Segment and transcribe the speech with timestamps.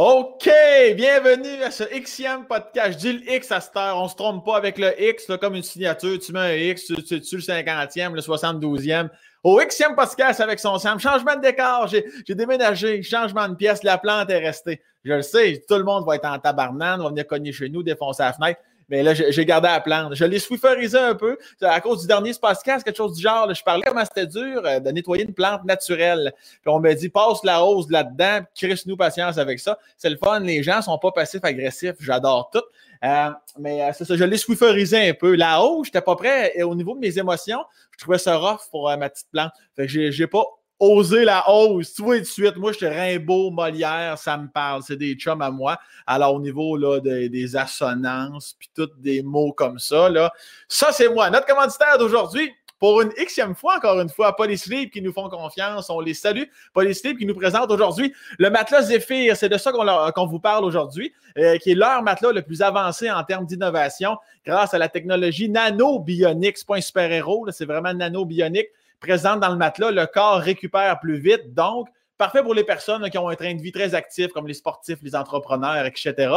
[0.00, 0.48] OK,
[0.94, 2.92] bienvenue à ce Xème podcast.
[2.92, 5.56] Je dis le X à cette heure, on se trompe pas avec le X, comme
[5.56, 6.16] une signature.
[6.20, 9.08] Tu mets un X, tu, tu, le 50e, le 72e.
[9.42, 13.98] Au Xème podcast avec son Sam, changement de décor, j'ai déménagé, changement de pièce, la
[13.98, 14.80] plante est restée.
[15.02, 17.82] Je le sais, tout le monde va être en tabarnane, va venir cogner chez nous,
[17.82, 18.60] défoncer la fenêtre.
[18.88, 20.14] Mais là, j'ai gardé la plante.
[20.14, 21.36] Je l'ai swifferisé un peu.
[21.60, 23.52] À cause du dernier podcast, quelque chose du genre.
[23.52, 26.32] je parlais comment c'était dur euh, de nettoyer une plante naturelle.
[26.62, 29.78] Puis on m'a dit, passe la rose là-dedans, crisse-nous patience avec ça.
[29.96, 30.40] C'est le fun.
[30.40, 31.96] Les gens sont pas passifs-agressifs.
[32.00, 32.62] J'adore tout.
[33.04, 35.36] Euh, mais euh, c'est ça, je l'ai swifferisé un peu.
[35.36, 36.52] La hausse, j'étais pas prêt.
[36.54, 39.52] Et au niveau de mes émotions, je trouvais ça rough pour ma petite plante.
[39.76, 40.44] Fait que j'ai pas
[40.78, 41.94] oser la hausse.
[41.94, 44.82] Tu vois, de suite, moi, je suis Rimbaud, Molière, ça me parle.
[44.82, 45.78] C'est des chums à moi.
[46.06, 50.32] Alors, au niveau là, des assonances, puis tous des mots comme ça, là,
[50.68, 51.30] ça, c'est moi.
[51.30, 55.90] Notre commanditaire d'aujourd'hui, pour une xème fois, encore une fois, Polysleep qui nous font confiance.
[55.90, 56.44] On les salue.
[56.72, 59.36] Polysleep qui nous présente aujourd'hui le matelas Zephyr.
[59.36, 63.10] C'est de ça qu'on vous parle aujourd'hui, euh, qui est leur matelas le plus avancé
[63.10, 66.56] en termes d'innovation grâce à la technologie nano-bionique.
[66.58, 68.68] C'est pas un super-héros, c'est vraiment nano-bionique
[69.00, 71.54] présente dans le matelas, le corps récupère plus vite.
[71.54, 74.54] Donc, parfait pour les personnes qui ont un train de vie très actif, comme les
[74.54, 76.34] sportifs, les entrepreneurs, etc.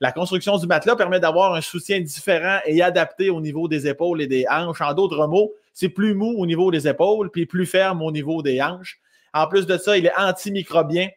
[0.00, 4.20] La construction du matelas permet d'avoir un soutien différent et adapté au niveau des épaules
[4.20, 4.80] et des hanches.
[4.80, 8.42] En d'autres mots, c'est plus mou au niveau des épaules, puis plus ferme au niveau
[8.42, 9.00] des hanches.
[9.34, 11.08] En plus de ça, il est antimicrobien,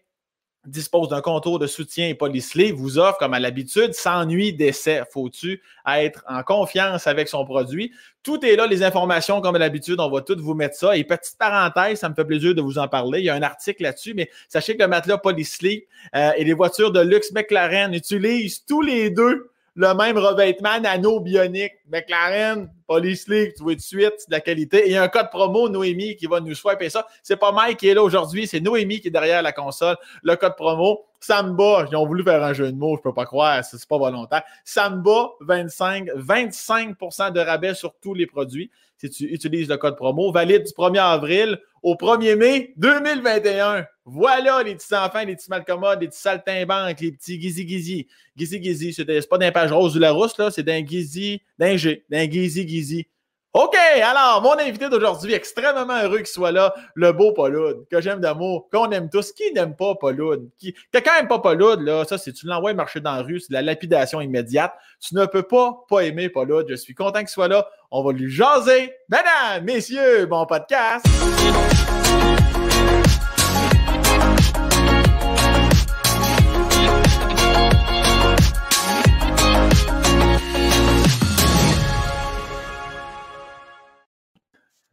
[0.65, 5.03] dispose d'un contour de soutien et polyslé, vous offre, comme à l'habitude, sans nuit d'essai.
[5.11, 7.91] Faut-tu être en confiance avec son produit?
[8.23, 10.97] Tout est là, les informations, comme à l'habitude, on va toutes vous mettre ça.
[10.97, 13.19] Et petite parenthèse, ça me fait plaisir de vous en parler.
[13.19, 16.53] Il y a un article là-dessus, mais sachez que le matelas Polysleep euh, et les
[16.53, 21.73] voitures de luxe McLaren utilisent tous les deux le même revêtement nano-bionique.
[21.87, 24.89] McLaren, Polysleek, tu vois de suite, de la qualité.
[24.89, 27.05] Et un code promo, Noémie, qui va nous swiper ça.
[27.21, 29.97] C'est pas Mike qui est là aujourd'hui, c'est Noémie qui est derrière la console.
[30.23, 33.25] Le code promo, Samba, ils ont voulu faire un jeu de mots, je peux pas
[33.25, 34.43] croire, c'est pas volontaire.
[34.63, 40.31] Samba 25, 25% de rabais sur tous les produits si tu utilises le code promo.
[40.31, 43.85] Valide du 1er avril au 1er mai 2021.
[44.05, 48.07] Voilà les petits enfants, les petits malcommodes, les petits saltimbanques, les petits gizi-gizi.
[48.35, 52.25] Gizi-gizi, c'est pas d'un page rose du Larousse, là, c'est d'un gizi, d'un G, d'un
[52.25, 53.05] gizi-gizi.
[53.53, 58.19] OK, alors, mon invité d'aujourd'hui, extrêmement heureux qu'il soit là, le beau Pauloud, que j'aime
[58.19, 59.31] d'amour, qu'on aime tous.
[59.31, 60.49] Qui n'aime pas Pauloud?
[60.57, 60.75] Qui...
[60.91, 63.53] Quelqu'un n'aime pas Pauloud, là, ça, c'est tu l'envoies marcher dans la rue, c'est de
[63.53, 64.73] la lapidation immédiate.
[64.99, 66.65] Tu ne peux pas pas aimer Pauloud.
[66.67, 67.65] Je suis content qu'il soit là.
[67.97, 68.91] On va lui jaser.
[69.07, 71.05] Mesdames, messieurs, bon podcast.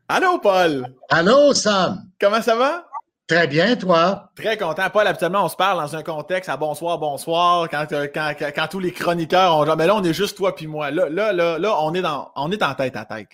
[0.07, 0.87] Allô, Paul.
[1.11, 2.05] Allô, Sam.
[2.21, 2.87] Comment ça va?
[3.29, 4.31] Très bien, toi?
[4.35, 4.91] Très content.
[4.91, 8.69] Paul, habituellement, on se parle dans un contexte à bonsoir, bonsoir, quand, euh, quand, quand,
[8.69, 10.91] tous les chroniqueurs ont genre, mais là, on est juste toi puis moi.
[10.91, 13.29] Là, là, là, là, on est dans, on est en tête à tête.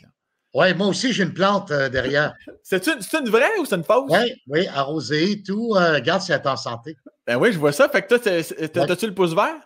[0.54, 2.34] Oui, moi aussi, j'ai une plante euh, derrière.
[2.62, 4.10] c'est une, une, vraie ou c'est une fausse?
[4.10, 5.75] Oui, oui, arrosée, tout.
[5.75, 6.97] Euh, regarde si elle est en santé.
[7.26, 7.88] Ben oui, je vois ça.
[7.88, 9.60] Fait que toi, as-tu le pouce vert?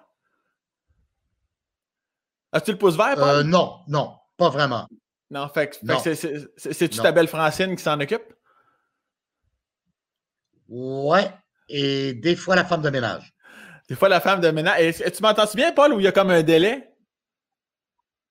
[2.52, 3.42] As-tu le pouce vert, Paul?
[3.44, 4.86] non, non, pas vraiment.
[5.30, 5.80] Non, fait,
[6.56, 8.34] c'est-tu ta belle Francine qui s'en occupe?
[10.72, 11.30] Ouais.
[11.68, 13.34] Et des fois la femme de ménage.
[13.88, 14.80] Des fois la femme de ménage.
[14.80, 16.88] Et, tu m'entends bien, Paul, ou il y a comme un délai?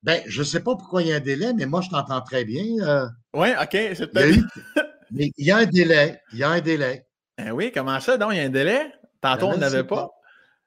[0.02, 2.22] Ben, je ne sais pas pourquoi il y a un délai, mais moi, je t'entends
[2.22, 2.66] très bien.
[2.82, 3.08] Euh.
[3.36, 3.78] oui, OK.
[3.94, 4.40] C'est peut-être.
[5.12, 6.20] mais il y a un délai.
[6.34, 7.06] Il y a un délai.
[7.38, 8.32] Ben oui, comment ça, donc?
[8.34, 8.92] Il y a un délai?
[9.22, 10.10] Tantôt, ben, on n'avait pas.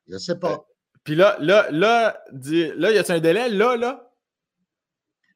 [0.07, 0.53] Je ne sais pas.
[0.53, 0.59] Euh,
[1.03, 3.49] puis là, là, là, là, y a un délai?
[3.49, 4.13] Là, là?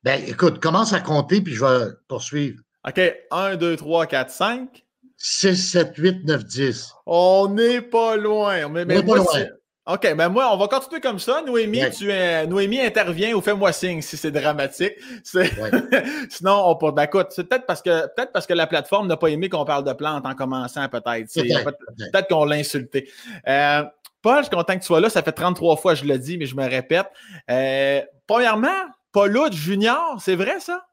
[0.04, 2.62] Ben, écoute, commence à compter, puis je vais poursuivre.
[2.86, 3.00] OK.
[3.32, 4.84] 1, 2, 3, 4, 5.
[5.18, 6.92] 6, 7, 8, 9, 10.
[7.06, 8.66] On n'est pas loin.
[8.66, 9.46] on n'est pas loin.
[9.90, 11.40] OK, ben moi, on va continuer comme ça.
[11.40, 14.92] Noémie, tu es, Noémie intervient ou fais-moi signe si c'est dramatique.
[16.28, 16.92] Sinon, on peut.
[16.92, 19.64] Ben écoute, c'est peut-être parce que peut-être parce que la plateforme n'a pas aimé qu'on
[19.64, 21.32] parle de plantes en commençant, peut-être.
[21.32, 23.10] Peut-être qu'on l'a insulté.
[23.48, 23.82] Euh,
[24.20, 25.08] Paul, je suis content que tu sois là.
[25.08, 27.06] Ça fait 33 fois que je le dis, mais je me répète.
[27.50, 28.68] Euh, premièrement,
[29.12, 30.86] Pauloud Junior, c'est vrai ça?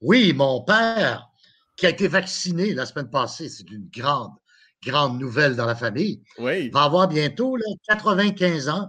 [0.00, 1.27] Oui, mon père,
[1.78, 4.32] qui a été vacciné la semaine passée, c'est une grande,
[4.84, 6.20] grande nouvelle dans la famille.
[6.38, 6.70] Oui.
[6.70, 8.88] Va avoir bientôt là, 95 ans.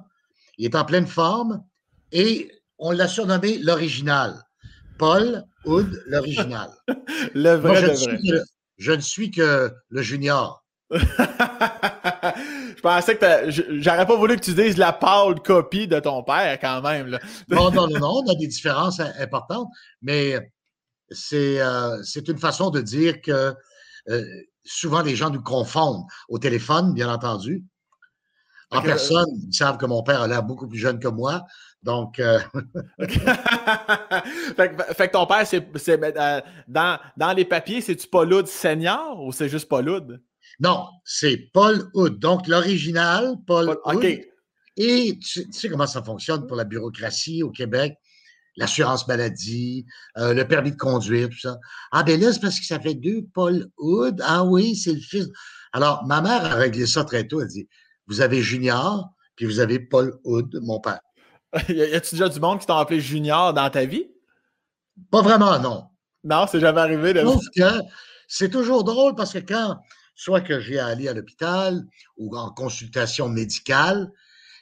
[0.57, 1.63] Il est en pleine forme
[2.12, 4.44] et on l'a surnommé l'original.
[4.97, 6.69] Paul Hood, l'original.
[7.36, 8.41] le vrai, de vrai.
[8.77, 10.65] je ne suis que le junior.
[10.92, 16.59] je pensais que j'aurais pas voulu que tu dises la pâle copie de ton père
[16.59, 17.19] quand même.
[17.50, 19.68] non, non, non, non, on a des différences importantes,
[20.01, 20.51] mais
[21.11, 23.53] c'est euh, une façon de dire que
[24.09, 24.25] euh,
[24.63, 27.65] souvent les gens nous confondent au téléphone, bien entendu.
[28.71, 31.44] En personne, ils savent que mon père a l'air beaucoup plus jeune que moi.
[31.81, 32.19] Donc.
[32.19, 32.39] Euh,
[33.00, 33.07] fait,
[35.07, 39.50] que ton père, c'est, euh, dans, dans les papiers, c'est-tu Paul Hood senior ou c'est
[39.50, 40.21] juste Paul Hood?
[40.59, 42.19] Non, c'est Paul Hood.
[42.19, 44.03] Donc, l'original, Paul, Hood.
[44.77, 47.95] Et tu, sais comment ça fonctionne pour la bureaucratie au Québec?
[48.59, 49.85] L'assurance maladie,
[50.17, 51.57] euh, le permis de conduire, tout ça.
[51.94, 54.21] Ah, ben là, c'est parce que ça fait deux Paul Hood.
[54.21, 55.29] Ah oui, c'est le fils.
[55.71, 57.41] Alors, ma mère a réglé ça très tôt.
[57.41, 57.69] Elle dit
[58.07, 61.00] Vous avez Junior, puis vous avez Paul Hood, mon père.
[61.69, 64.07] y a-tu déjà du monde qui t'a appelé Junior dans ta vie?
[65.09, 65.85] Pas vraiment, non.
[66.25, 67.13] Non, c'est jamais arrivé.
[67.13, 67.21] De...
[67.21, 67.81] Sauf que
[68.27, 69.77] c'est toujours drôle parce que quand,
[70.15, 71.81] soit que j'ai à aller à l'hôpital
[72.17, 74.11] ou en consultation médicale,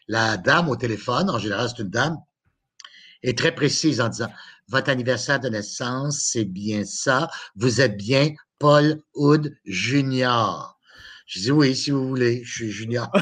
[0.07, 2.17] la dame au téléphone, en général c'est une dame,
[3.23, 4.31] est très précise en disant
[4.67, 7.29] Votre anniversaire de naissance, c'est bien ça.
[7.55, 10.77] Vous êtes bien Paul Hood Junior.
[11.27, 13.11] Je dis oui, si vous voulez, je suis Junior.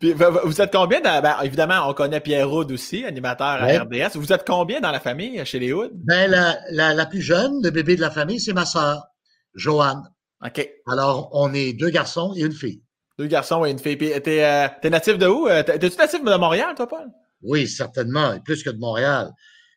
[0.00, 4.16] Puis, vous êtes combien dans, ben, évidemment, on connaît Pierre Houd aussi, animateur à RDS.
[4.16, 5.92] Vous êtes combien dans la famille chez les Hood?
[5.94, 9.06] Ben, la, la, plus jeune, le bébé de la famille, c'est ma sœur,
[9.54, 10.02] Joanne.
[10.44, 10.68] OK.
[10.88, 12.82] Alors, on est deux garçons et une fille.
[13.18, 13.96] Deux garçons et une fille.
[13.96, 15.48] T'es, euh, natif de où?
[15.48, 17.08] Euh, t'es-tu natif de Montréal, toi, Paul?
[17.42, 19.32] Oui, certainement, et plus que de Montréal.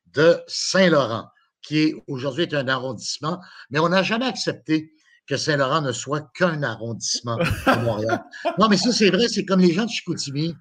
[0.07, 1.27] De Saint-Laurent,
[1.61, 3.39] qui est aujourd'hui est un arrondissement,
[3.69, 4.91] mais on n'a jamais accepté
[5.27, 8.23] que Saint-Laurent ne soit qu'un arrondissement de Montréal.
[8.59, 10.55] Non, mais ça, c'est vrai, c'est comme les gens de Chicoutimi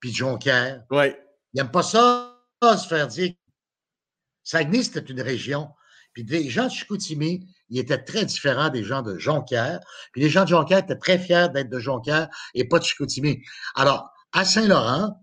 [0.00, 0.82] puis de Jonquière.
[0.90, 1.14] Oui.
[1.54, 3.32] Ils n'aiment pas ça, se faire dire.
[4.42, 5.68] Saguenay, c'était une région.
[6.12, 9.80] Puis les gens de Chicoutimi, ils étaient très différents des gens de Jonquière.
[10.12, 13.42] Puis les gens de Jonquière étaient très fiers d'être de Jonquière et pas de Chicoutimi.
[13.74, 15.18] Alors, à Saint-Laurent,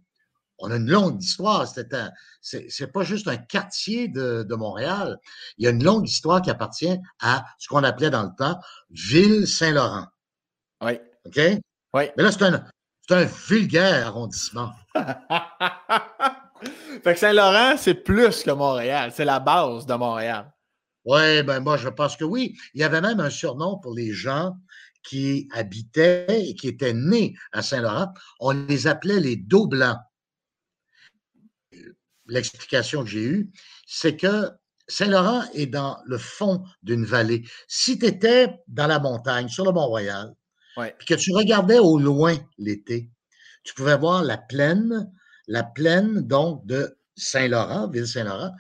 [0.58, 1.68] on a une longue histoire.
[2.42, 5.20] C'est pas juste un quartier de, Montréal.
[5.60, 8.60] Il y a une longue histoire qui appartient à ce qu'on appelait dans le temps
[8.90, 10.08] Ville-Saint-Laurent.
[10.82, 11.00] Oui.
[11.26, 11.40] OK?
[11.94, 12.04] Oui.
[12.18, 12.64] Mais là, c'est un,
[13.12, 14.72] un vulgaire arrondissement.
[17.04, 19.12] fait que Saint-Laurent, c'est plus que Montréal.
[19.14, 20.52] C'est la base de Montréal.
[21.06, 22.56] Oui, ben moi, je pense que oui.
[22.74, 24.56] Il y avait même un surnom pour les gens
[25.04, 28.14] qui habitaient et qui étaient nés à Saint-Laurent.
[28.40, 29.98] On les appelait les dos blancs
[32.30, 33.52] l'explication que j'ai eue,
[33.86, 34.50] c'est que
[34.88, 37.44] Saint-Laurent est dans le fond d'une vallée.
[37.68, 40.34] Si tu étais dans la montagne, sur le Mont-Royal,
[40.98, 43.12] puis que tu regardais au loin l'été,
[43.64, 45.12] tu pouvais voir la plaine,
[45.48, 48.52] la plaine donc de Saint-Laurent, ville Saint-Laurent,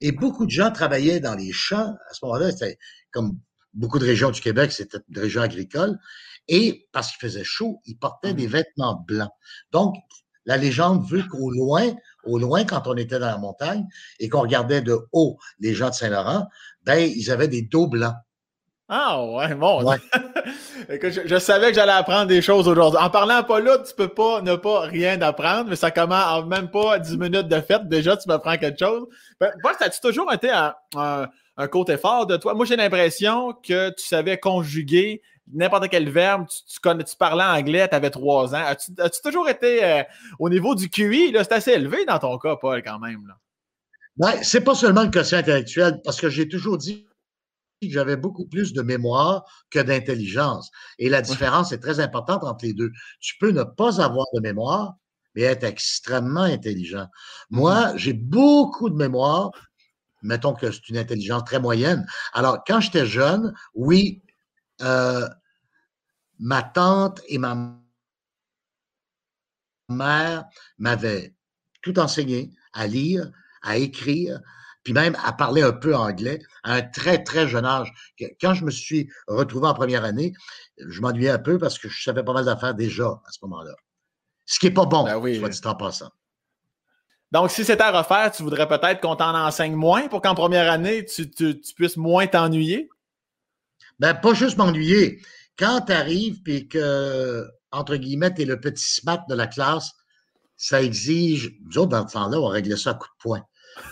[0.00, 1.94] et beaucoup de gens travaillaient dans les champs.
[2.10, 2.78] À ce moment-là, c'était
[3.10, 3.38] comme
[3.72, 5.98] beaucoup de régions du Québec, c'était des régions agricoles.
[6.48, 8.50] Et parce qu'il faisait chaud, ils portaient des mmh.
[8.50, 9.32] vêtements blancs.
[9.72, 9.96] Donc,
[10.44, 11.92] la légende veut qu'au loin,
[12.24, 13.84] au loin, quand on était dans la montagne
[14.20, 16.46] et qu'on regardait de haut les gens de Saint-Laurent,
[16.84, 18.14] ben, ils avaient des dos blancs.
[18.88, 19.84] Ah ouais, bon.
[20.88, 23.00] je, savais que j'allais apprendre des choses aujourd'hui.
[23.00, 26.46] En parlant pas là, tu peux pas ne pas rien apprendre, mais ça commence en
[26.46, 27.88] même pas 10 minutes de fête.
[27.88, 29.06] Déjà, tu m'apprends quelque chose.
[29.40, 30.74] Ben, ça a toujours été un,
[31.56, 32.54] un côté fort de toi?
[32.54, 35.22] Moi, j'ai l'impression que tu savais conjuguer
[35.52, 38.64] n'importe quel verbe, tu, tu parlais anglais, tu avais trois ans.
[38.64, 40.02] As-tu, toujours été euh,
[40.38, 41.32] au niveau du QI?
[41.32, 43.32] c'est assez élevé dans ton cas, Paul, quand même.
[44.16, 47.06] Ben, c'est pas seulement le quotient intellectuel, parce que j'ai toujours dit
[47.82, 50.70] j'avais beaucoup plus de mémoire que d'intelligence.
[50.98, 52.90] Et la différence est très importante entre les deux.
[53.20, 54.94] Tu peux ne pas avoir de mémoire,
[55.34, 57.06] mais être extrêmement intelligent.
[57.50, 57.98] Moi, mm-hmm.
[57.98, 59.50] j'ai beaucoup de mémoire.
[60.22, 62.06] Mettons que c'est une intelligence très moyenne.
[62.32, 64.22] Alors, quand j'étais jeune, oui,
[64.80, 65.28] euh,
[66.38, 67.78] ma tante et ma
[69.88, 70.46] mère
[70.78, 71.34] m'avaient
[71.82, 73.30] tout enseigné à lire,
[73.62, 74.40] à écrire,
[74.86, 77.92] puis même à parler un peu anglais à un très, très jeune âge.
[78.40, 80.32] Quand je me suis retrouvé en première année,
[80.78, 83.74] je m'ennuyais un peu parce que je savais pas mal d'affaires déjà à ce moment-là.
[84.44, 85.40] Ce qui n'est pas bon, ben oui.
[85.40, 86.12] soit dit en passant.
[87.32, 90.70] Donc, si c'était à refaire, tu voudrais peut-être qu'on t'en enseigne moins pour qu'en première
[90.70, 91.26] année, tu
[91.74, 92.88] puisses moins t'ennuyer?
[93.98, 95.20] Ben, pas juste m'ennuyer.
[95.58, 99.90] Quand tu arrives et que, entre guillemets, tu es le petit smat de la classe,
[100.56, 101.58] ça exige.
[101.64, 103.42] Nous autres, dans ce temps-là, on réglait ça à coups de poing.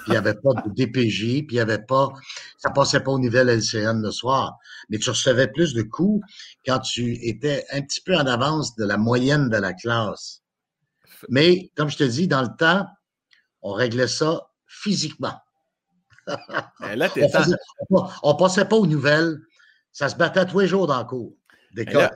[0.07, 2.13] Il n'y avait pas de DPJ, puis il n'y avait pas.
[2.59, 4.59] Ça passait pas au niveau LCN le soir.
[4.89, 6.25] Mais tu recevais plus de coups
[6.67, 10.43] quand tu étais un petit peu en avance de la moyenne de la classe.
[11.29, 12.87] Mais, comme je te dis, dans le temps,
[13.63, 15.39] on réglait ça physiquement.
[16.27, 17.11] Là,
[17.91, 19.39] on, on passait pas aux nouvelles
[19.95, 21.33] ça se battait tous les jours dans le cours
[21.73, 22.11] d'école.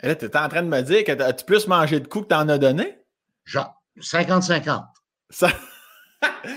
[0.00, 2.28] Là, tu es en train de me dire que tu plus mangé de coups que
[2.28, 3.02] tu en as donné?
[3.44, 4.84] Genre, 50-50.
[5.30, 5.48] Ça...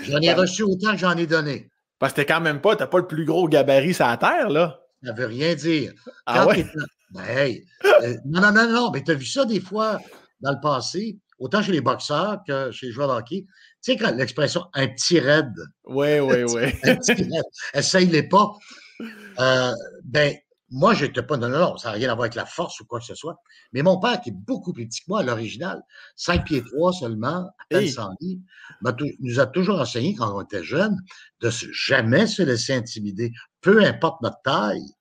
[0.04, 1.70] j'en ai reçu autant que j'en ai donné.
[1.98, 4.48] Parce que t'es quand même pas, t'as pas le plus gros gabarit sur la terre,
[4.48, 4.80] là.
[5.04, 5.92] Ça veut rien dire.
[6.26, 6.46] Ah
[7.12, 9.98] Ben, euh, non, non, non, non, mais tu as vu ça des fois
[10.40, 13.44] dans le passé, autant chez les boxeurs que chez les joueurs de hockey.
[13.82, 15.52] Tu sais, quand l'expression un petit raid.
[15.84, 16.62] Oui, oui, oui.
[16.84, 17.42] un petit raid.
[17.74, 18.52] Essaye-les pas.
[19.40, 19.72] Euh,
[20.04, 20.34] ben,
[20.70, 21.36] moi, je n'étais pas.
[21.36, 23.14] Non, non, non, ça n'a rien à voir avec la force ou quoi que ce
[23.14, 23.36] soit.
[23.72, 25.82] Mais mon père, qui est beaucoup plus petit que moi à l'original,
[26.16, 28.42] 5 pieds 3 seulement, à peine 100 livres,
[29.20, 30.96] nous a toujours enseigné quand on était jeune
[31.40, 34.94] de jamais se laisser intimider, peu importe notre taille.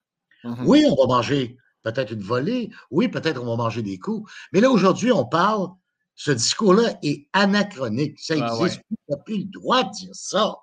[0.44, 0.66] Mm-hmm.
[0.66, 2.72] Oui, on va manger peut-être une volée.
[2.90, 4.32] Oui, peut-être on va manger des coups.
[4.52, 5.70] Mais là, aujourd'hui, on parle,
[6.16, 8.20] ce discours-là est anachronique.
[8.20, 8.82] Ça ah existe.
[8.88, 10.56] Tu n'as plus le droit de dire ça.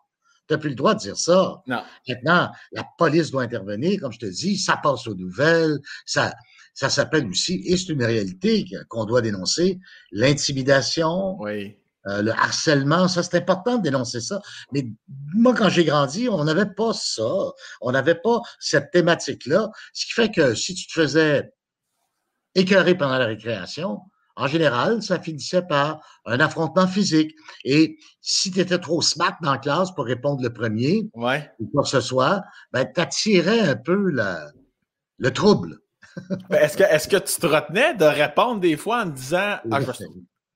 [0.48, 1.62] Tu n'as plus le droit de dire ça.
[2.08, 6.32] Maintenant, la police doit intervenir, comme je te dis, ça passe aux nouvelles, ça,
[6.74, 9.78] ça s'appelle aussi, et c'est une réalité qu'on doit dénoncer,
[10.12, 11.76] l'intimidation, oui.
[12.08, 14.40] Euh, le harcèlement, ça, c'est important de dénoncer ça.
[14.72, 14.86] Mais
[15.34, 17.28] moi, quand j'ai grandi, on n'avait pas ça.
[17.80, 19.70] On n'avait pas cette thématique-là.
[19.92, 21.52] Ce qui fait que si tu te faisais
[22.54, 24.00] écœurer pendant la récréation,
[24.36, 27.34] en général, ça finissait par un affrontement physique.
[27.64, 31.50] Et si tu étais trop smart dans la classe pour répondre le premier, ouais.
[31.58, 34.12] ou quoi que ce soit, ben, tu attirais un peu
[35.18, 35.78] le trouble.
[36.48, 39.80] Ben, est-ce que, est que tu te retenais de répondre des fois en disant Ah,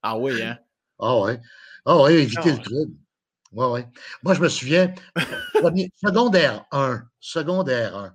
[0.02, 0.56] ah oui, hein?
[0.98, 1.38] Ah ouais.
[1.84, 2.92] Ah ouais, éviter ah le trouble.
[3.52, 3.86] Ouais, ouais.
[4.22, 4.94] Moi, je me souviens,
[6.02, 8.14] secondaire 1, secondaire 1,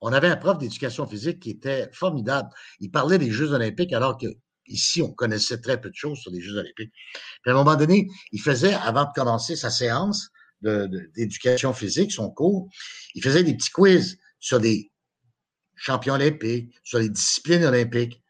[0.00, 2.48] on avait un prof d'éducation physique qui était formidable.
[2.80, 4.26] Il parlait des Jeux olympiques alors que
[4.68, 6.92] ici, on connaissait très peu de choses sur les Jeux olympiques.
[7.42, 10.30] Puis à un moment donné, il faisait, avant de commencer sa séance
[10.62, 12.68] d'éducation physique, son cours,
[13.14, 14.90] il faisait des petits quiz sur des
[15.76, 18.22] champions olympiques, sur les disciplines olympiques.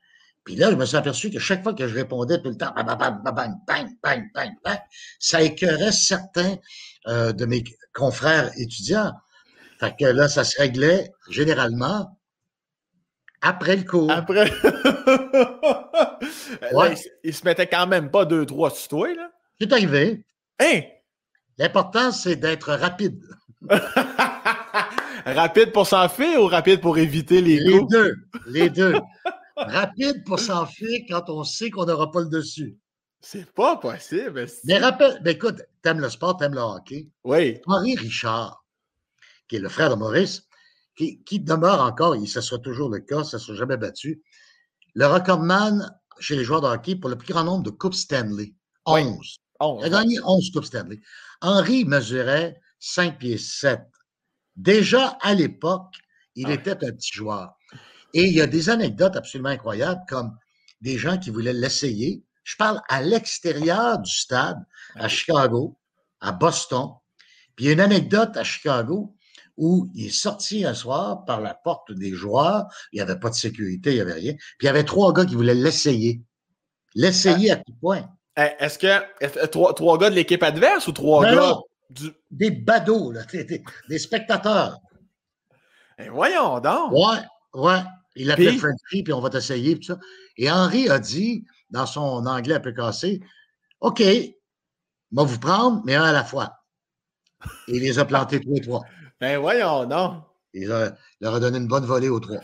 [0.44, 2.72] Puis là, je me suis aperçu que chaque fois que je répondais tout le temps,
[2.74, 4.78] bang, bang, bang, bang, bang, bang, bang,
[5.18, 6.56] ça écœurait certains
[7.08, 9.12] euh, de mes confrères étudiants.
[9.80, 12.15] Fait que là, ça se réglait généralement
[13.42, 14.10] après le cours.
[14.10, 14.46] Après.
[17.24, 19.30] il, se mettait quand même pas deux, trois sur toi, là.
[19.60, 20.24] C'est arrivé.
[20.60, 20.80] Hein?
[21.58, 23.22] L'important, c'est d'être rapide.
[25.26, 27.92] rapide pour s'enfuir ou rapide pour éviter les, les coups?
[27.92, 28.14] Deux.
[28.46, 28.94] Les deux.
[29.56, 32.76] rapide pour s'enfuir quand on sait qu'on n'aura pas le dessus.
[33.20, 34.46] C'est pas possible.
[34.64, 37.08] Mais rappelle, ben écoute, t'aimes le sport, t'aimes le hockey.
[37.24, 37.60] Oui.
[37.66, 38.64] Henri Richard,
[39.48, 40.46] qui est le frère de Maurice,
[40.96, 44.22] qui, demeure encore, et ce sera toujours le cas, ça ne sera jamais battu,
[44.94, 48.54] le recordman chez les joueurs de hockey pour le plus grand nombre de Coupes Stanley.
[48.86, 49.40] 11.
[49.60, 51.00] Il a gagné 11 Coupes Stanley.
[51.42, 53.80] Henri mesurait 5 pieds 7.
[54.54, 55.94] Déjà à l'époque,
[56.34, 57.54] il ah était un petit joueur.
[58.14, 60.36] Et il y a des anecdotes absolument incroyables, comme
[60.80, 62.24] des gens qui voulaient l'essayer.
[62.44, 64.58] Je parle à l'extérieur du stade,
[64.94, 65.78] à Chicago,
[66.20, 66.90] à Boston.
[67.54, 69.15] Puis il y a une anecdote à Chicago
[69.56, 72.66] où il est sorti un soir par la porte des joueurs.
[72.92, 74.34] Il n'y avait pas de sécurité, il n'y avait rien.
[74.34, 76.22] Puis il y avait trois gars qui voulaient l'essayer.
[76.94, 78.08] L'essayer à tout point.
[78.38, 81.56] Eh, est-ce que trois, gars de l'équipe adverse ou trois gars
[81.88, 82.10] du...
[82.30, 83.12] Des badauds,
[83.88, 84.78] des, spectateurs.
[85.98, 86.92] Eh, voyons donc.
[86.92, 87.20] Ouais,
[87.54, 87.80] ouais.
[88.16, 89.98] Il l'appelait Frenchy, puis on va t'essayer, ça.
[90.36, 93.20] Et Henri a dit, dans son anglais un peu cassé,
[93.80, 94.02] OK,
[95.12, 96.56] on va vous prendre, mais un à la fois.
[97.68, 98.82] Et il les a plantés tous les trois.
[99.20, 100.22] Ben voyons, non.
[100.52, 102.40] Il leur a donné une bonne volée aux trois.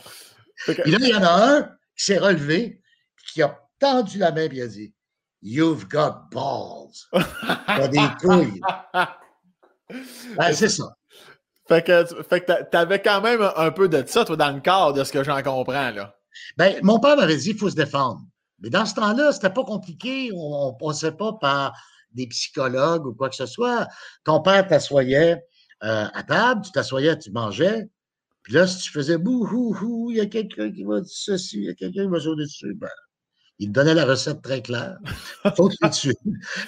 [0.67, 1.63] Et là, il y en a un
[1.95, 2.81] qui s'est relevé,
[3.31, 4.93] qui a tendu la main et il a dit
[5.41, 6.93] You've got balls.
[7.67, 8.61] T'as des couilles.
[10.37, 10.95] Ben, c'est ça.
[11.67, 14.93] Fait que, fait que t'avais quand même un peu de ça, toi, dans le corps
[14.93, 16.15] de ce que j'en comprends, là.
[16.57, 18.21] Ben, mon père m'avait dit qu'il faut se défendre.
[18.59, 20.31] Mais dans ce temps-là, c'était pas compliqué.
[20.33, 21.73] On ne passait pas par
[22.13, 23.87] des psychologues ou quoi que ce soit.
[24.23, 25.43] Ton père t'assoyait
[25.83, 27.87] euh, à table, tu t'assoyais, tu mangeais.
[28.43, 31.63] Puis là, si tu faisais bouhou, il y a quelqu'un qui va dire ceci, il
[31.63, 32.89] y a quelqu'un qui va sauter dessus, ben,
[33.59, 34.97] il donnait la recette très claire.
[35.55, 36.13] Faut que tu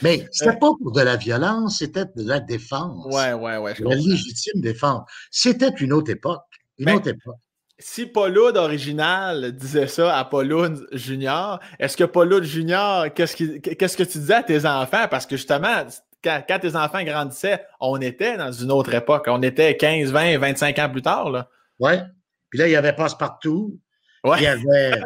[0.02, 3.14] Mais c'était pas pour de la violence, c'était de la défense.
[3.14, 3.74] Ouais, ouais, ouais.
[3.80, 5.04] la légitime défense.
[5.32, 6.44] C'était une autre époque.
[6.78, 7.38] Une autre époque.
[7.78, 14.04] Si Pauloud original disait ça à Pauloud Junior, est-ce que Pauloud Junior, qu'est-ce, qu'est-ce que
[14.04, 15.08] tu disais à tes enfants?
[15.12, 15.86] Parce que justement,
[16.26, 19.26] quand, tes enfants grandissaient, on était dans une autre époque.
[19.28, 21.48] On était 15, 20, 25 ans plus tard.
[21.80, 22.02] Ouais.
[22.50, 23.80] Puis là, il y avait Passe-Partout.
[24.24, 24.38] Ouais.
[24.40, 25.02] Il y avait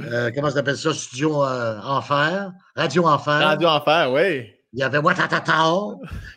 [0.00, 0.94] euh, comment ça s'appelle ça?
[0.94, 3.46] Studio euh, Enfer, Radio Enfer.
[3.46, 4.52] Radio Enfer, oui.
[4.72, 5.72] Il y avait Watatata.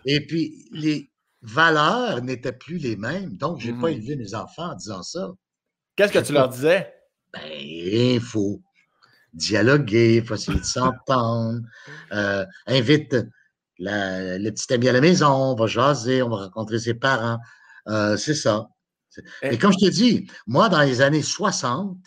[0.06, 3.38] Et puis, les valeurs n'étaient plus les mêmes.
[3.38, 3.94] Donc, je n'ai pas hmm.
[3.94, 5.30] élevé mes enfants en disant ça.
[5.96, 6.94] Qu'est-ce que tu leur disais?
[7.34, 8.62] Ben, il faut
[9.34, 11.62] dialoguer, il faut essayer de s'entendre.
[12.12, 13.16] Euh, invite
[13.90, 17.40] le petit ami à la maison, on va jaser, on va rencontrer ses parents.
[18.18, 18.68] c'est ça.
[19.42, 21.98] Et comme je te dis, moi, dans les années 60,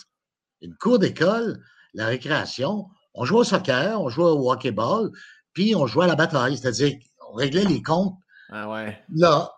[0.63, 1.61] une cour d'école,
[1.93, 5.11] la récréation, on jouait au soccer, on jouait au hockey-ball,
[5.53, 6.97] puis on jouait à la bataille, c'est-à-dire
[7.31, 8.17] on réglait les comptes.
[8.51, 9.03] Ah ouais.
[9.15, 9.51] Là.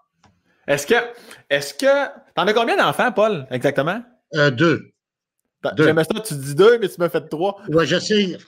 [0.66, 0.94] Est-ce que.
[1.48, 2.08] Est-ce que.
[2.34, 4.02] T'en as combien d'enfants, Paul, exactement?
[4.34, 4.92] Euh, deux.
[5.76, 7.60] J'aimais ça, tu dis deux, mais tu m'as fait trois.
[7.68, 8.38] Oui, je sais.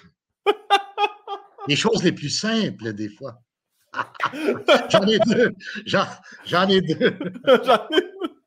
[1.68, 3.40] les choses les plus simples, des fois.
[4.90, 5.54] J'en ai deux.
[5.86, 7.18] J'en ai deux.
[7.64, 8.38] J'en ai deux.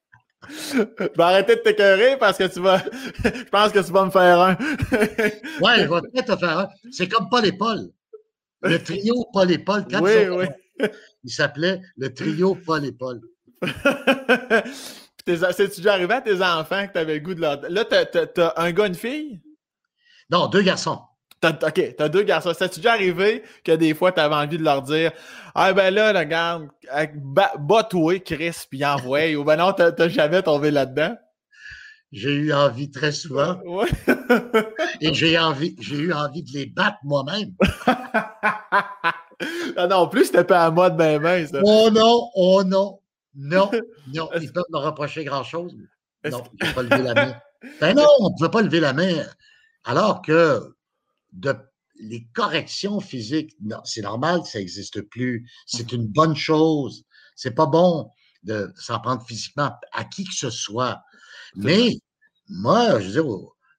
[0.74, 0.77] Je
[1.17, 2.79] vais arrêter de t'écœurer parce que tu vas.
[3.24, 4.53] je pense que tu vas me faire un.
[5.62, 6.67] ouais, je vais peut-être te faire un.
[6.91, 7.89] C'est comme Paul et Paul.
[8.63, 9.86] Le trio Paul et Paul.
[10.01, 10.45] oui, oui.
[11.24, 13.21] Il s'appelait le trio Paul et Paul.
[15.25, 17.62] C'est-tu déjà arrivé à tes enfants que tu avais le goût de leur.
[17.69, 19.41] Là, t'as un gars, une fille?
[20.29, 21.00] Non, deux garçons.
[21.43, 22.53] OK, t'as deux garçons.
[22.57, 25.12] C'est-tu déjà arrivé que des fois, tu avais envie de leur dire
[25.55, 26.67] Ah ben là, regarde,
[27.60, 29.33] bats-toi, Chris, puis envoie.
[29.36, 31.15] ou ben non, t'as jamais tombé là-dedans?
[32.12, 33.57] J'ai eu envie très souvent.
[33.65, 33.88] Ouais.
[35.01, 37.53] Et j'ai envie, j'ai eu envie de les battre moi-même.
[37.88, 39.07] ah
[39.89, 41.62] non, en plus, c'était pas à moi de mes mains, ça.
[41.63, 43.00] Oh non, oh non.
[43.33, 43.71] Non,
[44.13, 45.74] non, ils peuvent me reprocher grand-chose.
[46.29, 47.33] Non, je ne peux pas lever la main.
[47.79, 49.24] Ben non, on ne peut pas lever la main.
[49.86, 50.62] Alors que
[51.32, 51.56] de,
[52.02, 55.50] les corrections physiques, non, c'est normal que ça n'existe plus.
[55.66, 57.06] C'est une bonne chose.
[57.36, 58.10] C'est pas bon
[58.44, 61.02] de s'en prendre physiquement à qui que ce soit.
[61.56, 61.96] Mais
[62.50, 63.26] moi, je veux dire,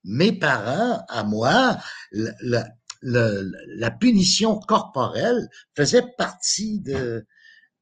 [0.04, 1.78] mes parents, à moi,
[3.02, 7.26] la punition corporelle faisait partie de,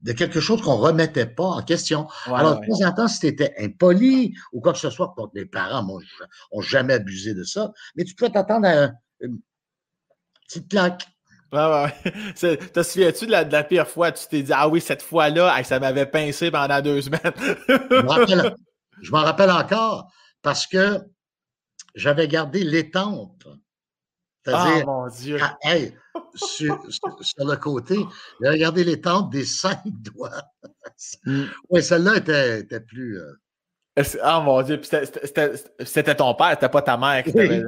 [0.00, 2.08] de quelque chose qu'on ne remettait pas en question.
[2.26, 5.32] Alors, de temps en temps, si tu étais impoli ou quoi que ce soit contre
[5.34, 6.00] mes parents, moi,
[6.60, 9.38] jamais abusé de ça, mais tu peux t'attendre à une
[10.50, 11.06] petite claque.
[11.52, 12.58] Ouais, ouais.
[12.72, 14.12] Te souviens-tu de la, pire fois?
[14.12, 17.20] Tu t'es dit, ah oui, cette fois-là, ça m'avait pincé pendant deux semaines.
[19.02, 20.10] je m'en rappelle, encore
[20.42, 20.98] parce que
[21.94, 23.44] j'avais gardé l'étampe
[24.46, 25.38] ah, mon Dieu!
[25.40, 25.56] Ah,
[26.34, 26.78] sur,
[27.38, 27.98] le côté,
[28.42, 30.42] regardez les tentes des cinq doigts.
[31.26, 31.44] Mm.
[31.68, 33.20] Oui, celle-là était, plus.
[33.20, 34.80] Euh, ah, mon Dieu!
[34.82, 37.62] C'était ton père, c'était pas ta mère qui oui,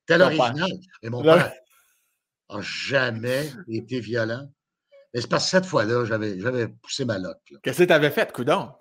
[0.00, 0.70] C'était l'original.
[1.02, 1.52] Et mon père
[2.50, 4.48] n'a jamais été violent.
[5.12, 7.54] Mais c'est parce que cette fois-là, j'avais poussé ma loque.
[7.62, 8.72] Qu'est-ce que tu avais fait, coudon?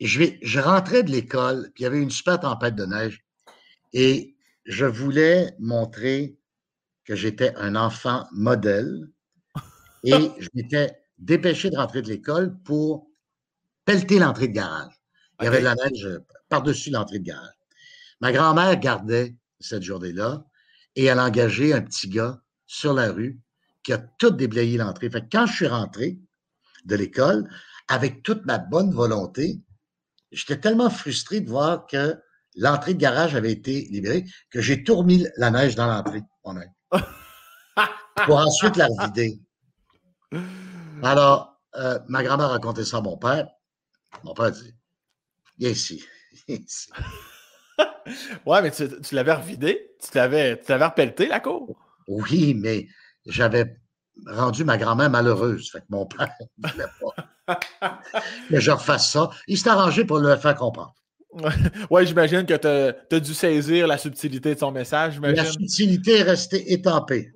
[0.00, 3.22] Je, je rentrais de l'école, puis il y avait une super tempête de neige.
[3.92, 6.38] Et je voulais montrer
[7.04, 9.08] que j'étais un enfant modèle
[10.04, 13.10] et je m'étais dépêché de rentrer de l'école pour
[13.84, 14.92] pelleter l'entrée de garage.
[15.40, 16.08] Il y avait de la neige
[16.48, 17.54] par-dessus l'entrée de garage.
[18.20, 20.44] Ma grand-mère gardait cette journée-là
[21.00, 23.40] et elle a engagé un petit gars sur la rue
[23.82, 25.08] qui a tout déblayé l'entrée.
[25.08, 26.18] Fait quand je suis rentré
[26.84, 27.48] de l'école,
[27.88, 29.62] avec toute ma bonne volonté,
[30.30, 32.20] j'étais tellement frustré de voir que
[32.54, 36.20] l'entrée de garage avait été libérée, que j'ai tourné la neige dans l'entrée
[38.26, 39.40] pour ensuite la vider.
[41.02, 43.48] Alors, euh, ma grand-mère racontait ça à mon père.
[44.22, 44.74] Mon père dit
[45.56, 46.04] Viens ici.
[46.46, 46.90] ici.
[48.46, 49.92] ouais, mais tu, l'avais revidé?
[50.00, 51.76] Tu l'avais, tu repelleté, la cour?
[52.08, 52.86] Oui, mais
[53.26, 53.76] j'avais
[54.26, 55.70] rendu ma grand-mère malheureuse.
[55.70, 56.84] Fait que mon père ne voulait
[57.46, 58.00] pas
[58.50, 59.30] que je refasse ça.
[59.46, 60.94] Il s'est arrangé pour le faire comprendre.
[61.90, 65.20] ouais, j'imagine que tu as, dû saisir la subtilité de son message.
[65.20, 67.32] La subtilité est restée étampée.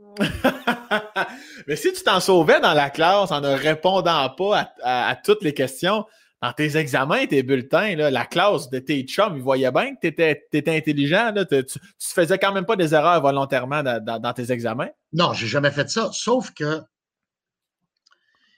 [1.66, 5.54] Mais si tu t'en sauvais dans la classe en ne répondant pas à, toutes les
[5.54, 6.04] questions,
[6.44, 10.08] dans tes examens, tes bulletins, la classe de tes chums, ils voyaient bien que tu
[10.08, 11.32] étais, intelligent.
[11.48, 11.62] tu, ne
[11.98, 14.90] faisais quand même pas des erreurs volontairement dans, tes examens?
[15.14, 16.82] Non, j'ai jamais fait ça, sauf que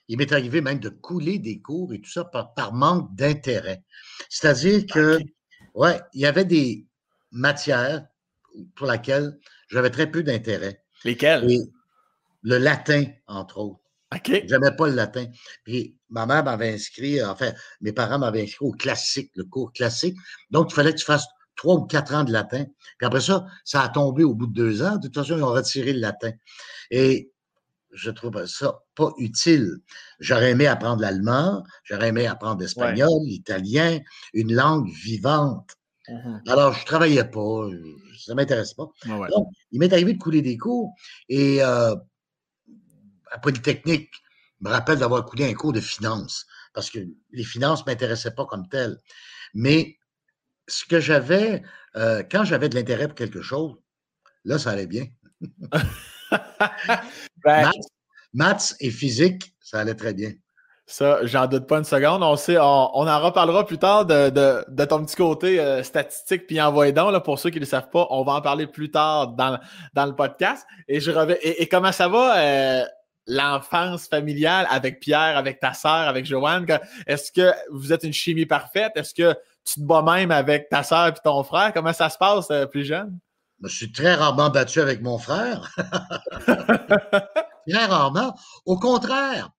[0.09, 3.83] il m'est arrivé même de couler des cours et tout ça par, manque d'intérêt.
[4.27, 5.19] C'est-à-dire que,
[5.73, 6.85] ouais, il y avait des
[7.31, 8.05] matières
[8.75, 9.37] pour lesquelles
[9.69, 10.83] j'avais très peu d'intérêt.
[11.05, 11.47] Lesquelles?
[12.41, 13.86] le latin, entre autres.
[14.15, 14.43] OK.
[14.45, 15.25] J'aimais pas le latin.
[15.63, 20.15] Puis ma mère m'avait inscrit, enfin, mes parents m'avaient inscrit au classique, le cours classique.
[20.49, 22.65] Donc, il fallait que tu fasses trois ou quatre ans de latin.
[22.97, 24.95] Puis après ça, ça a tombé au bout de deux ans.
[24.95, 26.31] De toute façon, ils ont retiré le latin.
[26.91, 27.31] Et
[27.91, 29.77] je trouve ça pas utile.
[30.19, 33.99] J'aurais aimé apprendre l'allemand, j'aurais aimé apprendre l'espagnol, l'italien,
[34.33, 35.71] une langue vivante.
[36.09, 37.67] Mmh Alors, je travaillais pas,
[38.17, 38.87] ça m'intéresse pas.
[39.05, 40.93] Donc, il m'est arrivé de couler des cours
[41.27, 41.95] et euh,
[43.31, 44.11] à Polytechnique,
[44.59, 46.99] je me rappelle d'avoir coulé un cours de finance parce que
[47.31, 48.97] les finances ne m'intéressaient pas comme tel.
[49.53, 49.97] Mais
[50.67, 51.63] ce que j'avais,
[51.95, 53.75] euh, quand j'avais de l'intérêt pour quelque chose,
[54.45, 55.05] là, ça allait bien.
[57.45, 57.71] Ben,
[58.33, 60.33] maths, et physique, ça allait très bien.
[60.85, 62.23] Ça, j'en doute pas une seconde.
[62.23, 66.61] On, sait, on, en reparlera plus tard de, de, ton petit côté euh, statistique puis
[66.61, 67.11] envoyé donc.
[67.11, 69.59] Là, pour ceux qui ne le savent pas, on va en parler plus tard dans,
[69.93, 70.65] dans le podcast.
[70.87, 71.35] Et je reviens.
[71.41, 72.85] Et, comment ça va, euh,
[73.27, 76.65] l'enfance familiale avec Pierre, avec ta sœur, avec Joanne?
[77.05, 78.93] Est-ce que vous êtes une chimie parfaite?
[78.95, 79.33] Est-ce que
[79.65, 81.73] tu te bats même avec ta sœur et ton frère?
[81.73, 83.19] Comment ça se passe euh, plus jeune?
[83.63, 85.75] Je suis très rarement battu avec mon frère.
[87.67, 88.35] très rarement.
[88.65, 89.49] Au contraire,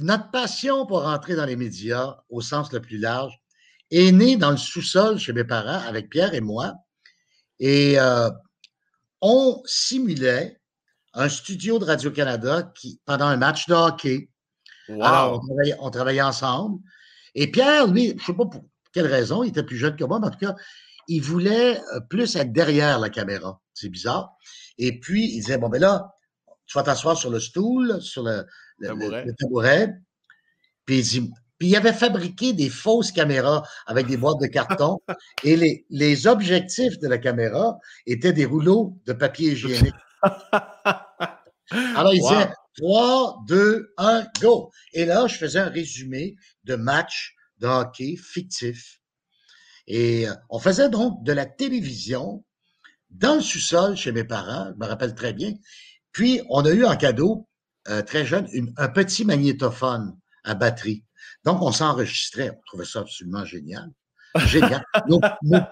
[0.00, 3.32] notre passion pour rentrer dans les médias au sens le plus large
[3.90, 6.74] est née dans le sous-sol chez mes parents avec Pierre et moi.
[7.58, 8.30] Et euh,
[9.20, 10.60] on simulait
[11.16, 14.28] un studio de Radio-Canada qui, pendant un match de hockey,
[14.88, 15.42] alors,
[15.80, 16.78] on, travaillait, ensemble.
[17.34, 20.04] Et Pierre, lui, je ne sais pas pour quelle raison, il était plus jeune que
[20.04, 20.54] moi, mais en tout cas,
[21.08, 23.60] il voulait euh, plus être derrière la caméra.
[23.74, 24.36] C'est bizarre.
[24.78, 26.14] Et puis, il disait, bon, ben là,
[26.66, 28.44] tu vas t'asseoir sur le stool, sur le,
[28.78, 29.94] le, tabouret.
[30.84, 34.98] Puis il puis il avait fabriqué des fausses caméras avec des boîtes de carton
[35.42, 39.94] et les, les objectifs de la caméra étaient des rouleaux de papier hygiénique.
[41.70, 42.48] Alors il disait
[42.78, 44.70] 3, 2, 1, go.
[44.92, 49.00] Et là, je faisais un résumé de matchs de hockey fictifs.
[49.86, 52.44] Et euh, on faisait donc de la télévision
[53.10, 55.54] dans le sous-sol chez mes parents, je me rappelle très bien.
[56.12, 57.48] Puis, on a eu en cadeau
[57.88, 61.04] euh, très jeune, un petit magnétophone à batterie.
[61.44, 62.50] Donc, on s'enregistrait.
[62.50, 63.90] On trouvait ça absolument génial.
[64.38, 64.84] Génial.
[65.08, 65.20] nos,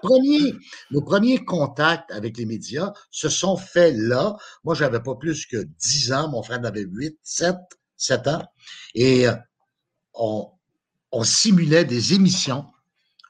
[0.01, 0.53] premiers,
[0.91, 4.35] nos premiers contacts avec les médias se sont faits là.
[4.63, 6.29] Moi, j'avais pas plus que 10 ans.
[6.29, 7.55] Mon frère en avait 8, 7,
[7.97, 8.43] 7 ans.
[8.93, 9.33] Et euh,
[10.13, 10.49] on,
[11.11, 12.65] on simulait des émissions,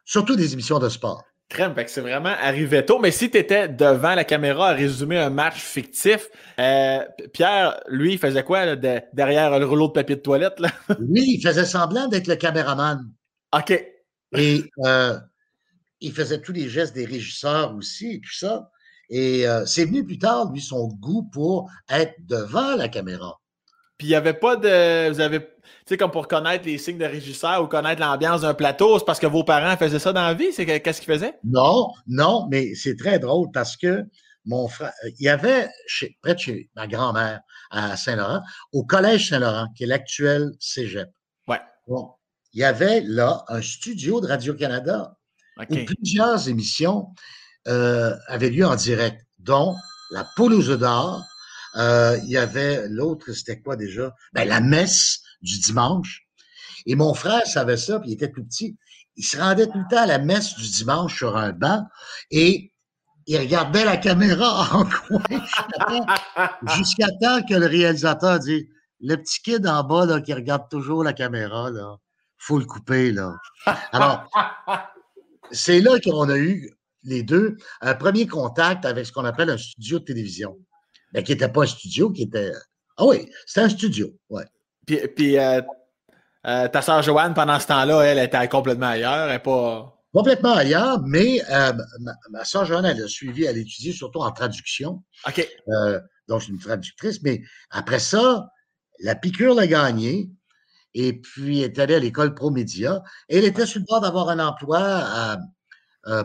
[0.05, 1.23] surtout des émissions de sport.
[1.47, 2.97] Crème, c'est vraiment arrivé tôt.
[2.97, 6.27] Mais si tu étais devant la caméra à résumer un match fictif,
[6.59, 10.59] euh, Pierre, lui, il faisait quoi derrière le rouleau de papier de toilette?
[10.59, 10.69] Là?
[10.99, 12.99] lui, il faisait semblant d'être le caméraman.
[13.55, 13.94] OK.
[14.37, 15.17] Et euh,
[16.01, 18.69] il faisait tous les gestes des régisseurs aussi et tout ça.
[19.09, 23.39] Et euh, c'est venu plus tard, lui, son goût pour être devant la caméra.
[23.97, 25.09] Puis il n'y avait pas de.
[25.09, 28.55] Vous avez tu sais, comme pour connaître les signes de régisseur ou connaître l'ambiance d'un
[28.55, 30.51] plateau, c'est parce que vos parents faisaient ça dans la vie?
[30.51, 31.35] C'est qu'est-ce qu'ils faisaient?
[31.43, 34.03] Non, non, mais c'est très drôle parce que
[34.45, 38.41] mon frère, il y avait chez, près de chez ma grand-mère à Saint-Laurent,
[38.73, 41.09] au Collège Saint-Laurent, qui est l'actuel cégep.
[41.47, 41.61] Ouais.
[41.87, 42.11] Bon,
[42.55, 45.17] il y avait là un studio de Radio-Canada
[45.69, 47.13] où plusieurs émissions
[47.67, 49.75] euh, avaient lieu en direct, dont
[50.11, 51.21] La Poule aux d'or.
[51.75, 54.13] Euh, il y avait l'autre, c'était quoi déjà?
[54.33, 56.21] Ben, la messe du dimanche.
[56.85, 58.77] Et mon frère savait ça, puis il était tout petit.
[59.17, 61.85] Il se rendait tout le temps à la messe du dimanche sur un banc
[62.31, 62.71] et
[63.27, 65.23] il regardait la caméra en coin
[66.77, 68.69] jusqu'à temps que le réalisateur dit
[69.01, 71.97] Le petit kid en bas là, qui regarde toujours la caméra, là,
[72.37, 73.11] faut le couper.
[73.11, 73.35] Là.
[73.91, 74.29] Alors,
[75.51, 76.71] c'est là qu'on a eu
[77.03, 80.57] les deux un premier contact avec ce qu'on appelle un studio de télévision.
[81.13, 82.51] Mais qui n'était pas un studio, qui était.
[82.97, 84.45] Ah oui, c'était un studio, ouais.
[84.85, 85.61] Puis, euh,
[86.45, 89.29] euh, ta soeur Joanne, pendant ce temps-là, elle était complètement ailleurs.
[89.29, 89.91] Elle pas.
[90.13, 91.73] Complètement ailleurs, mais euh,
[92.29, 95.03] ma, soeur Joanne, elle a suivi, elle a étudié surtout en traduction.
[95.27, 95.45] OK.
[96.29, 97.21] donc, c'est une traductrice.
[97.21, 98.47] Mais après ça,
[98.99, 100.29] la piqûre l'a gagnée.
[100.95, 103.03] Et puis, elle est allée à l'école ProMédia.
[103.29, 105.37] Et elle était sur le bord d'avoir un emploi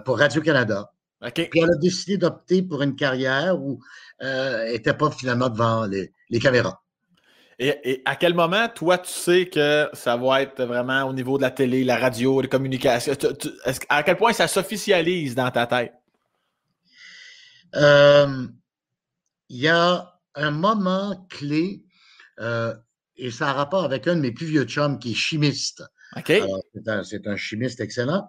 [0.05, 0.93] pour Radio-Canada.
[1.23, 1.49] OK.
[1.51, 3.81] Puis, elle a décidé d'opter pour une carrière où
[4.19, 6.81] elle n'était pas finalement devant les caméras.
[7.63, 11.43] Et, à quel moment, toi, tu sais que ça va être vraiment au niveau de
[11.43, 13.13] la télé, la radio, les communications?
[13.91, 15.93] à quel point ça s'officialise dans ta tête?
[17.77, 18.47] Euh,
[19.51, 21.85] il y a un moment clé,
[22.39, 22.75] euh,
[23.21, 25.83] et ça a rapport avec un de mes plus vieux chums qui est chimiste.
[26.27, 28.29] c'est, un, chimiste excellent,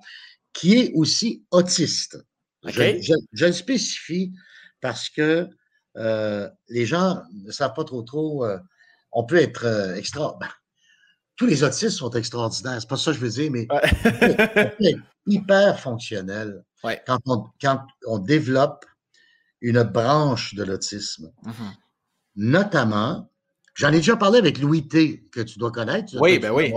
[0.53, 2.17] qui est aussi autiste.
[2.63, 3.13] Je,
[3.45, 4.31] le spécifie
[4.81, 5.47] parce que
[5.97, 8.45] euh, les gens ne savent pas trop trop
[9.11, 10.37] on peut être euh, extra.
[10.39, 10.49] Ben,
[11.35, 13.67] tous les autistes sont extraordinaires, c'est pas ça que je veux dire, mais
[15.27, 16.63] hyper fonctionnel
[17.05, 17.19] quand,
[18.07, 18.85] on, développe
[19.61, 21.31] une branche de l'autisme.
[21.45, 21.75] Mm-hmm.
[22.35, 23.30] Notamment,
[23.75, 26.15] j'en ai déjà parlé avec Louis T, que tu dois connaître.
[26.19, 26.73] Oui, ben oui.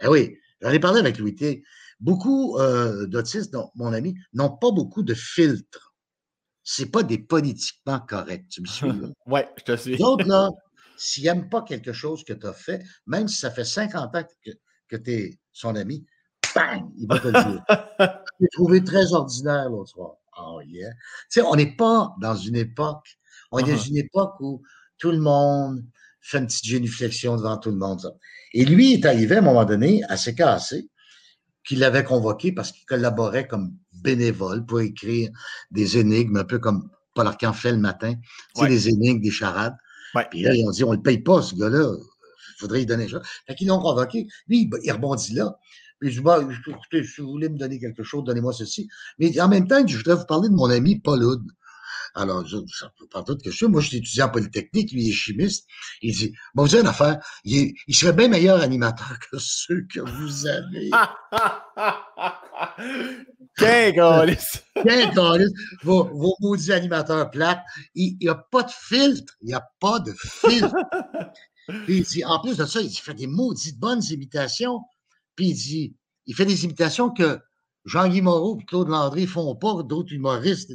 [0.00, 1.62] Eh oui, j'en ai parlé avec Louis T.
[2.00, 5.94] Beaucoup euh, d'autistes, mon ami, n'ont pas beaucoup de filtres.
[6.62, 8.48] C'est pas des politiquement corrects.
[8.48, 8.90] Tu me suis?
[9.26, 9.96] oui, je te suis.
[9.96, 10.50] D'autres, là,
[10.96, 14.24] s'il n'aime pas quelque chose que tu as fait, même si ça fait 50 ans
[14.44, 14.50] que,
[14.88, 16.04] que tu es son ami,
[16.54, 17.64] bang, il va te le dire.
[18.38, 20.16] Je l'ai trouvé très ordinaire l'autre soir.
[20.38, 20.90] Oh yeah.
[20.90, 23.18] Tu sais, on n'est pas dans une époque,
[23.50, 23.88] on est dans uh-huh.
[23.88, 24.62] une époque où
[24.98, 25.82] tout le monde
[26.26, 28.12] fait une petite génuflexion devant tout le monde.
[28.52, 30.88] Et lui est arrivé à un moment donné assez cassé,
[31.64, 35.30] qu'il l'avait convoqué parce qu'il collaborait comme bénévole pour écrire
[35.70, 38.14] des énigmes, un peu comme Paul Arcand fait le matin,
[38.54, 39.76] tu sais, des énigmes, des charades.
[40.30, 41.92] Puis là, ils ont dit, on ne le paye pas, ce gars-là.
[41.92, 43.20] Il faudrait lui donner ça.
[43.46, 44.26] Fait qu'ils l'ont convoqué.
[44.48, 45.58] Lui, il rebondit là.
[45.98, 48.88] Puis je dis, bah, écoutez, si vous voulez me donner quelque chose, donnez-moi ceci.
[49.18, 51.42] Mais en même temps, je voudrais vous parler de mon ami Paul Hood.
[52.16, 53.68] Alors, je, ça peut pas d'autre que ça.
[53.68, 55.66] Moi, je suis étudiant en Polytechnique, lui, il est chimiste.
[56.00, 59.86] Il dit, bon, vous avez une affaire, il, il, serait bien meilleur animateur que ceux
[59.92, 60.90] que vous avez.
[63.58, 64.62] Qu'un golis!
[64.74, 65.52] Qu'un golis!
[65.82, 67.62] Vos, vos maudits animateurs plates.
[67.94, 69.34] Il n'y a pas de filtre.
[69.42, 70.74] Il n'y a pas de filtre.
[71.84, 74.80] Puis il dit, en plus de ça, il fait des maudites bonnes imitations.
[75.34, 77.40] Puis il dit, il fait des imitations que
[77.84, 80.72] Jean-Guy Moreau et Claude Landry font pas, d'autres humoristes.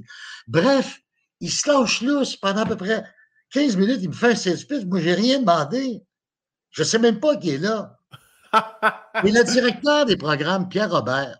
[0.47, 1.01] Bref,
[1.41, 3.03] il se lâche lousse pendant à peu près
[3.51, 4.85] 15 minutes, il me fait un 16 pistes.
[4.85, 6.01] Moi, j'ai rien demandé.
[6.69, 7.97] Je ne sais même pas qui est là.
[9.25, 11.37] Et le directeur des programmes, Pierre Robert,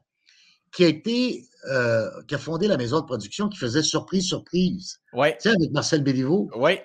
[0.73, 4.99] qui a été, euh, qui a fondé la maison de production qui faisait Surprise, Surprise.
[5.33, 6.49] Tu sais, avec Marcel Béliveau.
[6.55, 6.79] Oui.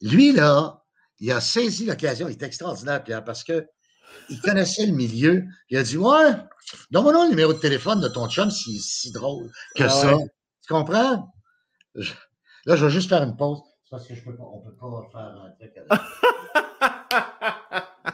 [0.00, 0.84] Lui, là,
[1.20, 2.28] il a saisi l'occasion.
[2.28, 3.66] Il est extraordinaire, Pierre, parce que
[4.28, 5.44] il connaissait le milieu.
[5.70, 6.32] Il a dit Ouais,
[6.90, 10.16] donne-moi le numéro de téléphone de ton chum si si drôle que ah ça.
[10.66, 11.32] Tu comprends?
[11.94, 13.62] Là, je vais juste faire une pause.
[13.90, 15.72] Parce que je peux pas, on peut pas faire un truc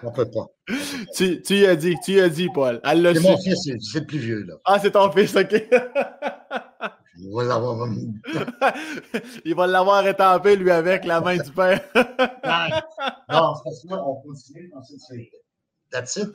[0.03, 0.47] On peut pas.
[1.15, 2.81] Tu, tu y as dit, tu y as dit, Paul.
[2.85, 4.55] C'est mon fils, c'est le plus vieux, là.
[4.65, 5.53] Ah, c'est ton fils, OK.
[7.21, 7.89] Il va l'avoir.
[9.45, 11.81] Il va l'avoir étampé, lui, avec la main du père.
[11.95, 14.73] non, c'est parce que on continue.
[15.09, 15.31] C'est
[15.91, 16.29] That's it.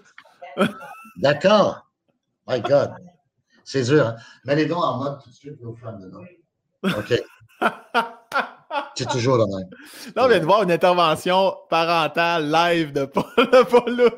[1.17, 1.85] D'accord.
[2.47, 2.91] My God.
[3.63, 4.07] C'est dur.
[4.07, 4.15] Hein?
[4.45, 6.89] Mets les dents en mode tout de suite aux femmes de.
[6.89, 7.23] OK.
[8.95, 9.69] C'est toujours le même.
[10.15, 13.23] Là, on vient de voir une intervention parentale live de Paul,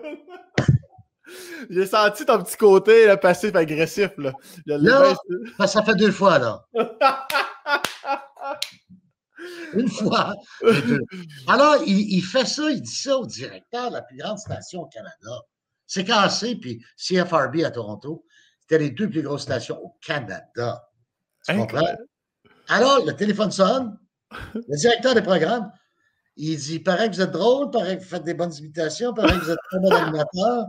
[1.70, 4.12] J'ai senti ton petit côté passif agressif.
[4.18, 4.32] Là.
[4.66, 5.16] là
[5.58, 6.66] ben, ça fait deux fois, là.
[9.74, 10.36] Une fois.
[11.48, 14.88] Alors, il, fait ça, il dit ça au directeur de la plus grande station au
[14.88, 15.42] Canada.
[15.88, 18.26] C'est cassé, puis CFRB à Toronto,
[18.62, 20.84] c'était les deux plus grosses stations au Canada.
[21.48, 21.96] Tu comprends?
[22.68, 23.98] Alors, le téléphone sonne,
[24.54, 25.72] le directeur des programmes,
[26.38, 29.40] il dit paraît que vous êtes drôle, paraît que vous faites des bonnes imitations, paraît
[29.40, 30.66] que vous êtes très bon animateur.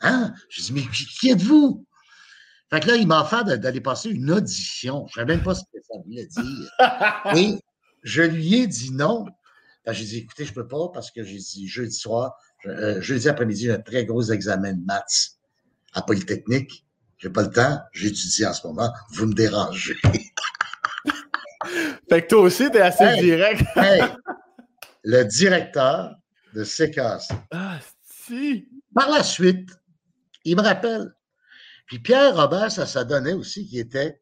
[0.00, 0.34] Hein?
[0.48, 0.82] Je dis, mais
[1.20, 1.86] qui êtes-vous?
[2.70, 5.06] Fait que là, il m'a offert d'aller passer une audition.
[5.08, 6.70] Je ne savais même pas ce que ça voulait dire.
[7.36, 7.58] Et
[8.02, 9.26] je lui ai dit non.
[9.86, 13.28] J'ai dit, écoutez, je ne peux pas parce que j'ai dit jeudi soir, euh, jeudi
[13.28, 15.38] après-midi, j'ai un très gros examen de maths
[15.92, 16.86] à Polytechnique.
[17.18, 18.92] Je n'ai pas le temps, j'étudie en ce moment.
[19.10, 19.96] Vous me dérangez.
[22.12, 23.62] Fait que toi aussi, tu es assez direct.
[25.04, 26.14] le directeur
[26.52, 27.34] de CKC.
[27.50, 28.68] Ah, si.
[28.94, 29.70] Par la suite,
[30.44, 31.14] il me rappelle.
[31.86, 34.20] Puis Pierre Robert, ça, ça donnait aussi qui était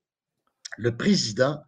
[0.78, 1.60] le président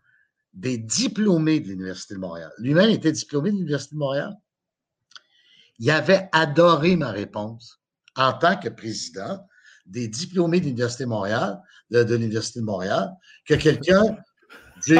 [0.53, 2.53] des diplômés de l'Université de Montréal.
[2.59, 4.33] Lui-même était diplômé de l'Université de Montréal.
[5.81, 7.81] Il avait adoré ma réponse
[8.15, 9.45] en tant que président
[9.87, 13.11] des diplômés de l'Université de Montréal, de, l'Université de Montréal,
[13.45, 14.17] que quelqu'un
[14.87, 14.95] dit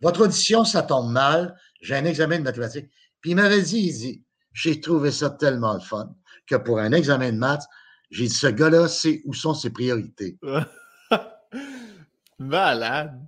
[0.00, 2.90] Votre audition, ça tombe mal, j'ai un examen de mathématiques.
[3.20, 6.14] Puis il m'avait dit, il dit, j'ai trouvé ça tellement le fun
[6.46, 7.66] que pour un examen de maths,
[8.10, 10.38] j'ai dit, ce gars-là sait où sont ses priorités.
[12.38, 13.20] Malade.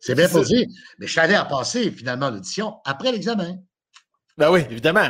[0.00, 0.66] C'est bien posé.
[0.98, 3.56] Mais je suis allé à passer finalement l'audition après l'examen.
[4.36, 5.08] Ben oui, évidemment.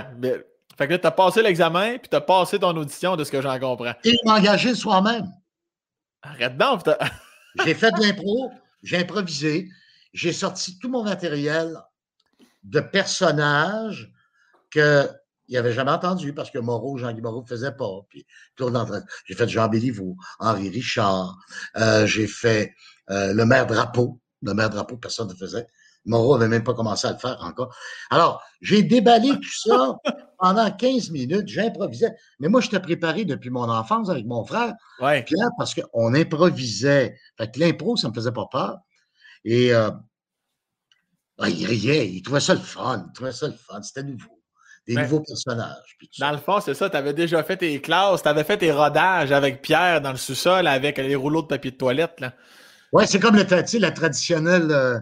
[0.78, 3.32] Fait que là, tu as passé l'examen, puis tu as passé ton audition de ce
[3.32, 3.94] que j'en comprends.
[4.04, 5.26] Et il m'a engagé le soir même.
[6.22, 6.82] Arrête donc.
[7.64, 8.50] j'ai fait de l'impro,
[8.82, 9.68] j'ai improvisé,
[10.12, 11.78] j'ai sorti tout mon matériel
[12.64, 14.12] de personnages
[14.70, 15.08] que
[15.48, 18.00] il n'avait jamais entendu parce que Moreau, Jean-Guy Moreau ne faisait pas.
[18.08, 18.26] Puis,
[18.58, 21.38] j'ai fait Jean Béliveau, Henri Richard,
[21.76, 22.74] euh, j'ai fait
[23.10, 25.66] euh, le maire Drapeau, le maire drapeau, personne ne faisait.
[26.04, 27.74] Moreau n'avait même pas commencé à le faire encore.
[28.10, 29.96] Alors, j'ai déballé tout ça
[30.38, 32.14] pendant 15 minutes, j'improvisais.
[32.38, 34.74] Mais moi, j'étais préparé depuis mon enfance avec mon frère.
[35.00, 35.24] Ouais.
[35.24, 37.16] Pierre, parce qu'on improvisait.
[37.36, 38.78] Fait que l'impro, ça ne me faisait pas peur.
[39.46, 39.90] Et euh,
[41.38, 43.06] ben, il riait, il trouvait ça le fun.
[43.08, 43.80] Il trouvait ça le fun.
[43.80, 44.42] C'était nouveau.
[44.88, 45.96] Des ben, nouveaux personnages.
[46.18, 46.90] Dans le fond, c'est ça.
[46.90, 50.16] Tu avais déjà fait tes classes, tu avais fait tes rodages avec Pierre dans le
[50.16, 52.20] sous-sol avec les rouleaux de papier de toilette.
[52.20, 52.34] Là.
[52.92, 54.98] Oui, c'est comme le, la traditionnelle euh,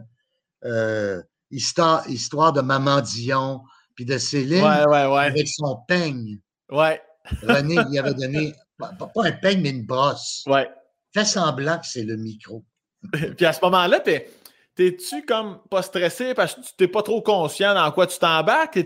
[0.64, 3.62] euh, histoire, histoire de Maman Dion
[3.94, 6.38] puis de Céline avec son peigne.
[6.70, 7.00] Ouais.
[7.42, 10.44] René lui avait donné, pas, un peigne, mais une brosse.
[10.46, 10.68] Ouais.
[11.14, 12.62] Fais semblant que c'est le micro.
[13.36, 14.28] puis à ce moment-là, t'es.
[14.76, 18.78] tu comme pas stressé parce que tu n'es pas trop conscient dans quoi tu t'embarques?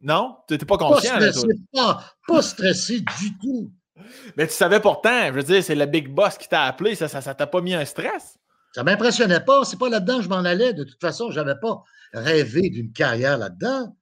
[0.00, 0.36] Non?
[0.46, 1.18] Tu n'étais pas conscient.
[1.18, 1.48] Pas stressé,
[2.26, 3.70] pas, stressé du tout.
[4.36, 7.04] Mais tu savais pourtant, je veux dire, c'est le big boss qui t'a appelé, ça
[7.06, 8.38] ne ça, t'a pas mis un stress?
[8.72, 9.64] Ça m'impressionnait pas.
[9.64, 10.72] C'est pas là-dedans que je m'en allais.
[10.72, 13.96] De toute façon, je n'avais pas rêvé d'une carrière là-dedans.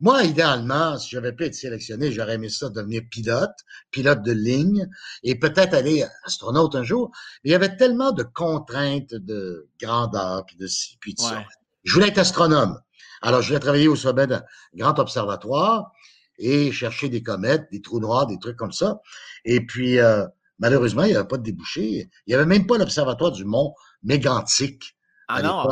[0.00, 3.50] Moi, idéalement, si j'avais pu être sélectionné, j'aurais aimé ça devenir pilote,
[3.90, 4.88] pilote de ligne,
[5.24, 7.10] et peut-être aller astronaute un jour.
[7.42, 11.44] Mais il y avait tellement de contraintes de grandeur, puis de ci, puis de ça.
[11.82, 12.80] Je voulais être astronome.
[13.22, 14.42] Alors, je voulais travailler au sommet d'un
[14.74, 15.90] grand observatoire
[16.38, 19.00] et chercher des comètes, des trous noirs, des trucs comme ça.
[19.44, 20.24] Et puis, euh,
[20.60, 22.08] malheureusement, il n'y avait pas de débouché.
[22.26, 24.96] Il n'y avait même pas l'observatoire du mont Mégantic.
[25.26, 25.68] Ah non?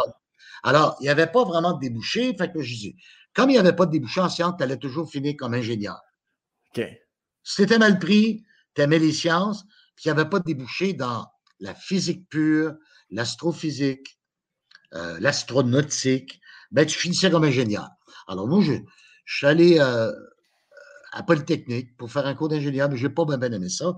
[0.65, 2.35] Alors, il n'y avait pas vraiment de débouché.
[2.37, 2.97] Fait que je dis,
[3.37, 6.01] comme il n'y avait pas de débouché en sciences, tu allais toujours finir comme ingénieur.
[6.70, 6.83] OK.
[7.44, 8.42] Si tu étais mal pris,
[8.75, 9.62] tu aimais les sciences,
[9.94, 11.27] puis il n'y avait pas de débouché dans
[11.61, 12.75] la physique pure,
[13.11, 14.18] l'astrophysique,
[14.94, 17.88] euh, l'astronautique, ben, tu finissais comme ingénieur.
[18.27, 18.72] Alors, moi, je,
[19.27, 20.11] je suis allé euh,
[21.12, 23.94] à Polytechnique pour faire un cours d'ingénieur, mais je n'ai pas bien, aimé ça.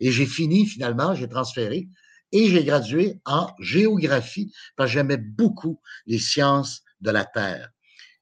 [0.00, 1.88] Et j'ai fini, finalement, j'ai transféré
[2.32, 7.70] et j'ai gradué en géographie parce que j'aimais beaucoup les sciences de la Terre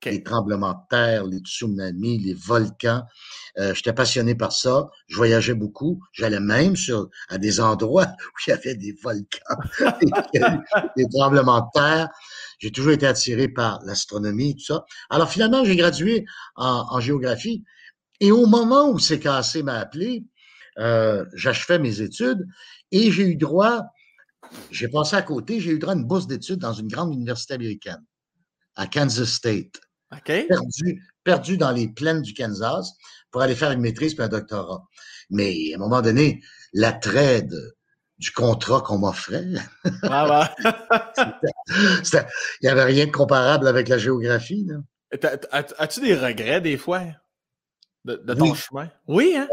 [0.04, 3.02] les tremblements de terre, les tsunamis, les volcans.
[3.58, 4.88] Euh, J'étais passionné par ça.
[5.08, 6.00] Je voyageais beaucoup.
[6.12, 9.56] J'allais même sur, à des endroits où il y avait des volcans,
[10.96, 12.08] des, tremblements de terre.
[12.58, 14.84] J'ai toujours été attiré par l'astronomie, tout ça.
[15.10, 16.24] Alors finalement, j'ai gradué
[16.56, 17.64] en, en, géographie.
[18.20, 20.24] Et au moment où CKC m'a appelé,
[20.78, 22.46] euh, j'achevais mes études
[22.90, 23.82] et j'ai eu droit,
[24.70, 27.54] j'ai passé à côté, j'ai eu droit à une bourse d'études dans une grande université
[27.54, 28.04] américaine,
[28.74, 29.80] à Kansas State
[30.10, 32.94] perdu, perdu dans les plaines du Kansas
[33.30, 34.84] pour aller faire une maîtrise puis un doctorat.
[35.30, 36.42] Mais à un moment donné,
[36.72, 37.46] l'attrait
[38.18, 39.46] du contrat qu'on m'offrait.
[40.02, 40.54] Ah
[41.70, 42.24] il
[42.62, 44.68] n'y avait rien de comparable avec la géographie.
[45.52, 47.02] As-tu des regrets des fois
[48.04, 48.90] de, ton chemin?
[49.06, 49.48] Oui, hein?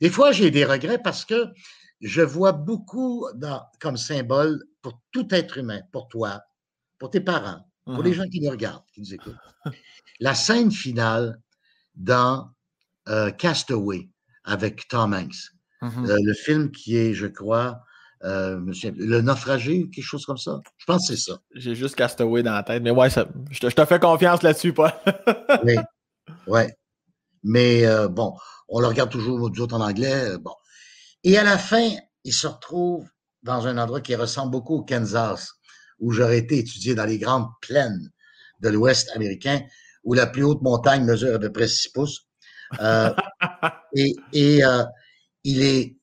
[0.00, 1.46] Des fois, j'ai des regrets parce que
[2.00, 6.42] je vois beaucoup dans, comme symbole pour tout être humain, pour toi,
[6.98, 9.36] pour tes parents, pour les gens qui nous regardent, qui nous écoutent.
[10.20, 11.40] La scène finale
[11.94, 12.50] dans
[13.08, 14.08] euh, Castaway
[14.44, 15.52] avec Tom Hanks.
[15.80, 17.80] Mmh euh, le film qui est, je crois,
[18.22, 18.60] euh,
[18.96, 20.60] Le Naufragé, quelque chose comme ça?
[20.78, 21.40] Je pense que c'est ça.
[21.56, 25.02] J'ai juste Castaway dans la tête, mais ouais, je, te, fais confiance là-dessus, pas.
[25.64, 25.76] oui,
[26.46, 26.72] ouais.
[27.42, 28.36] Mais bon,
[28.68, 30.38] on le regarde toujours autres en anglais.
[30.38, 30.54] bon.
[31.24, 31.90] Et à la fin,
[32.22, 33.08] il se retrouve
[33.42, 35.54] dans un endroit qui ressemble beaucoup au Kansas
[36.02, 38.10] où j'aurais été étudié dans les grandes plaines
[38.60, 39.62] de l'Ouest américain,
[40.04, 42.26] où la plus haute montagne mesure à peu près 6 pouces.
[42.80, 43.14] Euh,
[43.94, 44.84] et, euh,
[45.44, 45.96] il est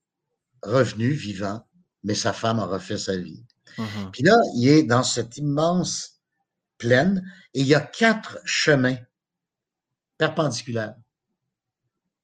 [0.63, 1.65] revenu vivant,
[2.03, 3.43] mais sa femme a refait sa vie.
[3.77, 4.11] Mm-hmm.
[4.11, 6.21] Puis là, il est dans cette immense
[6.77, 8.97] plaine et il y a quatre chemins
[10.17, 10.95] perpendiculaires.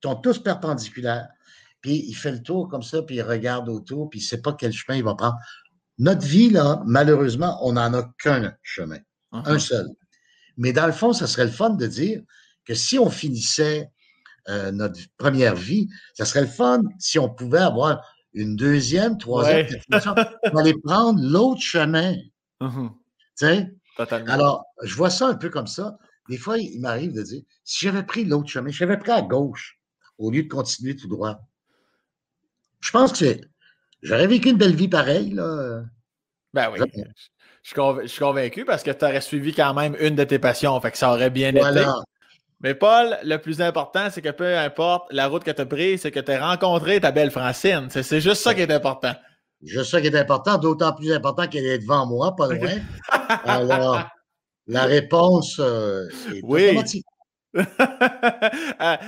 [0.03, 1.27] Ils sont tous perpendiculaires.
[1.81, 4.41] Puis il fait le tour comme ça, puis il regarde autour, puis il ne sait
[4.41, 5.37] pas quel chemin il va prendre.
[5.97, 8.99] Notre vie, là, malheureusement, on n'en a qu'un chemin,
[9.31, 9.47] uh-huh.
[9.49, 9.87] un seul.
[10.57, 12.21] Mais dans le fond, ça serait le fun de dire
[12.65, 13.91] que si on finissait
[14.49, 19.65] euh, notre première vie, ça serait le fun si on pouvait avoir une deuxième, troisième,
[19.89, 22.15] quatrième, on aller prendre l'autre chemin.
[22.61, 22.89] Uh-huh.
[23.37, 23.71] Tu sais?
[24.27, 25.97] Alors, je vois ça un peu comme ça.
[26.29, 29.21] Des fois, il m'arrive de dire, si j'avais pris l'autre chemin, si j'avais pris à
[29.21, 29.79] gauche,
[30.17, 31.39] au lieu de continuer tout droit,
[32.81, 33.41] je pense que c'est
[34.05, 35.81] J'aurais vécu une belle vie pareille, là.
[36.53, 36.79] Ben oui.
[37.63, 40.91] Je suis, convaincu parce que tu aurais suivi quand même une de tes passions, fait
[40.91, 41.85] que ça aurait bien été.
[42.61, 46.01] Mais Paul, le plus important, c'est que peu importe la route que tu as prise,
[46.01, 47.87] c'est que tu as rencontré ta belle Francine.
[47.89, 49.13] C'est juste ça qui est important.
[49.63, 52.75] Juste ça qui est important, d'autant plus important qu'elle est devant moi, pas loin.
[53.45, 54.07] Alors,
[54.67, 56.77] la réponse euh, est oui.
[58.79, 58.99] à,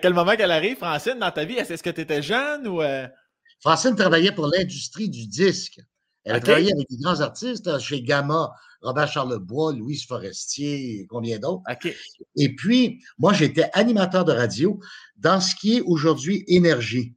[0.00, 1.54] quel, moment qu'elle arrive, Francine, dans ta vie?
[1.54, 2.82] Est-ce que tu étais jeune ou.
[2.82, 3.06] Euh?
[3.60, 5.80] Francine travaillait pour l'industrie du disque.
[6.24, 8.52] Elle a travaillé avec des grands artistes chez Gamma,
[8.82, 11.62] Robert Charlebois, Louise Forestier, combien d'autres.
[12.36, 14.78] Et puis, moi, j'étais animateur de radio
[15.16, 17.14] dans ce qui est aujourd'hui Énergie.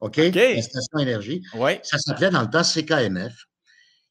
[0.00, 0.16] OK?
[0.16, 1.42] La station Énergie.
[1.82, 3.46] Ça s'appelait dans le temps CKMF.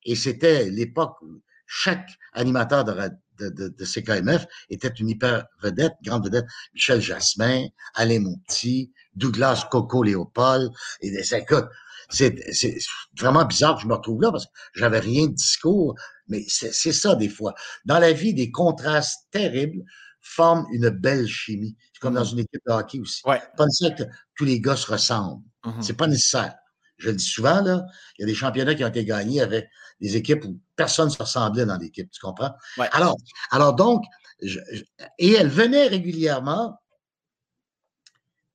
[0.05, 6.25] Et c'était l'époque où chaque animateur de, radio de, CKMF était une hyper vedette, grande
[6.25, 6.45] vedette.
[6.73, 10.71] Michel Jasmin, Alain Monti, Douglas Coco Léopold.
[11.01, 11.45] Et c'est
[13.19, 15.95] vraiment bizarre que je me retrouve là parce que j'avais rien de discours,
[16.27, 17.53] mais c'est ça des fois.
[17.85, 19.83] Dans la vie, des contrastes terribles
[20.21, 21.75] forment une belle chimie.
[21.93, 22.33] C'est comme dans mm-hmm.
[22.33, 23.21] une équipe de hockey aussi.
[23.25, 23.41] Ouais.
[23.57, 24.03] Pas nécessaire que
[24.35, 25.43] tous les gars se ressemblent.
[25.65, 25.81] Mm-hmm.
[25.81, 26.55] C'est pas nécessaire.
[27.03, 27.85] Je le dis souvent, là,
[28.17, 31.11] il y a des championnats qui ont été gagnés avec des équipes où personne ne
[31.11, 32.53] se ressemblait dans l'équipe, tu comprends?
[32.91, 33.17] Alors,
[33.51, 34.05] alors donc,
[34.41, 36.79] et elle venait régulièrement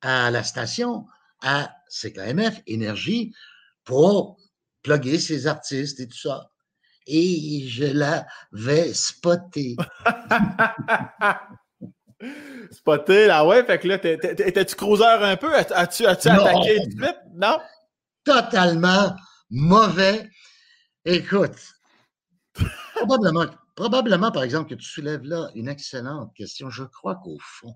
[0.00, 1.06] à la station,
[1.42, 3.34] à CKMF, Énergie,
[3.84, 4.38] pour
[4.82, 6.50] plugger ses artistes et tout ça.
[7.06, 9.76] Et je l'avais spoté.
[12.70, 15.54] spoté, là, ouais, fait que là, étais-tu cruiser un peu?
[15.54, 17.16] As-tu attaqué du clip?
[17.34, 17.58] Non?
[18.28, 19.16] Totalement
[19.48, 20.28] mauvais.
[21.06, 21.56] Écoute,
[22.94, 26.68] probablement, probablement, par exemple, que tu soulèves là une excellente question.
[26.68, 27.74] Je crois qu'au fond,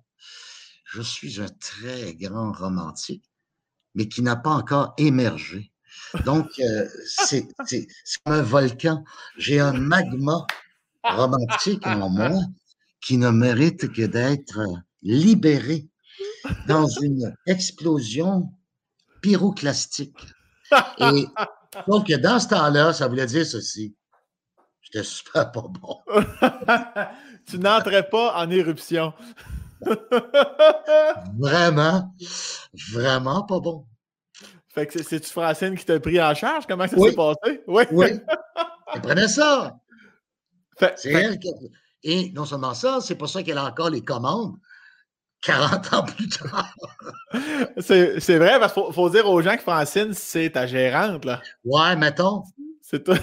[0.85, 3.25] je suis un très grand romantique,
[3.95, 5.73] mais qui n'a pas encore émergé.
[6.27, 7.49] Donc, euh, c'est
[8.23, 9.05] comme un volcan.
[9.39, 10.47] J'ai un magma
[11.03, 12.43] romantique en moi
[13.01, 14.61] qui ne mérite que d'être
[15.01, 15.89] libéré
[16.69, 18.53] dans une explosion
[19.23, 20.19] pyroclastique.
[20.99, 21.27] Et
[21.89, 23.95] donc, dans ce temps-là, ça voulait dire ceci.
[24.81, 26.01] J'étais super pas bon.
[27.47, 29.13] tu n'entrais pas en éruption.
[31.39, 32.15] vraiment,
[32.93, 33.87] vraiment pas bon.
[34.69, 36.67] Fait que c'est-tu Francine qui t'a pris en charge?
[36.67, 37.63] Comment ça s'est passé?
[37.67, 37.85] Oui.
[37.93, 38.07] oui.
[38.95, 39.77] Elle prenait ça.
[40.97, 41.51] c'est elle qui...
[42.05, 44.57] Et non seulement ça, c'est pour ça qu'elle a encore les commandes
[45.43, 46.75] 40 ans plus tard.
[47.79, 51.25] c'est vrai, parce qu'il faut, dire aux gens que Francine, c'est ta gérante.
[51.25, 51.43] Là.
[51.65, 52.45] Ouais, mettons.
[52.81, 53.17] C'est toi.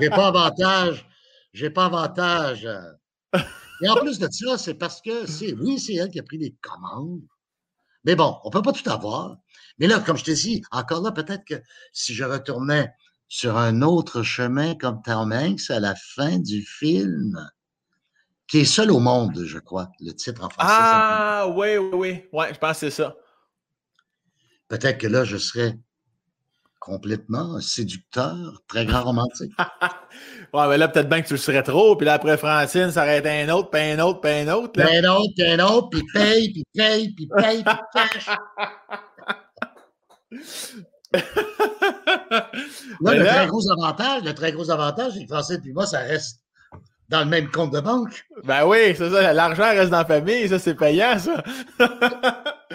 [0.00, 1.06] J'ai pas avantage.
[1.52, 2.68] J'ai pas avantage.
[3.82, 6.38] Et en plus de ça, c'est parce que c'est oui, c'est elle qui a pris
[6.38, 7.22] les commandes.
[8.04, 9.36] Mais bon, on peut pas tout avoir.
[9.78, 11.60] Mais là, comme je t'ai dit, encore là, peut-être que
[11.92, 12.90] si je retournais
[13.28, 17.36] sur un autre chemin comme Tom Hanks à la fin du film,
[18.48, 20.72] qui est seul au monde, je crois, le titre en français.
[20.72, 22.24] Ah, oui, oui, oui.
[22.32, 23.16] Ouais, je pense que c'est ça.
[24.68, 25.74] Peut-être que là, je serais
[26.78, 29.52] complètement séducteur, très grand romantique.
[30.54, 33.02] ouais, mais là, peut-être bien que tu le serais trop, puis là, après Francine, ça
[33.02, 34.72] aurait été un autre, puis un autre, puis un autre.
[34.72, 38.26] Puis un autre, puis un autre, puis paye, puis paye, puis paye, puis cash.
[41.12, 46.00] là, le très gros avantage, le très gros avantage, c'est que Francine puis moi, ça
[46.00, 46.40] reste
[47.08, 48.24] dans le même compte de banque.
[48.44, 49.32] Ben oui, c'est ça.
[49.32, 51.42] L'argent reste dans la famille, ça, c'est payant, ça.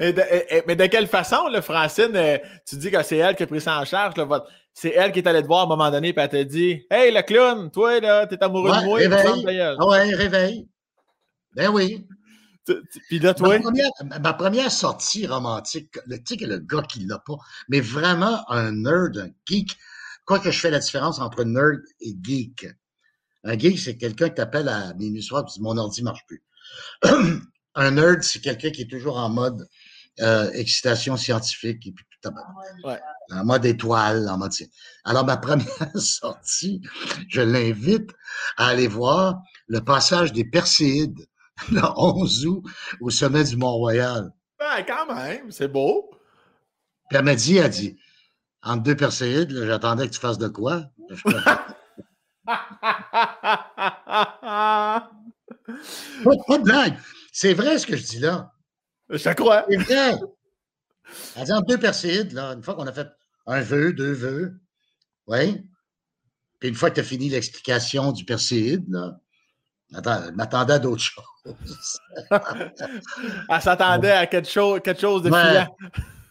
[0.00, 3.60] mais de quelle façon, là, Francine, euh, tu dis que c'est elle qui a pris
[3.60, 4.14] ça en charge,
[4.72, 6.82] c'est elle qui est allée te voir à un moment donné, et elle t'a dit
[6.90, 9.60] Hey, le clown, toi, là, t'es amoureux de moi, réveille.
[9.60, 10.68] Ah ouais, réveil.
[11.54, 12.06] Ben oui.
[13.08, 13.58] Puis là, toi?
[14.22, 17.36] Ma première, sortie romantique, tu sais le gars qui l'a pas,
[17.68, 19.76] mais vraiment un nerd, un geek.
[20.24, 22.66] Quoi que je fais la différence entre nerd et geek?
[23.44, 26.42] Un geek, c'est quelqu'un qui t'appelle à minuit soir et dit Mon ordi marche plus.
[27.74, 29.66] un nerd, c'est quelqu'un qui est toujours en mode
[30.20, 32.30] euh, excitation scientifique et puis tout
[32.84, 33.00] ouais.
[33.30, 34.52] En mode étoile, en mode.
[35.04, 35.66] Alors, ma première
[35.96, 36.82] sortie,
[37.28, 38.10] je l'invite
[38.56, 41.26] à aller voir le passage des Perséides
[41.70, 42.64] le 11 août
[43.00, 44.30] au sommet du Mont-Royal.
[44.58, 46.10] Ben, quand même, c'est beau.
[47.08, 47.96] Puis elle m'a dit, elle dit,
[48.62, 50.84] entre deux Perséides, j'attendais que tu fasses de quoi?
[56.24, 56.98] pas, pas de blague.
[57.32, 58.52] C'est vrai ce que je dis là.
[59.08, 59.64] Je crois.
[59.68, 60.14] C'est vrai.
[61.44, 63.08] Dit entre deux Perséides, là, une fois qu'on a fait
[63.46, 64.60] un vœu, deux vœux,
[65.26, 65.64] oui.
[66.58, 69.18] Puis une fois que tu as fini l'explication du Perséide, là,
[69.92, 71.24] elle m'attendait à d'autres choses.
[73.48, 75.66] elle s'attendait à quelque chose, quelque chose de ouais,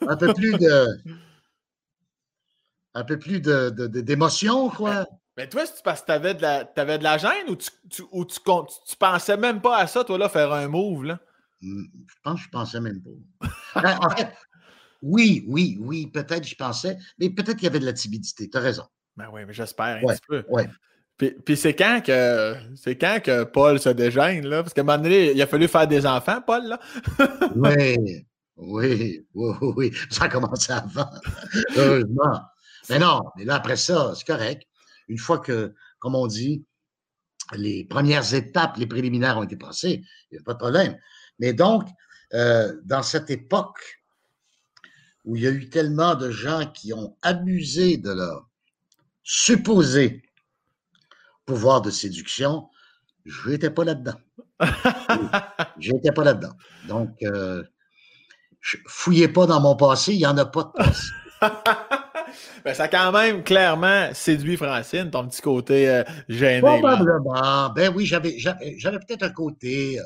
[0.07, 0.87] Un peu plus de.
[2.93, 5.05] Un peu plus d'émotion, quoi.
[5.39, 7.69] Mais toi, c'est parce que tu avais, de la, avais de la gêne ou, tu,
[7.89, 11.19] tu, ou tu, tu, pensais même pas à ça, toi, là, faire un move, là?
[11.61, 13.81] Hmm, je pense que je pensais même pas.
[13.81, 14.27] Ben, en fait,
[15.01, 18.49] oui, oui, oui, peut-être je pensais, mais peut-être qu'il y avait de la timidité.
[18.49, 18.83] Tu as raison.
[19.15, 20.43] Ben oui, mais j'espère un petit peu.
[20.49, 20.67] Ouais.
[21.15, 24.61] Puis, puis c'est quand que c'est quand que Paul se dégêne, là?
[24.61, 26.79] Parce qu'à un moment donné, il a fallu faire des enfants, Paul, là.
[27.55, 28.25] oui,
[28.57, 29.93] oui, oui, oui.
[30.09, 31.09] Ça a commencé avant.
[31.77, 32.41] Heureusement.
[32.89, 34.68] Mais non, mais là, après ça, c'est correct
[35.09, 36.63] une fois que, comme on dit,
[37.53, 40.97] les premières étapes, les préliminaires ont été passées, il n'y a pas de problème.
[41.39, 41.89] Mais donc,
[42.33, 44.01] euh, dans cette époque
[45.25, 48.47] où il y a eu tellement de gens qui ont abusé de leur
[49.23, 50.23] supposé
[51.45, 52.69] pouvoir de séduction,
[53.25, 54.19] je n'étais pas là-dedans.
[55.79, 56.55] je n'étais pas là-dedans.
[56.87, 57.63] Donc, euh,
[58.87, 61.09] fouillez pas dans mon passé, il n'y en a pas de passé.
[62.63, 66.61] ben, ça a quand même clairement séduit Francine, ton petit côté euh, gêné.
[66.61, 67.69] Probablement.
[67.69, 70.03] Ben oui, j'avais, j'avais, peut-être un côté, euh,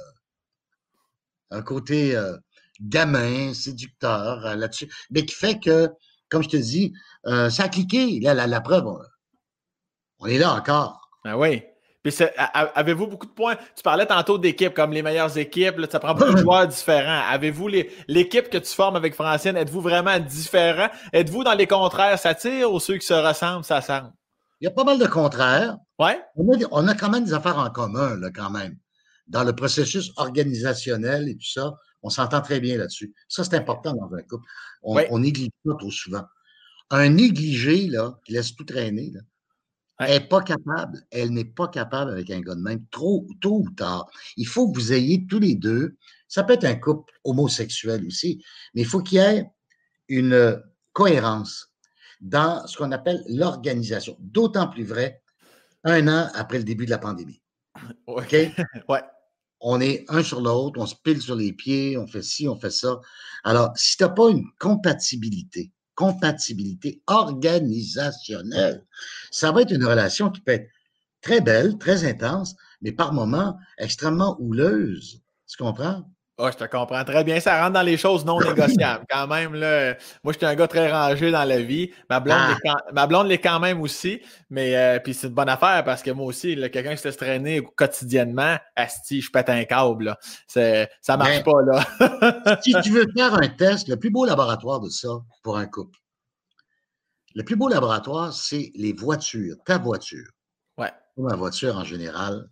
[1.52, 2.38] un côté euh,
[2.82, 5.90] gamin, séducteur là-dessus, mais qui fait que
[6.30, 6.94] comme je te dis,
[7.26, 8.20] ça a cliqué.
[8.20, 8.92] la, la preuve,
[10.20, 11.12] on, est là encore.
[11.24, 11.64] Ah oui.
[12.04, 12.14] Puis
[12.76, 13.56] avez-vous beaucoup de points?
[13.76, 17.22] Tu parlais tantôt d'équipes comme les meilleures équipes, ça prend beaucoup de joueurs différents.
[17.30, 17.70] Avez-vous
[18.10, 20.89] l'équipe que tu formes avec Francine, êtes-vous vraiment différent?
[21.14, 24.12] Êtes-vous dans les contraires, ça tire ou ceux qui se ressemblent, ça semble?
[24.60, 25.78] Il y a pas mal de contraires.
[25.97, 26.22] Ouais.
[26.36, 28.78] On a, quand même des affaires en commun, là, quand même.
[29.28, 33.14] Dans le processus organisationnel et tout ça, on s'entend très bien là-dessus.
[33.30, 34.45] Ça, c'est important dans un couple.
[34.82, 36.24] On, on néglige pas trop souvent.
[36.89, 39.22] Un négligé, là, qui laisse tout traîner, là,
[40.00, 41.02] elle n'est pas capable.
[41.12, 44.10] Elle n'est pas capable avec un gars de même, trop, tôt ou tard.
[44.38, 45.98] Il faut que vous ayez tous les deux.
[46.28, 49.46] Ça peut être un couple homosexuel aussi, mais il faut qu'il y ait
[50.08, 50.62] une
[50.94, 51.70] cohérence
[52.22, 54.18] dans ce qu'on appelle l'organisation.
[54.20, 55.22] D'autant plus vrai
[55.84, 57.41] un an après le début de la pandémie.
[58.08, 58.32] OK?
[58.89, 59.02] ouais.
[59.66, 62.60] On est un sur l'autre, on se pile sur les pieds, on fait ci, on
[62.60, 63.00] fait ça.
[63.46, 68.86] Alors, si tu n'as pas une compatibilité, compatibilité organisationnelle.
[69.32, 70.70] Ça va être une relation qui peut être
[71.22, 75.22] très belle, très intense, mais par moments extrêmement houleuse.
[75.48, 76.04] Tu comprends?
[76.40, 77.40] Oh, je te comprends très bien.
[77.40, 79.06] Ça rentre dans les choses non négociables.
[79.08, 81.92] Quand même, là, moi, je suis un gars très rangé dans la vie.
[82.10, 82.76] Ma blonde, ah.
[82.92, 84.20] ma blonde l'est quand même aussi.
[84.50, 87.18] Mais euh, puis c'est une bonne affaire parce que moi aussi, quelqu'un qui se laisse
[87.18, 90.06] traîner quotidiennement, asti, je pète un câble.
[90.06, 90.18] Là.
[91.02, 91.62] Ça marche pas.
[91.62, 92.58] Là.
[92.64, 95.10] si tu veux faire un test, le plus beau laboratoire de ça
[95.44, 96.00] pour un couple,
[97.36, 100.32] le plus beau laboratoire, c'est les voitures, ta voiture.
[100.80, 100.92] Ouais.
[101.18, 102.50] Ma voiture en général,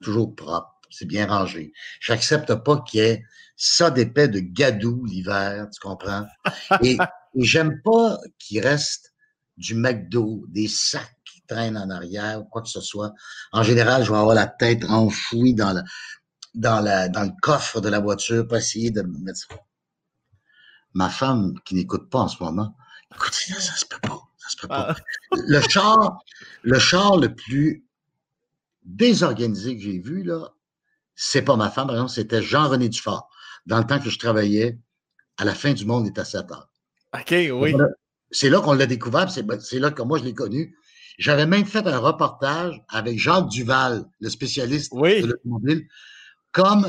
[0.00, 1.72] toujours propre c'est bien rangé.
[2.00, 3.24] J'accepte pas qu'il y ait
[3.56, 6.26] ça d'épais de gadou l'hiver, tu comprends?
[6.82, 6.96] Et,
[7.36, 9.12] j'aime pas qu'il reste
[9.56, 13.12] du McDo, des sacs qui traînent en arrière ou quoi que ce soit.
[13.52, 15.82] En général, je vais avoir la tête enfouie dans le,
[16.54, 19.54] dans la, dans le coffre de la voiture pour essayer de mettre ça.
[20.94, 22.74] Ma femme, qui n'écoute pas en ce moment,
[23.14, 24.22] écoute, ça, ça se peut pas.
[24.38, 24.96] Ça se peut pas.
[24.96, 25.36] Ah.
[25.36, 26.24] Le char,
[26.62, 27.86] le char le plus
[28.82, 30.54] désorganisé que j'ai vu, là,
[31.22, 33.28] c'est pas ma femme, par exemple, c'était Jean-René Dufort.
[33.66, 34.78] Dans le temps que je travaillais,
[35.36, 36.70] à la fin du monde est à 7 heures.
[37.14, 37.74] OK, oui.
[38.30, 40.74] C'est là qu'on l'a découvert, ben, c'est là que moi je l'ai connu.
[41.18, 45.86] J'avais même fait un reportage avec Jacques Duval, le spécialiste de l'automobile,
[46.52, 46.86] comme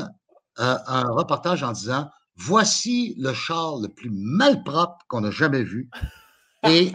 [0.60, 5.90] euh, un reportage en disant voici le char le plus malpropre qu'on a jamais vu.
[6.66, 6.90] Et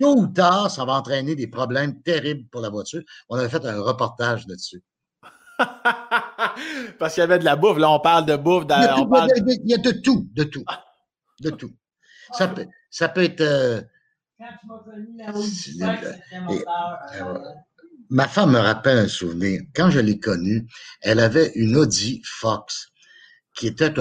[0.00, 3.02] tôt ou tard, ça va entraîner des problèmes terribles pour la voiture.
[3.28, 4.82] On avait fait un reportage là-dessus.
[6.98, 7.78] Parce qu'il y avait de la bouffe.
[7.78, 8.66] Là, on parle de bouffe.
[8.66, 10.64] Dans, il, y a de tout, de tout.
[11.40, 11.72] De tout.
[12.32, 13.40] Ça peut, ça peut être.
[13.40, 13.82] Euh,
[14.38, 15.16] Quand tu m'as connu
[15.78, 15.94] la
[17.14, 17.38] euh,
[18.10, 19.62] Ma femme me rappelle un souvenir.
[19.74, 20.66] Quand je l'ai connue,
[21.00, 22.88] elle avait une Audi Fox
[23.54, 23.92] qui était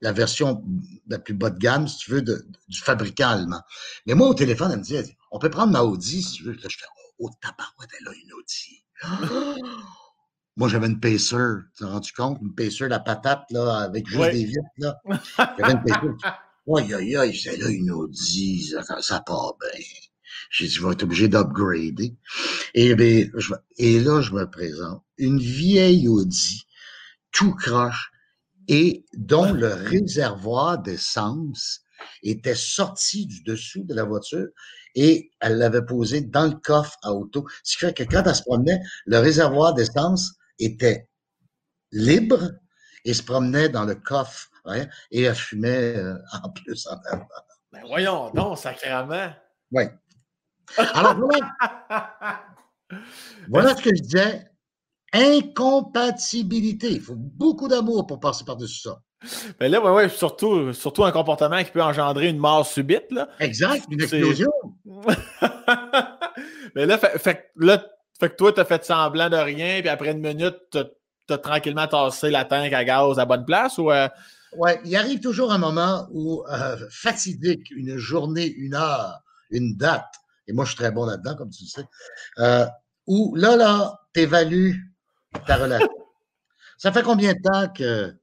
[0.00, 0.62] la version
[1.08, 3.62] la plus bas de gamme, si tu veux, du fabricant allemand.
[4.06, 4.96] Mais moi, au téléphone, elle me dit,
[5.30, 6.52] on peut prendre ma Audi si tu veux.
[6.52, 6.86] Là, je fais,
[7.18, 8.84] oh, tabarouette, elle a une Audi.
[10.56, 12.38] Moi, j'avais une pacer, tu t'es rendu compte?
[12.42, 15.00] Une pacer, la patate, là, avec juste des vitres, là?
[15.58, 16.06] J'avais une pacer.
[16.76, 19.84] Aïe, aïe, aïe, c'est là une Audi, ça, ça part bien.
[20.50, 22.16] J'ai dit, je vais être obligé d'upgrader.
[22.74, 23.30] Et, ben,
[23.78, 25.02] et là, je me présente.
[25.16, 26.66] Une vieille Audi,
[27.32, 28.12] tout croche,
[28.68, 31.80] et dont le réservoir d'essence
[32.22, 34.46] était sorti du dessous de la voiture
[34.94, 37.46] et elle l'avait posé dans le coffre à auto.
[37.64, 40.34] Ce qui fait que quand elle se promenait, le réservoir d'essence
[40.64, 41.08] était
[41.92, 42.52] libre
[43.04, 44.50] et se promenait dans le coffre
[45.10, 47.26] et elle fumait euh, en plus en avant.
[47.72, 49.32] Ben voyons donc, sacrément.
[49.72, 49.84] Oui.
[50.76, 51.54] Alors voilà.
[53.48, 54.44] voilà ce que je disais.
[55.12, 56.92] Incompatibilité.
[56.92, 59.02] Il faut beaucoup d'amour pour passer par-dessus ça.
[59.58, 63.10] Ben là, ouais, ouais, surtout, surtout un comportement qui peut engendrer une mort subite.
[63.10, 63.28] Là.
[63.38, 64.50] Exact, une explosion.
[66.74, 67.84] Mais là, fait, là,
[68.20, 70.78] fait que toi, tu as fait semblant de rien, puis après une minute, tu
[71.32, 73.90] as, tranquillement tassé la tank à gaz à bonne place ou.
[73.90, 74.08] Euh?
[74.56, 80.12] Oui, il arrive toujours un moment où, euh, fatidique, une journée, une heure, une date,
[80.48, 81.88] et moi je suis très bon là-dedans, comme tu le sais,
[82.40, 82.66] euh,
[83.06, 84.92] où là, là, tu évalues
[85.46, 85.88] ta relation.
[86.78, 88.14] ça fait combien de temps que.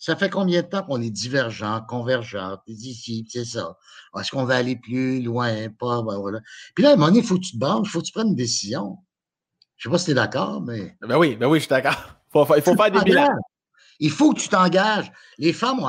[0.00, 3.76] Ça fait combien de temps qu'on est divergent, convergent, ici, c'est ça.
[4.16, 6.38] Est-ce qu'on va aller plus loin, pas, ben voilà.
[6.76, 8.12] Puis là, à un moment donné, il faut que tu te il faut que tu
[8.12, 8.98] prennes une décision.
[9.78, 10.96] Je ne sais pas si tu es d'accord, mais.
[11.00, 11.94] Ben oui, ben oui, je suis d'accord.
[12.56, 13.28] il faut faire des bilans.
[14.00, 15.10] Il faut que tu t'engages.
[15.38, 15.80] Les femmes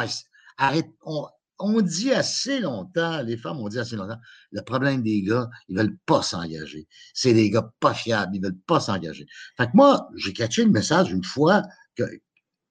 [1.04, 1.28] ont,
[1.60, 4.20] on, dit assez longtemps, les femmes ont dit assez longtemps,
[4.52, 6.88] le problème des gars, ils ne veulent pas s'engager.
[7.14, 9.26] C'est des gars pas fiables, ils ne veulent pas s'engager.
[9.58, 11.64] Fait que moi, j'ai catché le message une fois
[11.96, 12.04] que,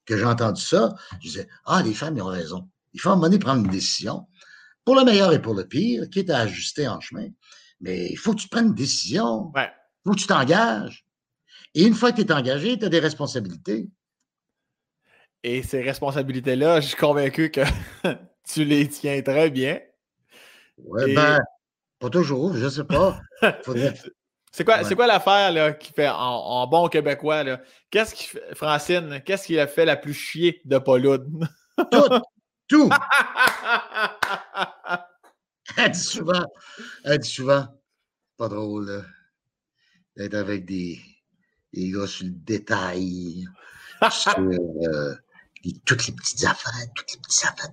[0.06, 0.94] que j'ai entendu ça.
[1.20, 2.68] Je disais, ah, les femmes, ils ont raison.
[2.94, 4.26] Il faut à un moment donné prendre une décision.
[4.84, 7.28] pour le meilleur et pour le pire, qui est à ajuster en chemin.
[7.80, 9.52] Mais il faut que tu prennes une décision.
[9.56, 11.04] Il faut que tu t'engages.
[11.74, 13.88] Et une fois que tu es engagé, tu as des responsabilités.
[15.42, 17.62] Et ces responsabilités-là, je suis convaincu que
[18.44, 19.80] tu les tiens très bien.
[20.78, 21.40] Oui, ben,
[21.98, 23.20] pas toujours, je ne sais pas.
[24.50, 27.44] C'est quoi, quoi l'affaire qui fait en, bon québécois?
[27.90, 31.28] Qu'est-ce qui Francine, qu'est-ce qui a fait la plus chier de Pauloud?
[31.90, 32.08] Tout!
[32.66, 32.90] Tout!
[35.76, 36.44] elle dit souvent,
[37.04, 37.66] elle dit souvent,
[38.36, 39.04] pas drôle,
[40.16, 40.98] d'être avec des,
[41.78, 43.44] des gars sur le détail,
[44.10, 45.14] sur euh,
[45.84, 47.72] toutes les petites affaires, toutes les petites affaires,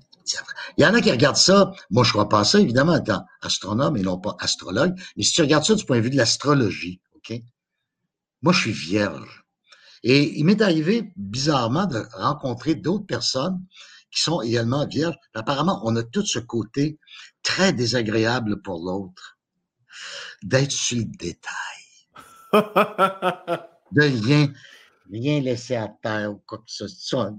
[0.77, 1.71] il y en a qui regardent ça.
[1.91, 4.99] Moi, je crois pas ça, évidemment, étant astronome et non pas astrologue.
[5.15, 7.39] Mais si tu regardes ça du point de vue de l'astrologie, OK?
[8.41, 9.45] Moi, je suis vierge.
[10.03, 13.63] Et il m'est arrivé, bizarrement, de rencontrer d'autres personnes
[14.11, 15.15] qui sont également vierges.
[15.33, 16.99] Apparemment, on a tout ce côté
[17.43, 19.37] très désagréable pour l'autre,
[20.43, 21.53] d'être sur le détail,
[23.91, 24.51] de rien,
[25.11, 27.31] rien laisser à terre ou quoi que ce soit.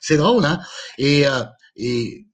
[0.00, 0.60] C'est drôle, hein?
[0.98, 1.44] Et, euh,
[1.76, 2.26] et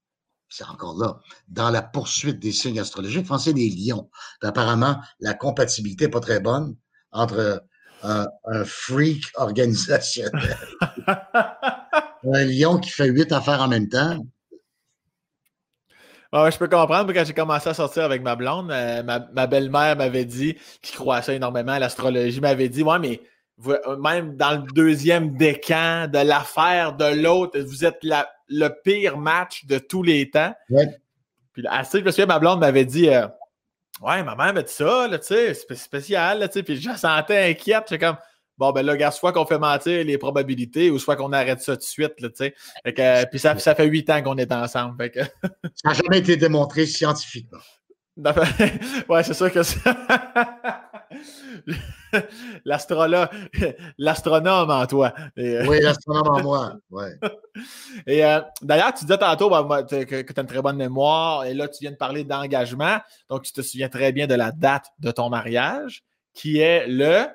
[0.49, 4.09] c'est encore là, dans la poursuite des signes astrologiques, français des lions.
[4.41, 6.75] Apparemment, la compatibilité n'est pas très bonne
[7.11, 7.63] entre
[8.03, 10.57] un, un freak organisationnel,
[11.07, 14.19] un lion qui fait huit affaires en même temps,
[16.33, 20.25] je peux comprendre, quand j'ai commencé à sortir avec ma blonde, euh, ma, belle-mère m'avait
[20.25, 23.21] dit, qui croit ça énormément à l'astrologie, m'avait dit Ouais, mais
[23.67, 27.99] euh, même dans le deuxième décan de l'affaire de l'autre, vous êtes
[28.49, 30.53] le pire match de tous les temps.
[31.53, 33.27] Puis assez, je me souviens, ma blonde m'avait dit euh,
[34.01, 37.51] Ouais, ma mère m'a dit ça, tu sais, c'est spécial, tu sais, puis je sentais
[37.51, 37.83] inquiète.
[37.87, 38.17] J'étais comme
[38.57, 41.73] Bon, ben là, regarde, soit qu'on fait mentir les probabilités ou soit qu'on arrête ça
[41.75, 42.13] tout de suite.
[42.19, 44.95] Là, euh, puis ça, ça fait huit ans qu'on est ensemble.
[44.97, 45.31] Fait
[45.75, 47.59] ça n'a jamais été démontré scientifiquement.
[49.09, 49.61] ouais, c'est sûr que
[53.97, 55.13] l'astronome en toi.
[55.39, 56.75] Euh, oui, l'astronome en moi.
[56.91, 57.17] Ouais.
[58.05, 61.45] Et euh, d'ailleurs, tu disais tantôt ben, que, que tu as une très bonne mémoire
[61.45, 62.99] et là, tu viens de parler d'engagement.
[63.29, 66.03] Donc, tu te souviens très bien de la date de ton mariage
[66.35, 67.25] qui est le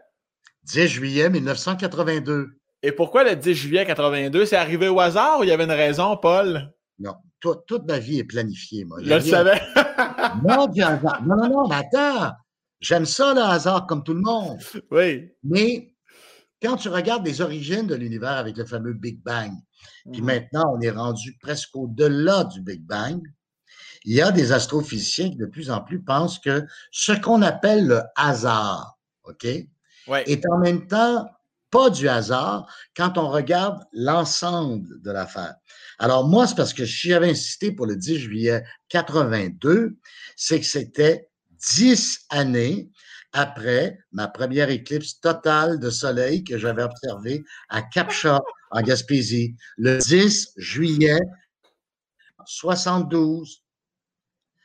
[0.64, 2.48] 10 juillet 1982.
[2.82, 4.46] Et pourquoi le 10 juillet 82?
[4.46, 6.72] C'est arrivé au hasard ou il y avait une raison, Paul?
[6.98, 8.98] Non, toute, ma vie est planifiée, moi.
[9.02, 9.60] Je le savais.
[10.46, 12.34] non, non, non, non, mais attends.
[12.80, 14.58] J'aime ça, le hasard, comme tout le monde.
[14.90, 15.30] Oui.
[15.42, 15.94] Mais
[16.62, 19.52] quand tu regardes les origines de l'univers avec le fameux Big Bang,
[20.12, 20.26] puis mhm.
[20.26, 23.20] maintenant on est rendu presque au-delà du Big Bang,
[24.04, 27.86] il y a des astrophysiciens qui de plus en plus pensent que ce qu'on appelle
[27.86, 29.46] le hasard, OK?
[30.26, 31.28] Est en même temps
[31.70, 35.54] pas du hasard quand on regarde l'ensemble de l'affaire.
[35.98, 39.96] Alors moi, c'est parce que si j'avais insisté pour le 10 juillet 82,
[40.36, 41.28] c'est que c'était
[41.76, 42.90] dix années
[43.32, 48.40] après ma première éclipse totale de soleil que j'avais observée à Capcha,
[48.70, 51.20] en Gaspésie, le 10 juillet
[52.46, 53.62] 72.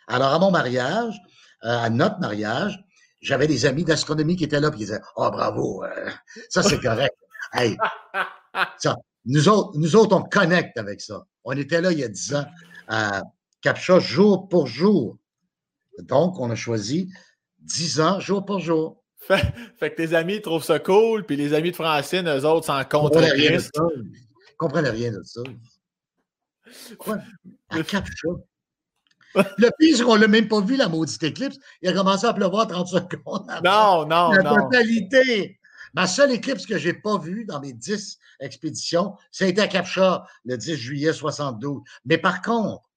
[0.08, 1.16] Alors, à mon mariage,
[1.64, 2.84] euh, à notre mariage,
[3.24, 6.09] j'avais des amis d'astronomie qui étaient là, et qui disaient Oh, bravo, euh,
[6.49, 7.15] ça c'est correct.
[7.53, 7.76] hey,
[8.78, 8.95] ça,
[9.26, 11.26] nous, autres, nous autres, on connecte avec ça.
[11.43, 12.45] On était là il y a dix ans
[12.88, 13.24] à
[13.61, 15.17] Captcha jour pour jour.
[15.99, 17.09] Donc, on a choisi
[17.59, 19.01] dix ans jour pour jour.
[19.19, 19.41] Fait,
[19.80, 23.21] que tes amis trouvent ça cool, puis les amis de Francine, eux autres, s'en contre
[23.21, 25.41] Ils ne comprenaient rien de ça.
[26.97, 27.19] Quoi?
[27.69, 28.30] À Captcha.
[29.58, 31.58] Le pire, c'est qu'on ne l'a même pas vu, la maudite éclipse.
[31.82, 33.48] Il a commencé à pleuvoir 30 secondes.
[33.64, 34.56] Non, non, la non.
[34.56, 35.60] La totalité.
[35.94, 40.26] Ma seule éclipse que je n'ai pas vue dans mes 10 expéditions, c'était à Capcha
[40.44, 41.82] le 10 juillet 72.
[42.06, 42.90] Mais par contre,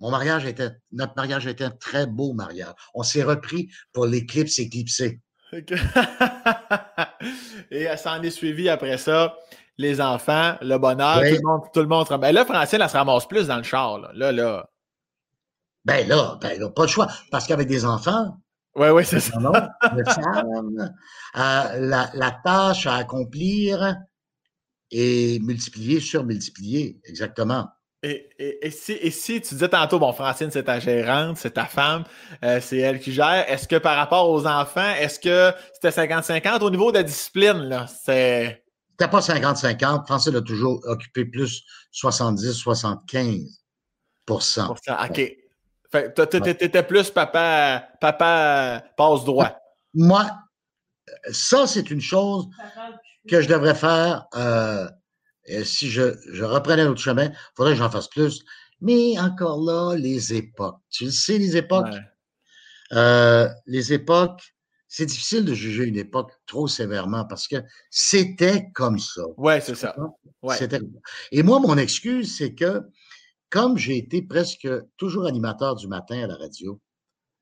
[0.00, 2.72] mon mariage était, notre mariage était un très beau mariage.
[2.94, 5.20] On s'est repris pour l'éclipse éclipsée.
[7.70, 9.36] Et ça en est suivi après ça,
[9.76, 11.62] les enfants, le bonheur, tout le monde.
[11.72, 13.98] Tout le monde ben là, Francine, elle se ramasse plus dans le char.
[13.98, 14.32] Là, là.
[14.32, 14.70] là.
[15.88, 17.08] Ben là, ben pas le choix.
[17.30, 18.36] Parce qu'avec des enfants,
[18.76, 19.38] oui, oui, c'est ça.
[19.38, 20.88] euh,
[21.34, 23.96] la, la, tâche à accomplir
[24.90, 27.68] est multipliée sur multipliée, exactement.
[28.02, 31.54] Et, et, et, si, et, si, tu disais tantôt, bon, Francine, c'est ta gérante, c'est
[31.54, 32.04] ta femme,
[32.44, 36.60] euh, c'est elle qui gère, est-ce que par rapport aux enfants, est-ce que c'était 50-50
[36.60, 37.62] au niveau de la discipline?
[37.62, 37.86] là?
[37.88, 38.62] C'était
[38.98, 40.06] pas 50-50.
[40.06, 41.64] Francine a toujours occupé plus
[41.94, 43.48] 70-75%
[45.08, 45.47] OK.
[45.90, 49.58] Fait t'étais plus papa, papa passe droit.
[49.94, 50.30] Moi,
[51.30, 52.46] ça, c'est une chose
[53.28, 54.88] que je devrais faire euh,
[55.64, 57.26] si je, je reprenais l'autre chemin.
[57.26, 58.44] Il faudrait que j'en fasse plus.
[58.80, 60.80] Mais encore là, les époques.
[60.90, 61.94] Tu le sais, les époques?
[62.92, 64.54] Euh, les époques,
[64.86, 67.56] c'est difficile de juger une époque trop sévèrement parce que
[67.90, 69.22] c'était comme ça.
[69.36, 69.94] Oui, c'est ça.
[71.32, 72.82] Et moi, mon excuse, c'est que
[73.50, 76.80] comme j'ai été presque toujours animateur du matin à la radio,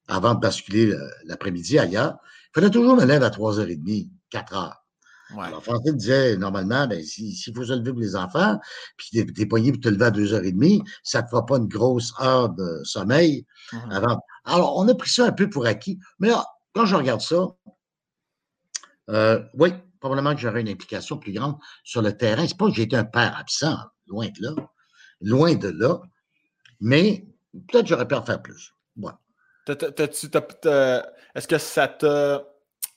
[0.09, 0.95] avant de basculer
[1.25, 2.17] l'après-midi ailleurs,
[2.51, 4.73] il fallait toujours me lever à 3h30, 4h.
[5.39, 8.61] Alors, François disait, normalement, ben, s'il faut se lever pour les enfants,
[8.97, 11.67] puis t'es, es poigné pour te lever à 2h30, ça ne te fera pas une
[11.67, 14.21] grosse heure de sommeil mmh avant.
[14.45, 15.99] Alors, on a pris ça un peu pour acquis.
[16.21, 17.49] Mais là, quand je regarde ça,
[19.11, 22.47] euh, oui, probablement que j'aurais une implication plus grande sur le terrain.
[22.47, 23.77] C'est pas que j'ai été un père absent,
[24.07, 24.55] loin de là.
[25.21, 26.01] Loin de là.
[26.81, 27.25] Mais
[27.69, 28.73] peut-être j'aurais pu en faire plus.
[29.69, 32.45] Est-ce que ça t'a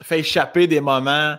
[0.01, 1.35] fait échapper des moments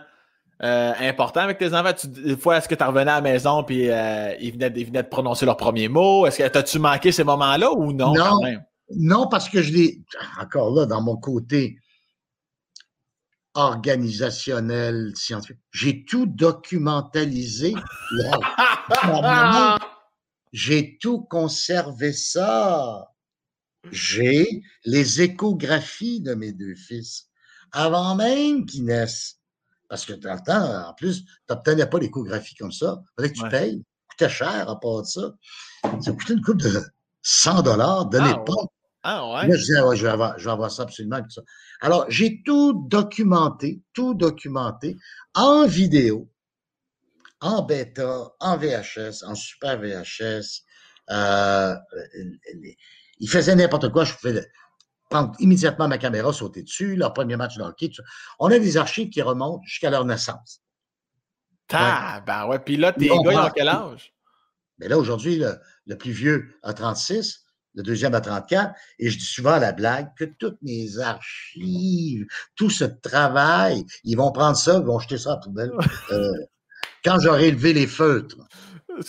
[0.63, 1.91] euh, importants avec tes enfants?
[2.05, 5.45] des fois, est-ce que tu revenais à la maison et euh, ils, venaient, de prononcer
[5.45, 6.27] leurs premiers mots?
[6.27, 8.13] Est-ce que t'as-tu manqué ces moments-là ou non?
[8.13, 8.39] Non,
[8.95, 10.01] non parce que je l'ai.
[10.39, 11.77] Encore là, dans mon côté
[13.53, 17.73] organisationnel, scientifique, j'ai tout documentalisé.
[20.51, 23.07] j'ai tout conservé ça.
[23.91, 27.27] J'ai les échographies de mes deux fils
[27.71, 29.39] avant même qu'ils naissent.
[29.89, 33.01] Parce que dans le temps, en plus, tu n'obtenais pas l'échographie comme ça.
[33.01, 33.77] Il fallait que tu payes.
[33.77, 35.33] Ça coûtait cher à part de ça.
[36.01, 36.81] Ça coûtait une coupe de
[37.23, 38.71] 100 dollars de ah, l'époque.
[39.03, 39.51] Ah ouais?
[39.51, 41.19] je disais, je, vais avoir, je vais avoir ça absolument.
[41.81, 44.97] Alors, j'ai tout documenté, tout documenté
[45.33, 46.29] en vidéo,
[47.41, 50.61] en bêta, en VHS, en super VHS.
[51.09, 51.75] Euh,
[53.19, 54.05] il faisait n'importe quoi.
[54.05, 54.45] Je pouvais
[55.09, 57.91] prendre immédiatement ma caméra, sauter dessus, leur premier match de hockey.
[58.39, 60.61] On a des archives qui remontent jusqu'à leur naissance.
[61.73, 62.59] Ah, ben ouais.
[62.59, 64.13] Puis là, tes gars, ils ont quel âge?
[64.79, 65.41] Mais là, aujourd'hui,
[65.85, 69.71] le, plus vieux a 36, le deuxième a 34, et je dis souvent à la
[69.71, 72.25] blague que toutes mes archives,
[72.55, 75.71] tout ce travail, ils vont prendre ça, ils vont jeter ça à la poubelle
[76.11, 76.31] euh,
[77.03, 78.37] quand j'aurai élevé les feutres.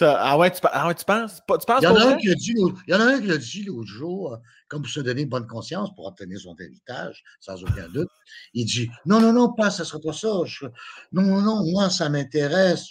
[0.00, 1.36] ah, ouais, tu, ah tu penses?
[1.36, 3.20] Tu penses il, y en a un qui a dit, il y en a un
[3.20, 4.38] qui a dit l'autre jour,
[4.68, 8.08] comme pour se donner bonne conscience pour obtenir son héritage, sans aucun doute.
[8.54, 10.28] Il dit Non, non, non, pas, ça ne sera pas ça.
[11.12, 12.88] non, non, moi, ça m'intéresse.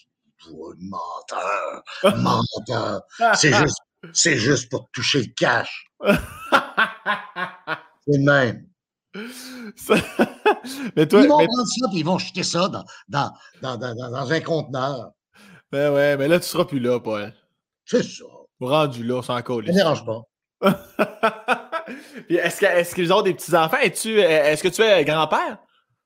[0.51, 1.83] Oh, menteur,
[2.17, 3.01] menteur.
[3.35, 3.77] C'est juste,
[4.13, 5.91] c'est juste pour toucher le cash.
[6.01, 8.70] c'est le même.
[10.95, 13.31] mais toi, ils vont prendre ça et ils vont jeter ça dans, dans,
[13.61, 15.11] dans, dans, un conteneur.
[15.71, 17.33] Ben ouais, mais là, tu seras plus là, Paul.
[17.85, 18.23] C'est ça.
[18.59, 19.67] Rendu là, sans coller.
[19.67, 20.21] Ça ne dérange pas.
[22.29, 23.77] est-ce qu'ils ont des petits-enfants?
[23.77, 25.57] Est-ce que tu es grand-père?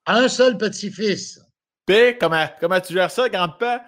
[0.06, 1.40] Un seul petit-fils.
[1.84, 3.80] Puis, comment, comment tu gères ça, grand-père?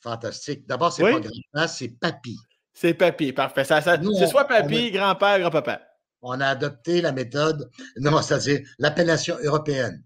[0.00, 0.66] Fantastique.
[0.66, 2.36] D'abord, c'est pas grand-père, c'est papy.
[2.74, 3.64] C'est papy, parfait.
[3.64, 5.80] c'est soit papy, grand-père, grand-papa.
[6.22, 10.04] On a adopté la méthode, non, c'est-à-dire l'appellation européenne,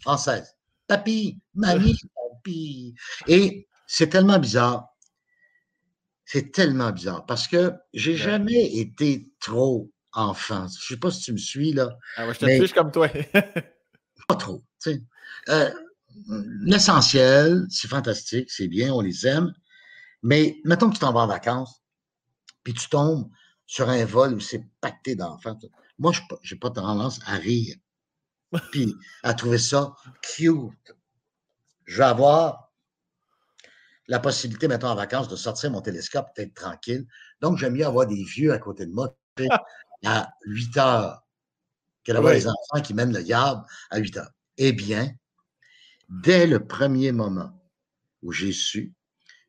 [0.00, 0.56] française.
[0.86, 2.94] Papy, mamie, papy.
[3.26, 4.88] Et c'est tellement bizarre.
[6.24, 10.66] C'est tellement bizarre parce que j'ai jamais été trop enfant.
[10.68, 11.90] Je sais pas si tu me suis, là.
[12.16, 13.08] Ah je te fiche comme toi.
[14.28, 14.62] pas trop.
[15.48, 15.70] Euh,
[16.62, 19.52] l'essentiel, c'est fantastique, c'est bien, on les aime.
[20.22, 21.82] Mais mettons que tu t'en vas en vacances,
[22.62, 23.28] puis tu tombes
[23.68, 25.56] sur un vol où c'est pacté d'enfants.
[25.98, 26.12] Moi,
[26.42, 27.76] je n'ai pas tendance à rire,
[28.72, 30.96] puis à trouver ça cute.
[31.84, 32.72] Je vais avoir
[34.08, 37.06] la possibilité, mettons en vacances, de sortir mon télescope, peut-être tranquille.
[37.42, 39.14] Donc, j'aime mieux avoir des vieux à côté de moi
[40.04, 41.22] à 8 heures
[42.04, 44.32] que d'avoir les enfants qui mènent le yard à 8 heures.
[44.56, 45.12] Eh bien,
[46.08, 47.52] dès le premier moment
[48.22, 48.94] où j'ai su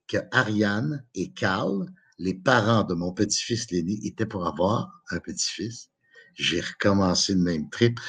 [0.07, 1.86] que Ariane et Carl,
[2.20, 5.89] les parents de mon petit-fils Lenny, étaient pour avoir un petit-fils,
[6.36, 7.99] j'ai recommencé le même trip.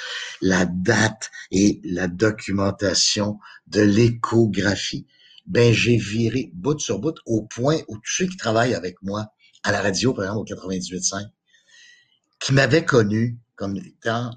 [0.40, 5.06] La date et la documentation de l'échographie.
[5.46, 9.26] Ben, j'ai viré bout sur bout au point où tous ceux qui travaillent avec moi
[9.62, 11.26] à la radio, par exemple, au 98.5,
[12.38, 14.30] qui m'avait connu comme étant,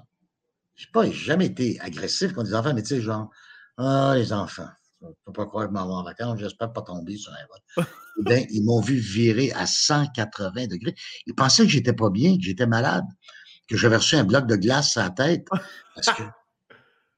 [0.74, 3.30] je sais pas, j'ai jamais été agressif contre les enfants, mais tu sais, genre,
[3.78, 4.68] ah, les enfants,
[5.08, 7.86] je peux pas croire que m'en en vacances, j'espère pas tomber sur un vote.
[8.20, 10.94] eh bien, ils m'ont vu virer à 180 degrés.
[11.26, 13.04] Ils pensaient que j'étais pas bien, que j'étais malade,
[13.68, 15.46] que j'avais reçu un bloc de glace à la tête,
[15.94, 16.22] parce que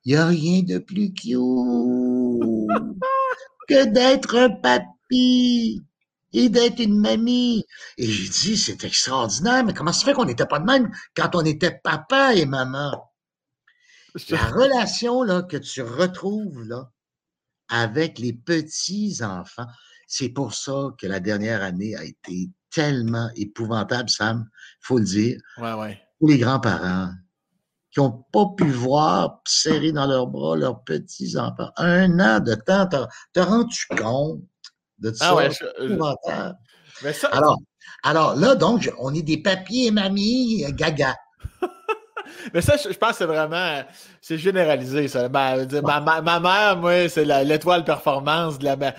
[0.04, 1.40] il n'y a rien de plus cute
[3.68, 5.82] que d'être un papy
[6.32, 7.64] et d'être une mamie.
[7.98, 11.34] Et j'ai dit, c'est extraordinaire, mais comment ça fait qu'on n'était pas de même quand
[11.34, 13.10] on était papa et maman?
[14.30, 16.90] La relation là, que tu retrouves là,
[17.68, 19.66] avec les petits-enfants,
[20.06, 25.04] c'est pour ça que la dernière année a été tellement épouvantable, Sam, il faut le
[25.04, 25.40] dire.
[25.58, 26.00] Ouais, ouais.
[26.18, 27.10] Pour les grands-parents
[27.90, 31.70] qui n'ont pas pu voir serrer dans leurs bras leurs petits-enfants.
[31.78, 34.42] Un an de temps, te rends-tu compte
[34.98, 35.72] de ah ça?
[35.82, 36.58] épouvantable.
[37.32, 37.58] Alors,
[38.02, 41.16] alors là, donc, on est des papiers mamie gaga.
[42.52, 43.82] Mais ça, je, pense que c'est vraiment,
[44.20, 45.28] c'est généralisé, ça.
[45.28, 48.92] Ma, ma, mère, moi, c'est l'étoile performance de la, de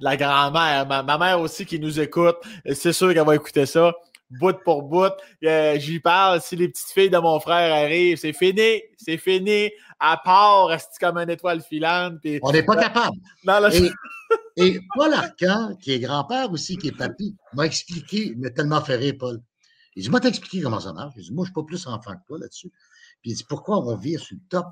[0.00, 0.86] la, grand-mère.
[0.86, 2.36] Ma, mère aussi qui nous écoute,
[2.74, 3.92] c'est sûr qu'elle va écouter ça,
[4.30, 5.12] bout pour bout.
[5.44, 9.70] Euh, j'y parle, si les petites filles de mon frère arrivent, c'est fini, c'est fini.
[9.98, 12.14] À part, reste comme une étoile filante.
[12.42, 13.16] On n'est pas capable.
[14.56, 18.50] et, et, Paul Arcan, qui est grand-père aussi, qui est papy, m'a expliqué, il m'a
[18.50, 19.40] tellement fait rire, Paul.
[19.94, 21.14] Il dit, moi, t'expliquer comment ça marche.
[21.16, 22.70] Je dis, moi, je ne suis pas plus enfant que toi là-dessus.
[23.20, 24.66] Puis il dit, pourquoi on vire sur le top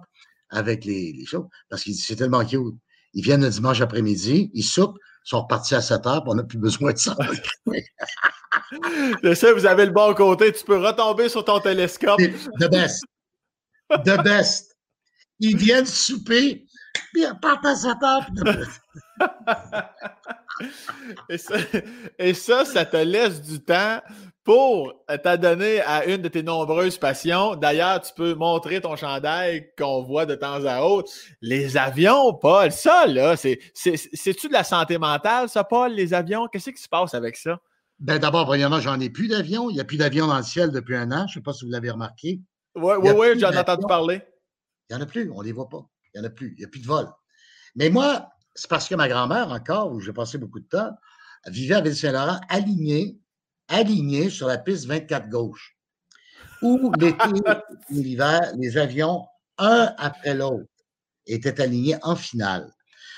[0.48, 1.46] avec les, les choses?
[1.68, 2.74] Parce qu'il dit, c'est tellement cute.
[3.12, 4.96] Ils viennent le dimanche après-midi, ils soupent,
[5.26, 7.16] ils sont repartis à 7 heures, puis on n'a plus besoin de ça.
[9.22, 12.20] Je sais, vous avez le bon côté, tu peux retomber sur ton télescope.
[12.60, 13.04] The best.
[13.90, 14.76] The best.
[15.40, 16.64] Ils viennent souper,
[17.12, 18.26] puis ils repartent à 7 heures.
[21.28, 21.54] Et, ça,
[22.18, 24.00] et ça, ça te laisse du temps
[24.44, 27.54] pour t'adonner à une de tes nombreuses passions.
[27.54, 31.10] D'ailleurs, tu peux montrer ton chandail qu'on voit de temps à autre.
[31.40, 36.46] Les avions, Paul, ça, là, c'est-tu de la santé mentale, ça, Paul, les avions?
[36.48, 37.60] Qu'est-ce qui se passe avec ça?
[37.98, 39.68] Ben, d'abord, premièrement, j'en ai plus d'avions.
[39.68, 41.26] Il n'y a plus d'avions dans le ciel depuis un an.
[41.26, 42.40] Je ne sais pas si vous l'avez remarqué.
[42.74, 44.22] Oui, oui, oui, j'en ai entendu parler.
[44.88, 45.86] Il n'y en a plus, on ne les voit pas.
[46.14, 46.54] Il n'y en a plus.
[46.56, 47.06] Il n'y a plus de vol.
[47.76, 50.90] Mais moi, c'est parce que ma grand-mère, encore, où j'ai passé beaucoup de temps,
[51.46, 53.20] vivait à Ville-Saint-Laurent, alignée
[53.70, 55.76] alignés sur la piste 24 gauche,
[56.60, 57.16] où l'été
[57.90, 59.26] et l'hiver, les avions,
[59.58, 60.68] un après l'autre,
[61.26, 62.70] étaient alignés en finale.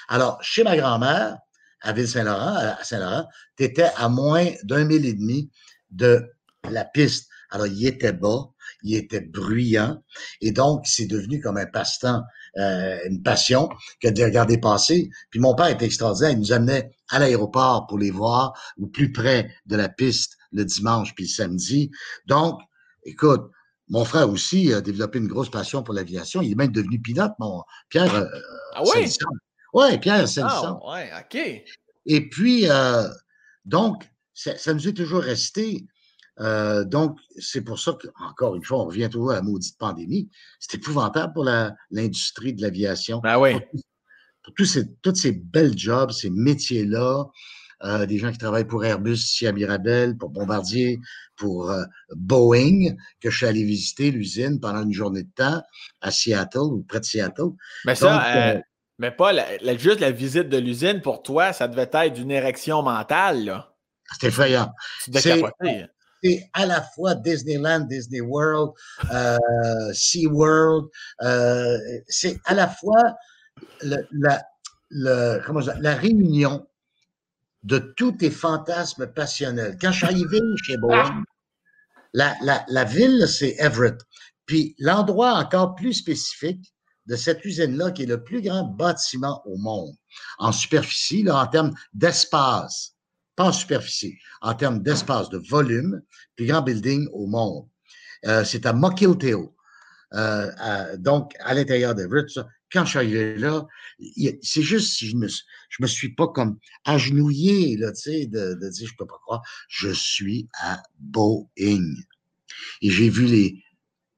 [0.08, 1.38] Alors, chez ma grand-mère,
[1.80, 3.26] à Ville-Saint-Laurent, à Saint-Laurent,
[3.56, 5.50] tu étais à moins d'un mille et demi
[5.90, 6.22] de
[6.70, 7.28] la piste.
[7.50, 8.50] Alors, il était bas,
[8.82, 10.02] il était bruyant,
[10.40, 12.22] et donc, c'est devenu comme un passe-temps,
[12.58, 13.68] euh, une passion
[14.00, 15.10] que de regarder passer.
[15.30, 19.12] Puis mon père était extraordinaire, il nous amenait à l'aéroport pour les voir, ou plus
[19.12, 21.90] près de la piste le dimanche puis le samedi.
[22.26, 22.60] Donc,
[23.04, 23.50] écoute,
[23.88, 26.40] mon frère aussi a développé une grosse passion pour l'aviation.
[26.40, 28.14] Il est même devenu pilote, mon Pierre.
[28.14, 28.26] Euh,
[28.74, 29.10] ah oui?
[29.74, 31.64] Oui, Pierre Ah, oui, OK.
[32.06, 33.08] Et puis, euh,
[33.64, 35.86] donc, ça, nous est toujours resté.
[36.40, 40.30] Euh, donc, c'est pour ça qu'encore une fois, on revient toujours à la maudite pandémie.
[40.60, 43.20] C'est épouvantable pour l'industrie de l'aviation.
[43.22, 43.54] Ben oui.
[44.42, 47.26] Pour, tous ces, toutes ces belles jobs, ces métiers-là,
[47.84, 51.00] euh, des gens qui travaillent pour Airbus ici à Mirabel, pour Bombardier,
[51.36, 51.82] pour euh,
[52.14, 55.62] Boeing, que je suis allé visiter l'usine pendant une journée de temps
[56.00, 57.50] à Seattle ou près de Seattle.
[57.84, 58.60] Mais ça, euh,
[58.98, 59.32] mais pas
[59.78, 63.44] juste la visite de l'usine, pour toi, ça devait être d'une érection mentale.
[63.46, 63.74] Là.
[64.20, 64.72] C'est effrayant.
[65.64, 65.86] Hein.
[66.22, 68.72] C'est à la fois Disneyland, Disney World,
[69.92, 70.88] Sea World,
[72.08, 73.16] c'est à la fois
[73.82, 76.66] la, réunion
[77.62, 79.76] de tous tes fantasmes passionnels.
[79.80, 81.24] Quand je suis arrivé chez Boeing,
[82.12, 82.36] la,
[82.68, 84.00] la, ville, c'est Everett.
[84.46, 86.72] Puis l'endroit encore plus spécifique
[87.06, 89.94] de cette usine-là, qui est le plus grand bâtiment au monde,
[90.38, 92.94] en superficie, en termes d'espace,
[93.36, 96.02] pas en superficie, en termes d'espace, de volume,
[96.36, 97.66] plus grand building au monde.
[98.26, 99.54] Euh, c'est à Mukilteo.
[100.14, 102.28] Euh, donc, à l'intérieur d'Everett,
[102.70, 103.66] quand je suis arrivé là,
[104.42, 105.28] c'est juste si je me,
[105.80, 109.42] me suis pas comme agenouillé, là, tu sais, de, de dire, je peux pas croire,
[109.68, 111.94] je suis à Boeing.
[112.82, 113.62] Et j'ai vu les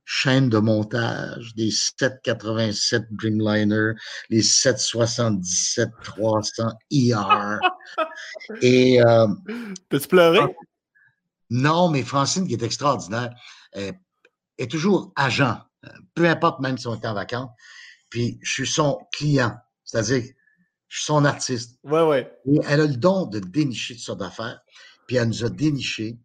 [0.04, 3.92] chaînes de montage des 787 Dreamliner,
[4.30, 7.58] les 777 300 ER.
[8.60, 9.00] Et.
[9.02, 9.26] Euh,
[9.88, 10.40] Peux-tu pleurer?
[11.50, 13.30] Non, mais Francine, qui est extraordinaire,
[13.74, 15.58] est toujours agent,
[16.14, 17.50] peu importe même si on est en vacances.
[18.10, 20.22] Puis je suis son client, c'est-à-dire
[20.88, 21.78] je suis son artiste.
[21.82, 22.32] Ouais, ouais.
[22.46, 24.60] Et elle a le don de dénicher toutes sortes d'affaires.
[25.06, 26.18] Puis elle nous a déniché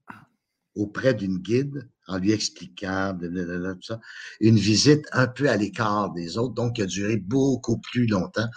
[0.75, 3.99] auprès d'une guide en lui expliquant tout ça,
[4.39, 8.47] une visite un peu à l'écart des autres, donc qui a duré beaucoup plus longtemps.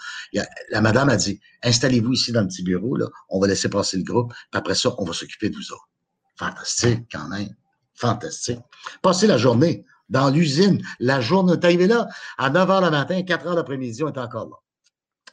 [0.69, 2.97] la madame a dit installez-vous ici dans le petit bureau,
[3.29, 5.89] on va laisser passer le groupe, puis après ça, on va s'occuper de vous autres.
[6.35, 7.55] Fantastique, quand même.
[7.93, 8.59] Fantastique.
[9.01, 10.83] Passez la journée dans l'usine.
[10.99, 14.17] La journée, est arrivé là à 9 h le matin, 4 h l'après-midi, on est
[14.17, 14.57] encore là.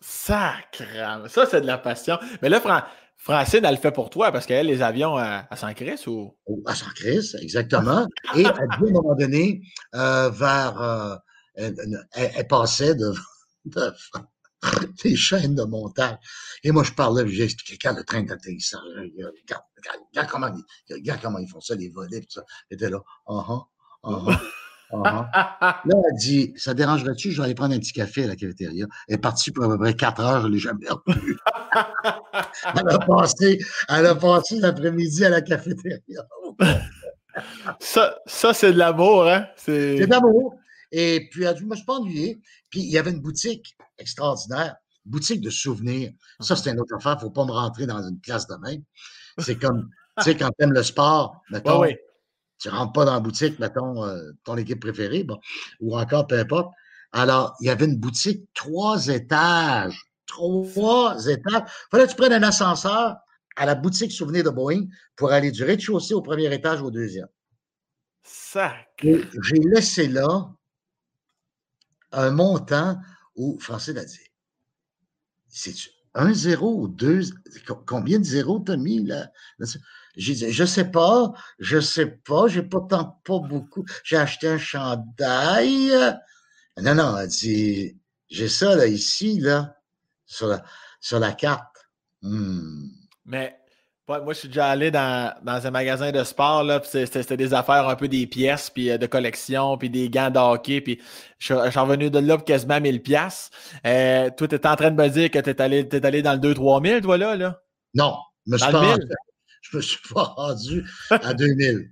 [0.00, 1.28] Sacre!
[1.28, 2.18] Ça, c'est de la passion.
[2.40, 2.60] Mais là,
[3.22, 6.36] Francine, elle le fait pour toi parce qu'elle, les avions, à s'en crisse ou?
[6.46, 8.06] Oh, à s'en crisse, exactement.
[8.34, 9.60] Et à un moment donné,
[9.94, 10.80] euh, vers.
[10.80, 11.16] Euh,
[11.54, 13.12] elle, passait de,
[15.04, 16.16] les chaînes de montage.
[16.64, 19.64] Et moi, je parlais, j'ai expliqué quand le train d'atterrissage, regarde,
[20.12, 20.50] regarde, comment,
[20.90, 22.44] regarde comment ils font ça, les volets, tout ça.
[22.70, 23.66] J'étais là, ah
[24.04, 24.34] uh
[24.92, 28.86] Là, elle dit Ça dérangerait-tu Je vais aller prendre un petit café à la cafétéria?
[29.08, 31.38] Elle est partie pour à peu près 4 heures, je ne l'ai jamais revue.
[32.74, 36.00] elle a passé, elle a passé l'après-midi à la cafétéria.
[37.78, 39.46] ça, ça c'est de l'amour, hein?
[39.56, 40.56] C'est de l'amour.
[40.92, 42.40] Et puis, elle dit Je me suis pas ennuyé.
[42.68, 44.74] Puis, il y avait une boutique extraordinaire,
[45.04, 46.10] boutique de souvenirs.
[46.40, 47.12] Ça, c'est une autre affaire.
[47.12, 48.82] Il ne faut pas me rentrer dans une classe de même.
[49.38, 49.88] C'est comme,
[50.18, 51.96] tu sais, quand tu aimes le sport, mettons, oui
[52.60, 55.26] tu ne rentres pas dans la boutique, mettons, euh, ton équipe préférée,
[55.80, 56.72] ou encore peu importe.
[57.12, 59.98] Alors, il y avait une boutique, trois étages.
[60.26, 61.62] Trois étages.
[61.66, 63.16] Il fallait que tu prennes un ascenseur
[63.56, 64.86] à la boutique souvenir de Boeing
[65.16, 67.28] pour aller du rez-de-chaussée au premier étage au deuxième.
[68.22, 68.88] Sac.
[69.02, 70.52] J'ai laissé là
[72.12, 72.98] un montant
[73.34, 74.18] où Français l'a dit.
[75.48, 75.74] C'est
[76.14, 77.22] un zéro ou deux?
[77.86, 79.30] Combien de zéros t'as mis là?
[80.20, 83.86] J'ai dit, je sais pas, je sais pas, j'ai pourtant pas beaucoup.
[84.04, 85.92] J'ai acheté un chandail.
[86.76, 87.96] Non, non, elle dit,
[88.28, 89.76] j'ai ça là, ici, là,
[90.26, 90.62] sur la,
[91.00, 91.88] sur la carte.
[92.20, 92.88] Hmm.
[93.24, 93.56] Mais
[94.06, 97.96] moi, je suis déjà allé dans, un magasin de sport, là, c'était des affaires un
[97.96, 101.00] peu des pièces, puis euh, de collection, puis des gants de hockey, puis
[101.38, 103.50] je, suis revenu de là pour quasiment 1000 pièces.
[103.86, 106.34] Euh, toi, tu en train de me dire que tu es allé, es allé dans
[106.34, 107.36] le 2-3 000, toi, là?
[107.36, 107.62] là?
[107.94, 108.16] Non,
[108.46, 108.96] je me suis pas
[109.70, 111.90] je me suis pas rendu à 2000.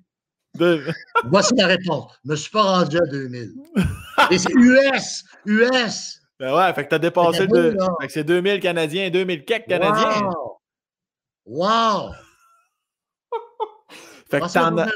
[1.27, 2.13] Voici la réponse.
[2.25, 3.53] Je me suis pas rendu à 2000.
[4.31, 5.25] Et c'est US!
[5.47, 6.21] US!
[6.41, 7.77] Ben ouais, fait que t'as dépassé le.
[8.01, 10.31] Fait que c'est 2000 Canadiens, 2000 quelques Canadiens.
[11.45, 12.11] Wow!
[12.11, 12.13] wow.
[14.31, 14.89] fait que t'en as.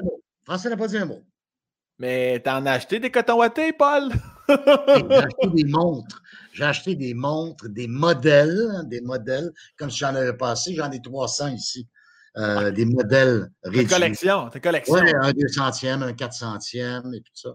[0.45, 1.23] Français n'a pas dit un mot.
[1.99, 4.11] Mais t'en as acheté des cotons wattés, Paul?
[4.49, 6.23] J'ai acheté des montres.
[6.53, 10.75] J'ai acheté des montres, des modèles, des modèles, comme si j'en avais passé.
[10.75, 11.89] J'en ai 300 ici.
[12.39, 13.87] Euh, des modèles réduits.
[13.87, 14.95] collection, tes collection.
[14.95, 17.51] Oui, un 200e, un 400e et tout ça.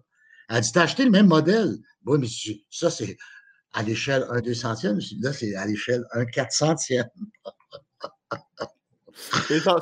[0.50, 1.78] Elle dit, t'as acheté le même modèle?
[2.06, 2.28] Oui, mais
[2.70, 3.18] ça, c'est
[3.74, 5.22] à l'échelle 1 200e.
[5.22, 7.06] Là, c'est à l'échelle 1 400e.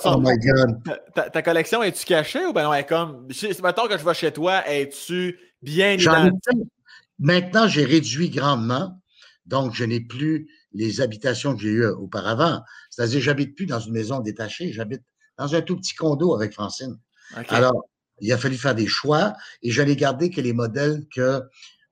[0.05, 0.81] oh my God.
[1.13, 3.27] Ta, collection, es-tu cachée ou ben non, elle est comme.
[3.61, 6.63] Mettons que je vais chez toi, es-tu bien identifiée?
[7.19, 8.97] Maintenant, j'ai réduit grandement.
[9.45, 12.61] Donc, je n'ai plus les habitations que j'ai eues auparavant.
[12.95, 15.01] C'est-à-dire, j'habite plus dans une maison détachée, j'habite
[15.37, 16.97] dans un tout petit condo avec Francine.
[17.49, 17.89] Alors,
[18.21, 21.41] il a fallu faire des choix et je n'ai gardé que les modèles que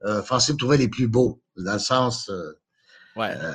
[0.06, 1.42] euh, Francine trouvait les plus beaux.
[1.58, 2.58] Dans le sens, euh,
[3.18, 3.36] ouais.
[3.36, 3.54] Euh,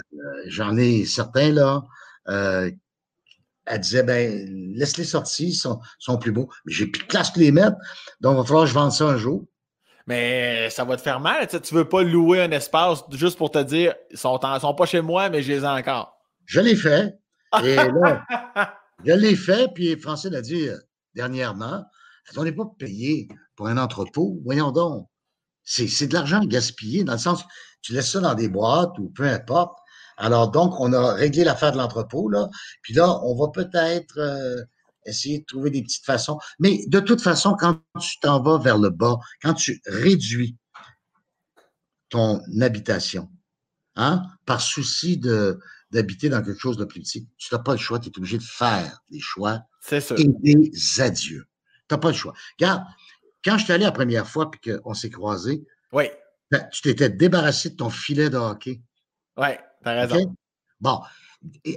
[0.49, 1.85] j'en ai certains là.
[2.27, 6.51] elle disait, ben, laisse-les sortir, ils sont, sont plus beaux.
[6.67, 7.79] Mais j'ai plus de place pour les mettre.
[8.21, 9.47] Donc, il va falloir que je vende ça un jour.
[10.07, 11.49] Mais ça va te faire mal.
[11.49, 14.85] Tu ne veux pas louer un espace juste pour te dire ils sont, sont pas
[14.85, 16.15] chez moi, mais je les ai encore.
[16.45, 17.15] Je l'ai fait.
[17.63, 18.27] Et là,
[19.05, 20.79] je l'ai fait, puis Francine a dit euh,
[21.15, 21.85] dernièrement
[22.37, 24.39] on n'est pas payé pour un entrepôt.
[24.45, 25.09] Voyons donc.
[25.65, 27.45] C'est de l'argent gaspillé, dans le sens
[27.83, 29.79] tu laisses ça dans des boîtes ou peu importe.
[30.17, 32.49] Alors, donc, on a réglé l'affaire de l'entrepôt, là.
[32.83, 34.65] Puis là, on va peut-être euh,
[35.07, 36.39] essayer de trouver des petites façons.
[36.59, 40.57] Mais de toute façon, quand tu t'en vas vers le bas, quand tu réduis
[42.09, 43.31] ton habitation,
[43.95, 45.61] hein, par souci de,
[45.91, 48.39] d'habiter dans quelque chose de plus petit, tu n'as pas le choix, tu es obligé
[48.39, 51.47] de faire des choix et des adieux.
[51.89, 52.35] Tu n'as pas le choix.
[52.59, 52.85] Regarde,
[53.45, 56.05] quand je suis allé la première fois et qu'on s'est croisés, oui.
[56.51, 58.81] Ben, tu t'étais débarrassé de ton filet de hockey.
[59.37, 59.49] Oui,
[59.83, 60.35] tu as raison.
[60.81, 61.01] Bon,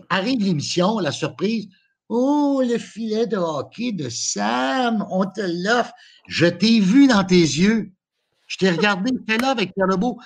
[0.09, 1.67] arrive l'émission, la surprise,
[2.13, 5.93] Oh, le filet de hockey de Sam, on te l'offre.
[6.27, 7.93] Je t'ai vu dans tes yeux.
[8.47, 10.19] Je t'ai regardé, tu là avec Pierre Lebeau.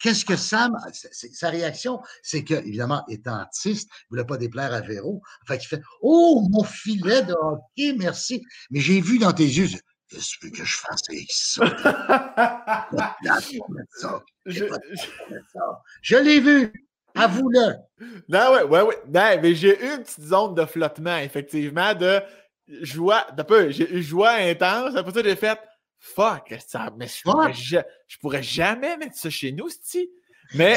[0.00, 4.72] Qu'est-ce que Sam, sa réaction, c'est que, évidemment, étant artiste, il ne voulait pas déplaire
[4.72, 5.22] à Véro.
[5.46, 8.42] Fait qu'il fait Oh, mon filet de hockey, merci.
[8.70, 9.68] Mais j'ai vu dans tes yeux,
[10.08, 11.66] qu'est-ce que je fasse avec ça?
[14.46, 14.64] je,
[16.02, 16.72] je l'ai vu.
[17.14, 17.74] Avoue-le.
[18.28, 18.98] Non, ouais, ouais, ouais.
[19.08, 22.20] Non, mais j'ai eu une petite zone de flottement, effectivement, de
[22.82, 24.96] joie, de peu, j'ai eu joie intense.
[24.96, 25.58] Après ça, j'ai fait
[26.00, 30.08] fuck, ça, mais je pourrais, je, pourrais, jamais mettre ça chez nous, cest
[30.54, 30.76] mais,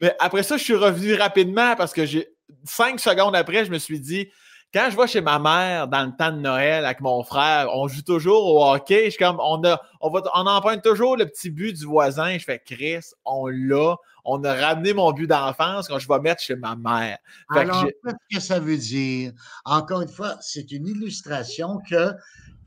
[0.00, 2.34] mais après ça, je suis revenu rapidement parce que j'ai
[2.64, 4.28] cinq secondes après, je me suis dit,
[4.74, 7.86] quand je vais chez ma mère dans le temps de Noël avec mon frère, on
[7.86, 9.04] joue toujours au hockey.
[9.04, 12.36] Je suis comme, on, a, on, va, on emprunte toujours le petit but du voisin.
[12.36, 13.94] Je fais, Chris, on l'a.
[14.26, 17.18] On a ramené mon but d'enfance quand je vais mettre chez ma mère.
[17.50, 19.32] Alors, qu'est-ce que ça veut dire?
[19.66, 22.10] Encore une fois, c'est une illustration que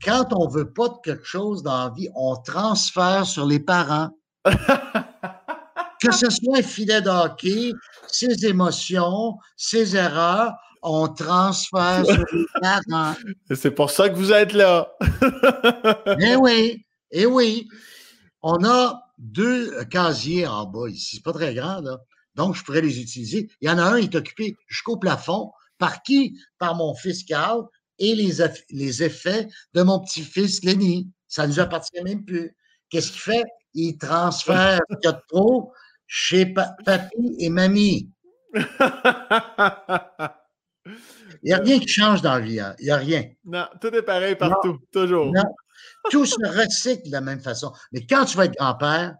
[0.02, 4.10] quand on veut pas de quelque chose dans la vie, on transfère sur les parents.
[6.00, 7.72] que ce soit un filet d'hockey,
[8.06, 13.14] ses émotions, ses erreurs, on transfère sur les parents.
[13.54, 14.92] C'est pour ça que vous êtes là.
[16.20, 17.68] eh oui, eh oui.
[18.42, 21.16] On a deux casiers en bas ici.
[21.16, 21.98] C'est pas très grand, là.
[22.36, 23.50] Donc, je pourrais les utiliser.
[23.60, 25.50] Il y en a un qui est occupé jusqu'au plafond.
[25.78, 26.38] Par qui?
[26.58, 27.64] Par mon fils Carl
[27.98, 31.10] et les, les effets de mon petit-fils Lenny.
[31.26, 32.56] Ça ne nous appartient même plus.
[32.90, 33.44] Qu'est-ce qu'il fait?
[33.74, 35.72] Il transfère ce qu'il y a de trop
[36.06, 38.10] chez papy et mamie.
[41.42, 42.58] Il n'y a rien qui change dans la vie.
[42.60, 42.74] Hein.
[42.78, 43.24] Il n'y a rien.
[43.44, 45.26] Non, tout est pareil partout, toujours.
[45.26, 45.44] Non.
[46.10, 47.72] Tout se recycle de la même façon.
[47.92, 49.14] Mais quand tu vas être grand-père,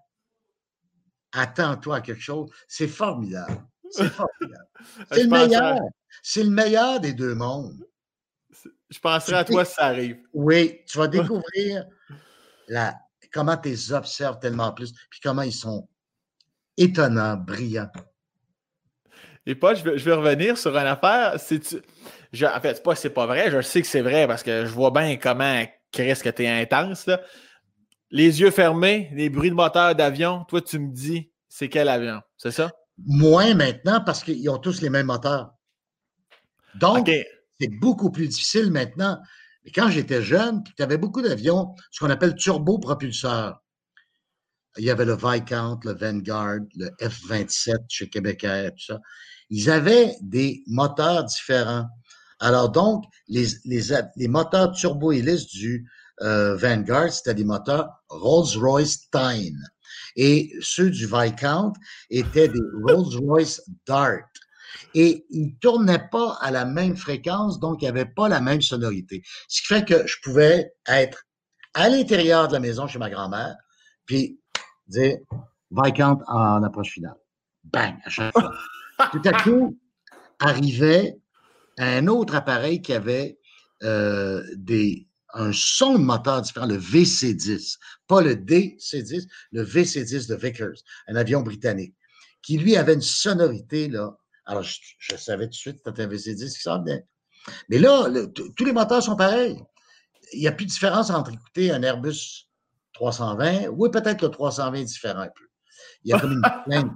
[1.33, 2.51] attends-toi à quelque chose.
[2.67, 3.65] C'est formidable.
[3.91, 4.67] C'est formidable.
[5.13, 5.79] C'est le meilleur.
[6.23, 7.87] C'est le meilleur des deux mondes.
[8.91, 10.19] Je penserai à toi si ça arrive.
[10.33, 11.85] Oui, tu vas découvrir
[12.69, 12.95] la,
[13.33, 15.89] comment tu les observes tellement plus, puis comment ils sont
[16.77, 17.91] étonnants, brillants.
[19.47, 21.37] Et Paul, je vais, revenir sur une affaire.
[22.33, 23.51] Je, en fait, c'est pas, pas vrai.
[23.51, 26.63] Je sais que c'est vrai parce que je vois bien comment Chris que tu es
[26.63, 27.09] intense.
[28.11, 32.21] Les yeux fermés, les bruits de moteur d'avion, toi, tu me dis, c'est quel avion?
[32.37, 32.71] C'est ça?
[33.07, 35.53] Moins maintenant parce qu'ils ont tous les mêmes moteurs.
[36.75, 37.11] Donc,
[37.61, 39.19] c'est beaucoup plus difficile maintenant.
[39.65, 43.63] Mais quand j'étais jeune, tu avais beaucoup d'avions, ce qu'on appelle turbopropulseurs.
[44.77, 49.01] Il y avait le Viscount, le Vanguard, le F-27 chez Québécois, tout ça.
[49.51, 51.87] Ils avaient des moteurs différents.
[52.39, 53.83] Alors donc, les, les,
[54.17, 55.91] les moteurs turbo-hélices du
[56.23, 59.63] euh, Vanguard, c'était des moteurs Rolls-Royce Tyne.
[60.17, 61.73] Et ceux du Viscount
[62.11, 64.21] étaient des Rolls-Royce Dart.
[64.95, 68.41] Et ils ne tournaient pas à la même fréquence, donc il n'y avait pas la
[68.41, 69.23] même sonorité.
[69.49, 71.25] Ce qui fait que je pouvais être
[71.75, 73.57] à l'intérieur de la maison chez ma grand-mère,
[74.07, 74.41] puis
[74.87, 75.19] dire
[75.71, 77.17] Viscount en approche finale.
[77.65, 78.53] Bang, à chaque fois.
[79.13, 79.79] Tout à coup,
[80.41, 81.17] arrivait
[81.79, 83.39] un autre appareil qui avait
[83.85, 90.35] euh, des, un son de moteur différent, le VC-10, pas le DC-10, le VC-10 de
[90.35, 91.95] Vickers, un avion britannique,
[92.43, 94.17] qui lui avait une sonorité, là.
[94.49, 97.01] Alors, je, savais tout de suite que c'était un VC-10 qui sort bien.
[97.69, 98.09] Mais là,
[98.57, 99.63] tous les moteurs sont pareils.
[100.33, 102.49] Il n'y a plus de différence entre écouter un Airbus
[102.95, 105.45] 320, ou peut-être le 320 est différent un peu.
[106.03, 106.93] Il y a comme une plainte.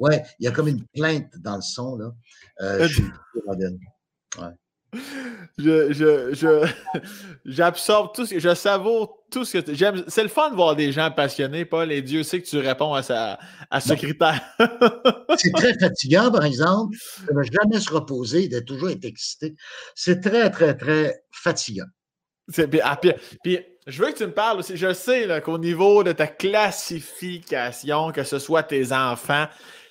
[0.00, 2.12] Ouais, il y a comme une plainte dans le son, là.
[2.60, 3.02] Euh, je,
[5.58, 6.66] je, je,
[7.44, 10.04] j'absorbe tout ce que je savoure tout ce que j'aime.
[10.08, 12.94] C'est le fun de voir des gens passionnés, Paul, et Dieu sait que tu réponds
[12.94, 13.38] à, sa,
[13.70, 14.40] à ce critère.
[15.36, 16.96] c'est très fatigant, par exemple,
[17.28, 19.54] de ne jamais se reposer, de toujours être excité.
[19.94, 21.86] C'est très, très, très fatigant.
[22.48, 22.96] C'est, ah,
[23.42, 24.76] puis, je veux que tu me parles aussi.
[24.76, 29.46] Je sais qu'au niveau de ta classification, que ce soit tes enfants,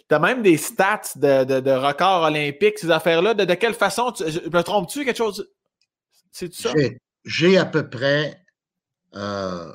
[0.10, 3.34] tu as même des stats de, de, records olympiques, ces affaires-là.
[3.34, 5.49] De, quelle façon, tu, me trompes-tu quelque chose?
[6.32, 6.74] C'est ça?
[7.24, 8.39] J'ai à peu près,
[9.16, 9.72] euh,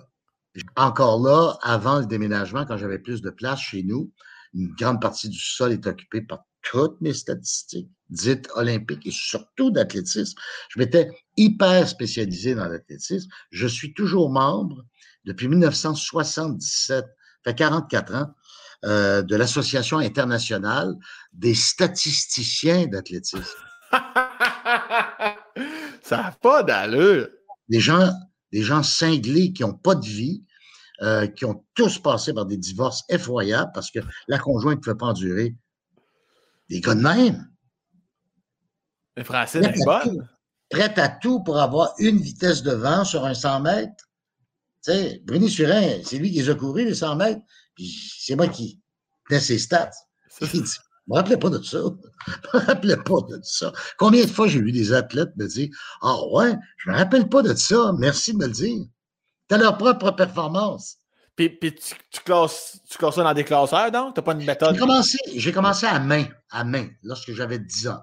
[0.76, 4.12] encore là, avant le déménagement, quand j'avais plus de place chez nous,
[4.54, 9.70] une grande partie du sol est occupée par toutes mes statistiques dites olympiques et surtout
[9.70, 10.38] d'athlétisme.
[10.68, 13.30] Je m'étais hyper spécialisé dans l'athlétisme.
[13.50, 14.84] Je suis toujours membre
[15.24, 17.10] depuis 1977, ça
[17.44, 18.34] fait 44 ans,
[18.86, 20.96] euh, de l'Association internationale
[21.34, 23.44] des statisticiens d'athlétisme.
[26.02, 27.28] Ça n'a pas d'allure.
[27.68, 28.10] Des gens,
[28.52, 30.44] des gens cinglés qui n'ont pas de vie,
[31.02, 34.96] euh, qui ont tous passé par des divorces effroyables parce que la conjointe ne pouvait
[34.96, 35.54] pas endurer.
[36.70, 37.50] Des gars de même.
[39.16, 40.04] Le français n'est pas.
[40.70, 44.08] Prêt à tout pour avoir une vitesse de vent sur un 100 mètres.
[44.82, 47.42] Tu sais, Bruni Surin, c'est lui qui les a courus, les 100 mètres
[48.18, 48.80] c'est moi qui
[49.28, 49.90] fais ses stats.
[50.40, 50.70] Il dit,
[51.10, 51.78] je me rappelais pas de ça.
[52.26, 53.72] Je me rappelais pas de ça.
[53.98, 55.70] Combien de fois j'ai vu des athlètes me dire,
[56.02, 57.94] ah ouais, je me rappelle pas de ça.
[57.98, 58.84] Merci de me le dire.
[59.48, 60.98] Tu as leur propre performance.
[61.34, 64.14] Puis, puis tu, classes, tu classes ça dans des classeurs, donc?
[64.14, 64.74] Tu n'as pas une méthode?
[64.74, 68.00] J'ai commencé, j'ai commencé à main, à main, lorsque j'avais 10 ans.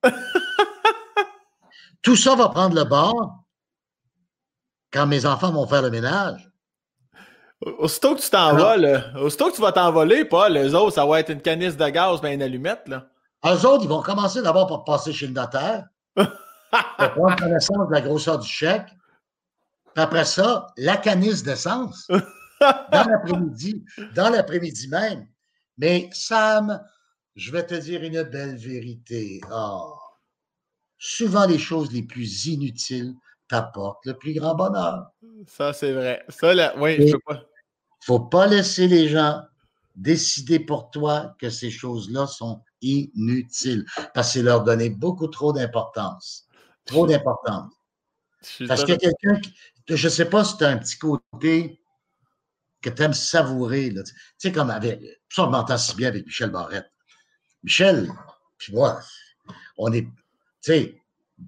[2.02, 3.44] tout ça va prendre le bord
[4.92, 6.50] quand mes enfants vont faire le ménage.
[7.80, 8.78] Aussitôt que tu t'en vas,
[9.20, 12.22] aussitôt que tu vas t'envoler, pas les autres, ça va être une canisse de gaz
[12.22, 12.88] bien une allumette.
[12.88, 13.08] Là.
[13.46, 15.86] Eux autres, ils vont commencer d'abord par passer chez le notaire,
[16.16, 16.28] pour
[17.14, 18.88] prendre connaissance de la grosseur du chèque.
[19.94, 22.08] Puis après ça, la canisse d'essence.
[22.60, 23.86] dans l'après-midi,
[24.16, 25.28] dans l'après-midi même.
[25.78, 26.82] Mais Sam,
[27.38, 29.40] je vais te dire une belle vérité.
[29.52, 29.96] Oh,
[30.98, 33.14] souvent, les choses les plus inutiles
[33.48, 35.12] t'apportent le plus grand bonheur.
[35.48, 36.26] Ça, c'est vrai.
[36.30, 37.44] Ça, là, oui, je peux pas.
[38.02, 39.44] faut pas laisser les gens
[39.96, 45.54] décider pour toi que ces choses-là sont inutiles parce que c'est leur donner beaucoup trop
[45.54, 46.48] d'importance.
[46.86, 47.72] Trop d'importance.
[48.68, 49.40] Parce que quelqu'un,
[49.88, 51.82] je ne sais pas si tu as un petit côté
[52.82, 53.94] que tu aimes savourer.
[53.94, 56.92] Tu sais, comme avec, ça, on m'entend si bien avec Michel Barrette.
[57.68, 58.10] Michel,
[58.58, 59.02] puis moi,
[59.78, 61.02] on est, tu sais,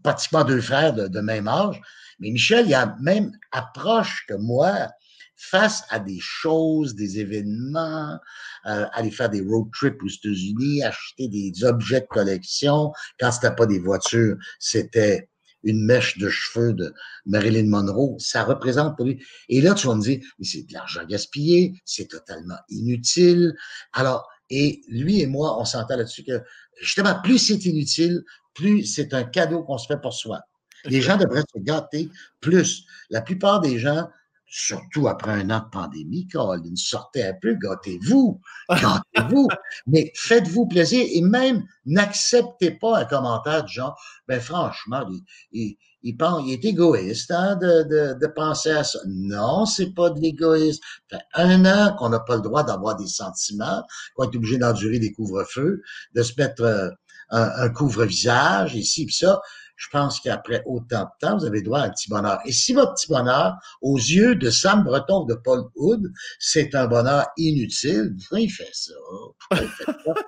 [0.03, 1.79] pratiquement deux frères de, même âge,
[2.19, 4.89] mais Michel, il a la même approche que moi
[5.37, 8.19] face à des choses, des événements,
[8.65, 12.91] euh, aller faire des road trips aux États-Unis, acheter des objets de collection.
[13.17, 15.29] Quand c'était pas des voitures, c'était
[15.63, 16.93] une mèche de cheveux de
[17.25, 19.23] Marilyn Monroe, ça représente pour lui.
[19.47, 23.53] Et là, tu vas me dire, mais c'est de l'argent gaspillé, c'est totalement inutile.
[23.93, 26.41] Alors, et lui et moi, on s'entend là-dessus que,
[26.81, 28.23] justement, plus c'est inutile,
[28.53, 30.41] plus c'est un cadeau qu'on se fait pour soi.
[30.85, 32.09] Les gens devraient se gâter
[32.39, 32.85] plus.
[33.09, 34.07] La plupart des gens
[34.49, 39.47] surtout après un an de pandémie, Caroline, sortez un peu, gâtez-vous, gâtez-vous,
[39.87, 45.07] mais faites-vous plaisir et même n'acceptez pas un commentaire du genre, ben franchement,
[45.51, 48.99] il, il, pense, il est égoïste hein, de, de, de, penser à ça.
[49.07, 50.81] Non, c'est pas de l'égoïsme.
[51.09, 53.83] fait un an qu'on n'a pas le droit d'avoir des sentiments,
[54.15, 55.81] qu'on est obligé d'endurer des couvre-feux,
[56.15, 56.89] de se mettre euh,
[57.29, 59.41] un, un couvre-visage, ici, puis ça
[59.79, 62.39] je pense qu'après autant de temps, vous avez droit à un petit bonheur.
[62.45, 66.85] Et si votre petit bonheur, aux yeux de Sam Breton de Paul Hood, c'est un
[66.85, 68.93] bonheur inutile, pourquoi il fait ça?
[69.39, 70.13] Pourquoi il fait ça?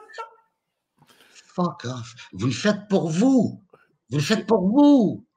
[1.54, 2.16] Fuck off.
[2.32, 3.62] Vous le faites pour vous.
[4.10, 5.28] Vous le faites pour vous.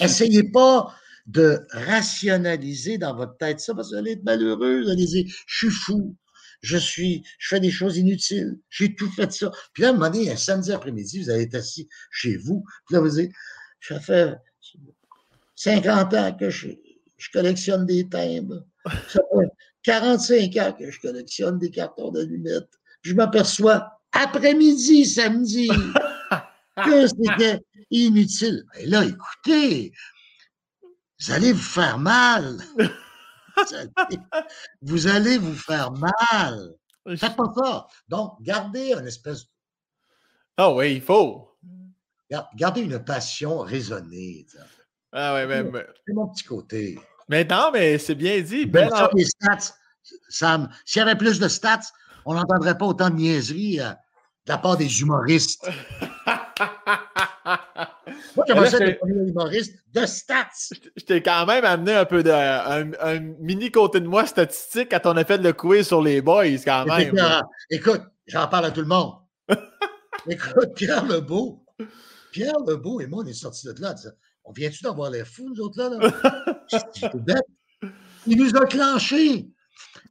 [0.00, 0.92] Essayez pas
[1.26, 4.82] de rationaliser dans votre tête ça parce que vous allez être malheureux.
[4.82, 6.16] Vous allez dire, je suis fou
[6.64, 9.50] je suis, je fais des choses inutiles, j'ai tout fait ça.
[9.72, 12.64] Puis là, à un moment donné, un samedi après-midi, vous allez être assis chez vous,
[12.86, 13.32] puis là, vous dites,
[13.80, 14.34] ça fait
[15.56, 16.68] 50 ans que je,
[17.32, 18.64] collectionne des timbres.
[19.08, 19.48] Ça fait
[19.82, 22.70] 45 ans que je collectionne des cartons d'allumettes.
[23.02, 25.68] Je m'aperçois après-midi, samedi,
[26.84, 27.60] que c'était
[27.90, 28.64] inutile.
[28.78, 29.92] Et là, écoutez,
[31.20, 32.58] vous allez vous faire mal
[34.82, 36.74] vous allez vous faire mal.
[37.16, 37.86] Faites pas ça.
[38.08, 39.44] Donc, gardez une espèce.
[40.56, 41.56] Ah oui, il faut.
[42.56, 44.46] Gardez une passion raisonnée.
[45.12, 45.86] Ah oui, mais.
[46.06, 46.98] C'est mon petit côté.
[47.28, 48.66] Mais non, mais c'est bien dit.
[48.66, 49.74] Ben, les stats,
[50.28, 51.80] Sam, s'il y avait plus de stats,
[52.26, 55.66] on n'entendrait pas autant de niaiseries euh, de la part des humoristes.
[58.36, 60.48] Moi, ça, être humoriste de stats?
[60.96, 65.00] Je t'ai quand même amené un peu de un, mini côté de moi statistique quand
[65.04, 67.14] on a fait le quiz sur les boys, quand même.
[67.70, 69.14] Écoute, j'en parle à tout le monde.
[70.28, 71.64] Écoute, Pierre Lebeau,
[72.32, 73.94] Pierre Lebeau et moi, on est sortis de là.
[74.44, 75.90] On vient-tu d'avoir les fous, nous autres, là?
[75.90, 77.40] là?
[78.26, 79.48] Il nous a clenchés.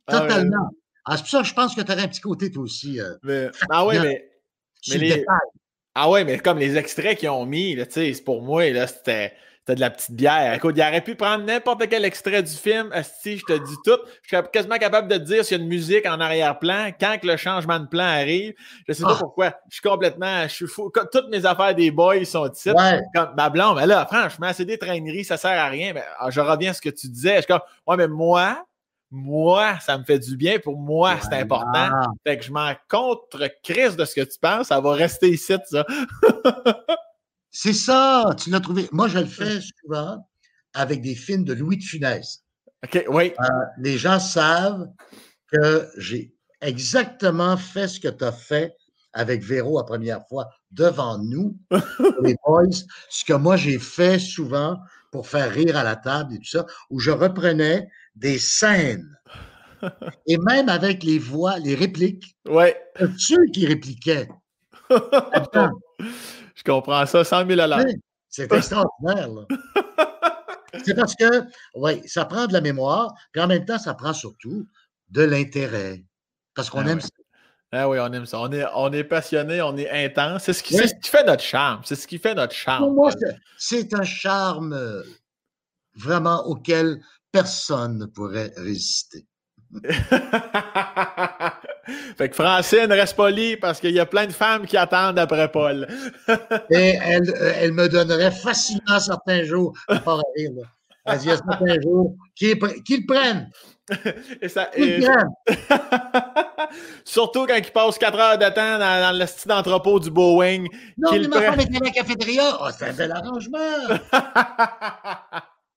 [0.07, 0.69] Ah totalement.
[1.05, 2.99] Ah, c'est pour ça que je pense que tu aurais un petit côté, toi aussi.
[2.99, 4.31] Euh, ah oui, mais.
[4.89, 5.25] mais les,
[5.95, 9.33] ah ouais, mais comme les extraits qu'ils ont mis, c'est pour moi, là, c'était.
[9.65, 10.53] C'était de la petite bière.
[10.55, 12.91] Écoute, il aurait pu prendre n'importe quel extrait du film.
[13.21, 15.63] Si je te dis tout, je suis quasiment capable de te dire s'il y a
[15.63, 18.55] une musique en arrière-plan quand que le changement de plan arrive.
[18.89, 19.19] Je sais pas ah.
[19.21, 19.53] pourquoi.
[19.69, 20.43] Je suis complètement.
[20.49, 20.91] Je suis fou.
[21.13, 22.71] Toutes mes affaires des boys sont ici.
[23.15, 25.93] Comme ma blonde, mais là, franchement, c'est des traîneries, ça sert à rien.
[25.93, 27.35] Mais, ah, je reviens à ce que tu disais.
[27.35, 28.65] Je suis comme, ouais, mais moi,
[29.13, 30.57] moi, ça me fait du bien.
[30.57, 31.89] Pour moi, c'est important.
[32.25, 34.67] Fait que je m'en contre Chris de ce que tu penses.
[34.67, 35.85] Ça va rester ici, ça.
[37.55, 38.89] C'est ça, tu l'as trouvé.
[38.91, 40.27] Moi, je le fais souvent
[40.73, 42.43] avec des films de Louis de Funès.
[42.83, 43.31] OK, oui.
[43.39, 43.45] Euh,
[43.77, 44.87] les gens savent
[45.51, 48.75] que j'ai exactement fait ce que tu as fait
[49.13, 51.55] avec Véro la première fois devant nous,
[52.23, 52.63] les boys,
[53.11, 54.79] ce que moi j'ai fait souvent
[55.11, 59.09] pour faire rire à la table et tout ça, où je reprenais des scènes.
[60.27, 62.35] Et même avec les voix, les répliques.
[62.47, 62.79] Ouais.
[63.17, 64.29] Ceux qui répliquaient.
[64.89, 67.85] Je comprends ça, 100 000 à l'heure.
[68.29, 69.29] C'est extraordinaire.
[70.83, 71.43] C'est parce que,
[71.75, 74.67] oui, ça prend de la mémoire, puis en même temps, ça prend surtout
[75.09, 76.03] de l'intérêt.
[76.55, 77.09] Parce qu'on ah aime ça.
[77.71, 78.39] Ah oui, on aime ça.
[78.39, 80.43] On est, on est passionné, on est intense.
[80.43, 81.81] C'est ce, qui, ce qui fait notre charme.
[81.85, 82.85] C'est ce qui fait notre charme.
[82.85, 83.11] Pour moi,
[83.57, 85.01] c'est un charme euh,
[85.95, 87.01] vraiment auquel
[87.33, 89.25] personne ne pourrait résister.
[92.15, 95.51] fait que Francine reste polie parce qu'il y a plein de femmes qui attendent après
[95.51, 95.87] Paul.
[96.69, 100.51] Et elle, euh, elle, me donnerait facilement certains jours, à part rire,
[101.05, 103.49] Elle dit, certains jours, qu'ils le prennent.
[104.41, 104.69] Et ça,
[107.03, 110.65] Surtout quand il passe 4 heures de temps dans, dans le style d'entrepôt du Boeing.
[110.97, 112.59] Non, mais ma femme était à la cafétéria.
[112.61, 113.57] Oh, c'est un bel arrangement.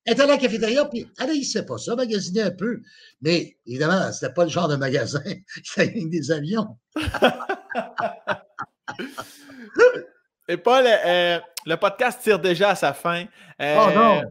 [0.06, 2.80] Elle était à la cafétéria, puis elle ne sait pas ça, magasiner un peu.
[3.22, 5.20] Mais évidemment, c'était pas le genre de magasin.
[5.64, 6.78] C'était des avions.
[10.48, 13.24] Et Paul, euh, le podcast tire déjà à sa fin.
[13.60, 14.22] Euh, oh non!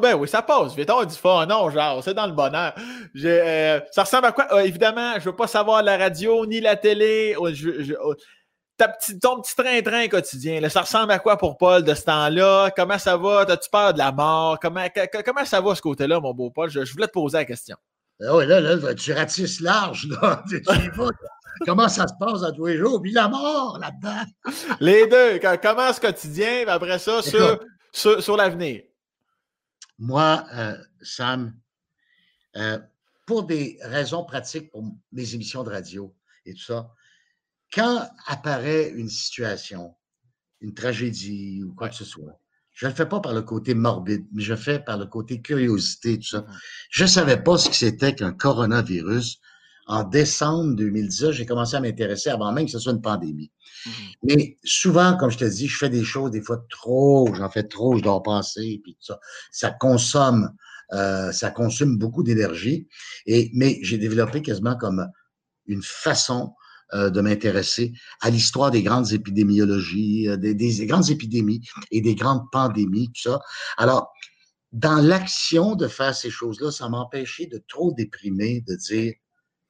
[0.00, 0.88] Ben oui, ça passe vite.
[0.90, 2.74] On dit fort, non, genre, c'est dans le bonheur.
[3.24, 4.64] Euh, ça ressemble à quoi?
[4.64, 7.34] évidemment, je ne veux pas savoir la radio ni la télé.
[7.52, 7.94] Je,
[9.20, 12.70] ton petit train-train quotidien, là, ça ressemble à quoi pour Paul de ce temps-là?
[12.76, 13.40] Comment ça va?
[13.40, 14.58] As-tu peur de la mort?
[14.60, 14.86] Comment,
[15.24, 16.70] comment ça va ce côté-là, mon beau Paul?
[16.70, 17.76] Je, voulais te poser la question.
[18.20, 20.44] Ah oui, là, là, tu ratisses large, là.
[21.66, 23.00] comment ça se passe à tous les jours?
[23.02, 24.54] Puis la mort là-dedans.
[24.80, 25.40] les deux.
[25.62, 27.60] Comment ce quotidien, puis après ça, sur,
[27.92, 28.82] sur, l'avenir?
[29.98, 31.54] Moi, euh, Sam,
[32.56, 32.78] euh,
[33.26, 36.14] pour des raisons pratiques pour mes émissions de radio
[36.46, 36.90] et tout ça,
[37.72, 39.94] quand apparaît une situation,
[40.60, 42.40] une tragédie ou quoi que ce soit,
[42.78, 45.06] je ne le fais pas par le côté morbide, mais je le fais par le
[45.06, 46.40] côté curiosité, tout ça.
[46.42, 46.58] Mmh
[46.90, 49.40] je ne savais pas ce que c'était qu'un coronavirus.
[49.88, 53.50] En décembre 2010, j'ai commencé à m'intéresser avant même que ce soit une pandémie.
[53.84, 53.90] Mmh
[54.22, 57.64] mais souvent, comme je te dis, je fais des choses des fois trop, j'en fais
[57.64, 59.18] trop, je dois penser, puis tout ça.
[59.50, 60.54] Ça consomme,
[60.92, 62.86] euh, ça consomme beaucoup d'énergie.
[63.26, 65.04] Et mais j'ai développé quasiment comme
[65.66, 66.54] une façon
[66.94, 71.60] euh, de m'intéresser à l'histoire des grandes épidémiologies, euh, des, des, grandes épidémies
[71.90, 73.40] et des grandes pandémies, tout ça.
[73.76, 74.12] Alors,
[74.72, 79.14] dans l'action de faire ces choses-là, ça m'empêchait de trop déprimer, de dire,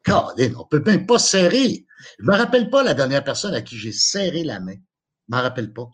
[0.05, 1.86] Caroline, on peut même pas serrer.
[2.19, 4.77] Je me rappelle pas la dernière personne à qui j'ai serré la main.
[4.77, 5.89] Je m'en rappelle pas.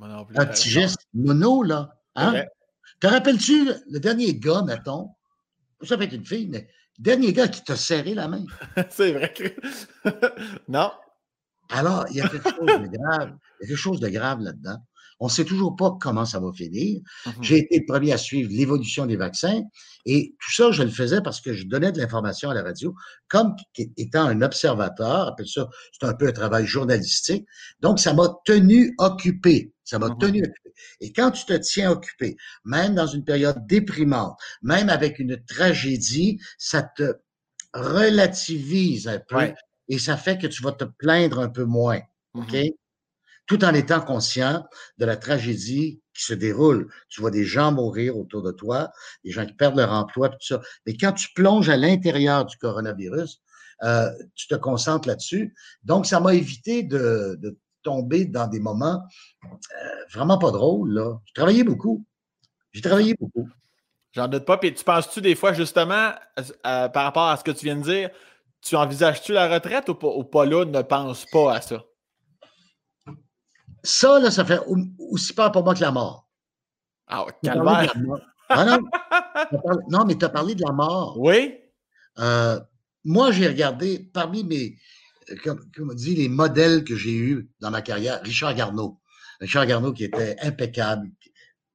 [0.00, 1.94] Un petit geste mono, là.
[2.14, 2.44] Hein?
[3.00, 5.10] Te rappelles-tu le dernier gars, mettons,
[5.82, 8.44] ça peut être une fille, mais Dernier gars qui t'a serré la main.
[8.90, 9.44] c'est vrai que.
[10.68, 10.92] non.
[11.70, 13.36] Alors, il y a quelque chose de grave.
[13.60, 14.78] Il y a quelque chose de grave là-dedans.
[15.22, 17.00] On ne sait toujours pas comment ça va finir.
[17.26, 17.32] Mhm.
[17.42, 19.62] J'ai été le premier à suivre l'évolution des vaccins
[20.04, 22.92] et tout ça, je le faisais parce que je donnais de l'information à la radio
[23.28, 23.54] comme
[23.96, 27.46] étant un observateur, appelle ça, c'est un peu un travail journalistique.
[27.78, 29.72] Donc, ça m'a tenu occupé.
[29.84, 30.18] Ça m'a mhm.
[30.18, 30.74] tenu occupé.
[31.00, 36.40] Et quand tu te tiens occupé, même dans une période déprimante, même avec une tragédie,
[36.58, 37.14] ça te
[37.74, 39.52] relativise un peu
[39.88, 42.00] et ça fait que tu vas te plaindre un peu moins.
[42.34, 42.54] OK?
[42.54, 42.70] Mhm
[43.52, 44.64] tout en étant conscient
[44.96, 46.90] de la tragédie qui se déroule.
[47.10, 48.90] Tu vois des gens mourir autour de toi,
[49.26, 50.62] des gens qui perdent leur emploi, tout ça.
[50.86, 53.42] Mais quand tu plonges à l'intérieur du coronavirus,
[53.82, 55.54] euh, tu te concentres là-dessus.
[55.82, 57.38] Donc, ça m'a évité de,
[57.82, 59.02] tomber dans des moments
[59.44, 59.48] euh,
[60.10, 61.18] vraiment pas drôles.
[61.26, 62.06] J'ai travaillé beaucoup.
[62.70, 63.50] J'ai travaillé beaucoup.
[64.12, 64.56] J'en doute pas.
[64.56, 66.12] Puis tu penses-tu des fois, justement,
[66.62, 68.08] par rapport à ce que tu viens de dire,
[68.62, 71.84] tu envisages-tu la retraite ou pas, ou pas là, ne pense pas à ça?
[73.82, 74.60] Ça, là, ça fait
[74.98, 76.28] aussi peur pour moi que la mort.
[77.08, 77.94] Ah, calvaire.
[78.48, 78.78] Ah non,
[79.88, 81.18] non, mais tu as parlé de la mort.
[81.18, 81.54] Oui.
[82.18, 82.60] Euh,
[83.04, 84.76] moi, j'ai regardé parmi mes,
[85.42, 89.00] comme, on dit, les modèles que j'ai eus dans ma carrière, Richard Garneau.
[89.40, 91.10] Richard Garneau qui était impeccable,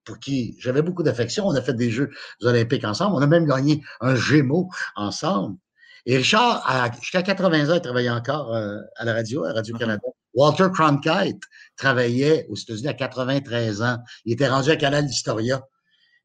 [0.05, 1.45] pour qui j'avais beaucoup d'affection.
[1.45, 2.09] On a fait des Jeux
[2.41, 3.15] olympiques ensemble.
[3.15, 5.57] On a même gagné un Gémeaux ensemble.
[6.05, 6.63] Et Richard,
[7.01, 10.07] jusqu'à 80 ans, il travaillait encore euh, à la radio, à Radio-Canada.
[10.37, 11.41] Walter Cronkite
[11.75, 13.97] travaillait aux États-Unis à 93 ans.
[14.23, 15.63] Il était rendu à Canal Historia.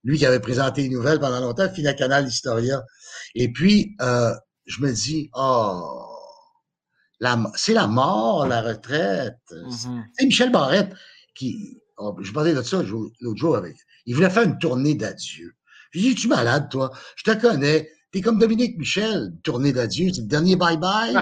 [0.04, 2.82] Lui qui avait présenté les nouvelles pendant longtemps, fini à Canal Historia.
[3.34, 4.34] Et puis, euh,
[4.66, 6.04] je me dis, oh,
[7.54, 9.38] c'est la mort, la retraite.
[9.50, 10.04] Mm-hmm.
[10.18, 10.92] C'est Michel Barrette
[11.34, 15.54] qui, oh, je parlais de ça l'autre jour avec, il voulait faire une tournée d'adieu.
[15.92, 16.90] Je lui dis, tu es malade, toi?
[17.16, 17.88] Je te connais.
[18.10, 21.14] T'es comme Dominique Michel, tournée d'adieu, c'est le dernier bye-bye.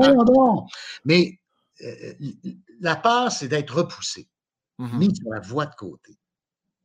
[0.14, 0.66] non, non.
[1.04, 1.40] Mais
[1.82, 2.14] euh,
[2.80, 4.28] la part, c'est d'être repoussé,
[4.78, 4.98] mm-hmm.
[4.98, 6.18] mis sur la voie de côté.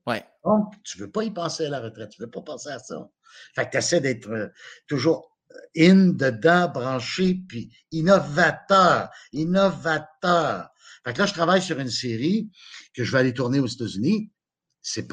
[0.06, 0.26] Ouais.
[0.44, 2.70] Donc, tu ne veux pas y penser à la retraite, tu ne veux pas penser
[2.70, 3.10] à ça.
[3.56, 4.48] Fait que tu essaies d'être euh,
[4.88, 5.34] toujours
[5.78, 10.70] in, dedans, branché, puis innovateur, innovateur.
[11.06, 12.50] Fait que là, je travaille sur une série
[12.94, 14.32] que je vais aller tourner aux États-Unis.
[14.82, 15.08] C'est.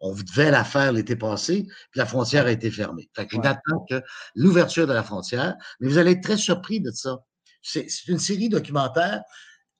[0.00, 3.10] On devait la faire l'été passé, puis la frontière a été fermée.
[3.16, 4.00] Fait que j'attends que
[4.36, 7.18] l'ouverture de la frontière, mais vous allez être très surpris de ça.
[7.62, 9.22] C'est une série documentaire,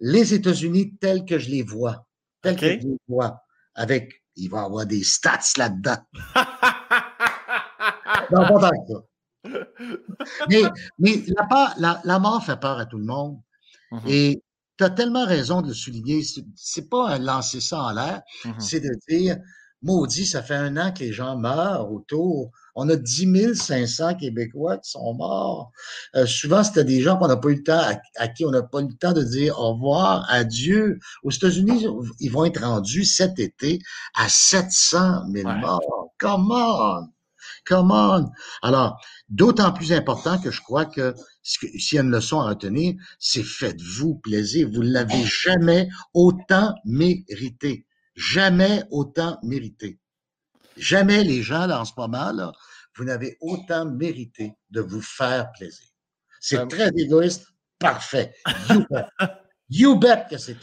[0.01, 2.07] les États-Unis tels que je les vois,
[2.43, 3.43] tels que je les vois,
[3.75, 5.99] avec, il va y avoir des stats là-dedans.
[8.31, 8.71] non, pas ça
[10.49, 10.63] mais,
[10.99, 11.25] mais
[11.79, 13.41] la, la, mort fait peur à tout le monde.
[13.93, 14.09] Mm-hmm.
[14.09, 14.43] Et
[14.77, 16.23] tu as tellement raison de le souligner.
[16.57, 18.61] C'est pas un lancer ça en l'air, mm-hmm.
[18.61, 19.37] c'est de dire,
[19.83, 22.51] maudit, ça fait un an que les gens meurent autour.
[22.81, 25.73] On a 10 500 Québécois qui sont morts.
[26.15, 27.83] Euh, souvent, c'était des gens qu'on n'a pas eu le temps,
[28.17, 31.01] à, qui on n'a pas eu le temps de dire au revoir, adieu.
[31.25, 31.87] Aux États-Unis,
[32.21, 33.81] ils vont être rendus cet été
[34.15, 36.13] à 700 000 morts.
[36.21, 37.09] Come on!
[37.67, 38.31] Come on!
[38.63, 42.95] Alors, d'autant plus important que je crois que s'il y a une leçon à retenir,
[43.19, 44.69] c'est faites-vous plaisir.
[44.73, 47.87] Vous ne l'avez jamais autant mérité.
[48.15, 49.99] Jamais autant mérité.
[50.79, 52.53] Jamais les gens, là, en ce moment, là,
[52.97, 55.87] vous n'avez autant mérité de vous faire plaisir.
[56.41, 57.47] C'est ben, très égoïste.
[57.79, 58.35] Parfait.
[58.71, 59.07] You bet.
[59.71, 60.57] you bet que c'est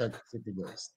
[0.45, 0.95] égoïste.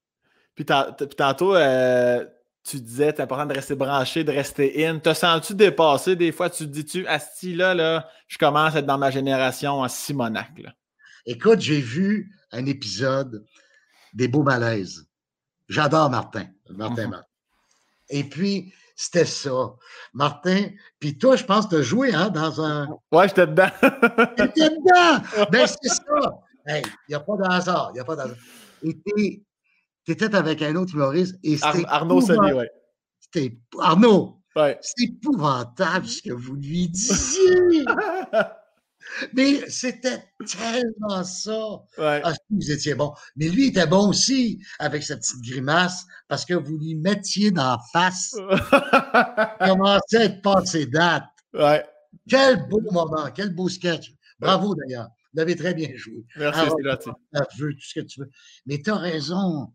[0.54, 2.24] Puis tantôt, euh,
[2.64, 4.98] tu disais, c'est important de rester branché, de rester in.
[4.98, 6.50] Te sens-tu dépasser des fois?
[6.50, 9.88] Tu te dis-tu, à ce là là, je commence à être dans ma génération en
[9.88, 10.50] Simonac?
[11.24, 13.44] Écoute, j'ai vu un épisode
[14.12, 15.06] des Beaux Malaises.
[15.68, 16.46] J'adore Martin.
[16.70, 17.10] Martin, mhm.
[17.10, 17.26] Martin.
[18.10, 19.76] Et puis, c'était ça.
[20.12, 22.88] Martin, puis toi, je pense que tu as joué hein, dans un.
[23.12, 23.68] Ouais, j'étais dedans.
[24.36, 25.46] T'étais dedans!
[25.52, 26.02] Ben, c'est ça.
[26.66, 27.90] Il n'y a pas de hasard.
[27.92, 28.36] Il n'y a pas de hasard.
[28.82, 28.98] Et
[30.04, 31.36] tu avec un autre humoriste.
[31.44, 31.56] Et
[31.86, 32.64] Arnaud Soli, oui.
[33.20, 34.42] C'était Arnaud.
[34.56, 34.76] Ouais.
[34.80, 37.84] C'est épouvantable ce que vous lui disiez.
[39.34, 41.82] Mais c'était tellement ça.
[41.98, 42.20] Ouais.
[42.24, 43.12] Ah, vous étiez bon.
[43.36, 47.76] Mais lui était bon aussi avec sa petite grimace parce que vous lui mettiez dans
[47.76, 48.34] la face.
[49.60, 51.24] Il commençait à être passé date.
[51.54, 51.84] Ouais.
[52.28, 54.12] Quel beau moment, quel beau sketch.
[54.38, 55.08] Bravo d'ailleurs.
[55.34, 56.24] Vous avez très bien joué.
[56.36, 57.14] Merci, c'est Tout
[57.80, 58.30] ce que tu veux.
[58.66, 59.72] Mais tu as raison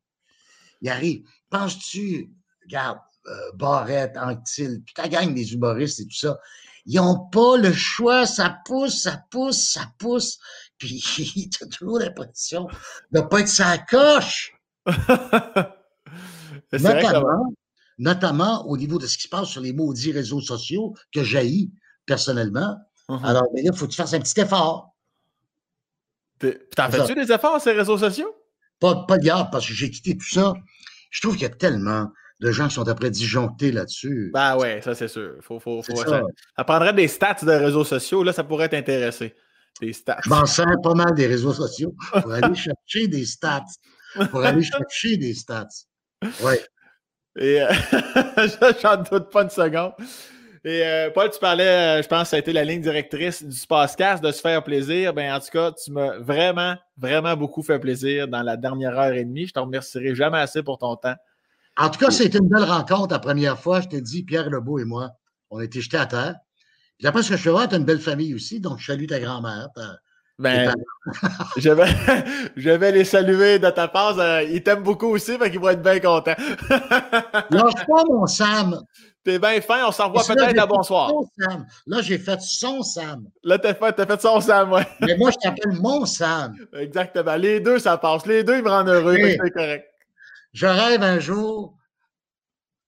[0.89, 1.23] arrive.
[1.49, 2.31] Penses-tu,
[2.63, 6.37] regarde, euh, Barrette, Anctil, puis ta gang des humoristes et tout ça,
[6.85, 10.39] ils n'ont pas le choix, ça pousse, ça pousse, ça pousse,
[10.77, 11.01] puis
[11.51, 12.67] tu as toujours l'impression
[13.11, 14.53] de ne pas être sa coche.
[16.73, 17.53] notamment,
[17.97, 21.71] notamment au niveau de ce qui se passe sur les maudits réseaux sociaux que j'haïs
[22.05, 22.75] personnellement.
[23.07, 23.25] Uh-huh.
[23.25, 24.93] Alors, mais là, il faut que tu fasses un petit effort.
[26.75, 28.35] T'en fais-tu des efforts sur ces réseaux sociaux?
[28.79, 30.53] Pas, pas hier, parce que j'ai quitté tout ça.
[31.09, 34.31] Je trouve qu'il y a tellement de gens qui sont après disjonctés là-dessus.
[34.33, 35.35] Ben ouais, ça c'est sûr.
[35.41, 36.23] Faut, faut, faut ça.
[36.65, 39.35] prendrait des stats de réseaux sociaux, là, ça pourrait t'intéresser.
[39.81, 40.19] Des stats.
[40.23, 43.63] Je m'en sers pas mal des réseaux sociaux pour aller chercher des stats.
[44.29, 45.67] Pour aller chercher des stats.
[46.41, 46.55] Oui.
[47.39, 47.67] Et euh,
[48.81, 49.93] j'en doute pas une seconde.
[50.65, 53.43] Et euh, Paul, tu parlais, euh, je pense que ça a été la ligne directrice
[53.43, 55.13] du Spacecast de se faire plaisir.
[55.13, 59.11] Ben, en tout cas, tu m'as vraiment, vraiment beaucoup fait plaisir dans la dernière heure
[59.11, 59.47] et demie.
[59.47, 61.15] Je t'en remercierai jamais assez pour ton temps.
[61.77, 63.81] En tout cas, c'était une belle rencontre la première fois.
[63.81, 65.11] Je t'ai dit, Pierre Lebeau et moi,
[65.49, 66.35] on a été jetés à terre.
[66.97, 69.07] Puis après ce que je voir, tu as une belle famille aussi, donc je salue
[69.07, 69.69] ta grand-mère.
[70.39, 70.73] Ben,
[71.57, 71.85] je, vais,
[72.55, 74.19] je vais les saluer de ta part.
[74.19, 76.35] Euh, ils t'aiment beaucoup aussi, fait qu'ils vont être bien contents.
[77.49, 78.81] Lâche pas, mon Sam.
[79.23, 81.11] T'es bien fin, on s'en revoit peut-être à bonsoir.
[81.39, 81.65] Sam.
[81.87, 83.25] Là, j'ai fait son Sam.
[83.43, 84.85] Là, t'as fait, as fait son Sam, ouais.
[85.01, 86.53] Mais moi, je t'appelle mon Sam.
[86.73, 87.35] Exactement.
[87.35, 88.25] Les deux, ça passe.
[88.25, 89.92] Les deux, ils me rendent heureux, c'est correct.
[90.53, 91.77] Je rêve un jour,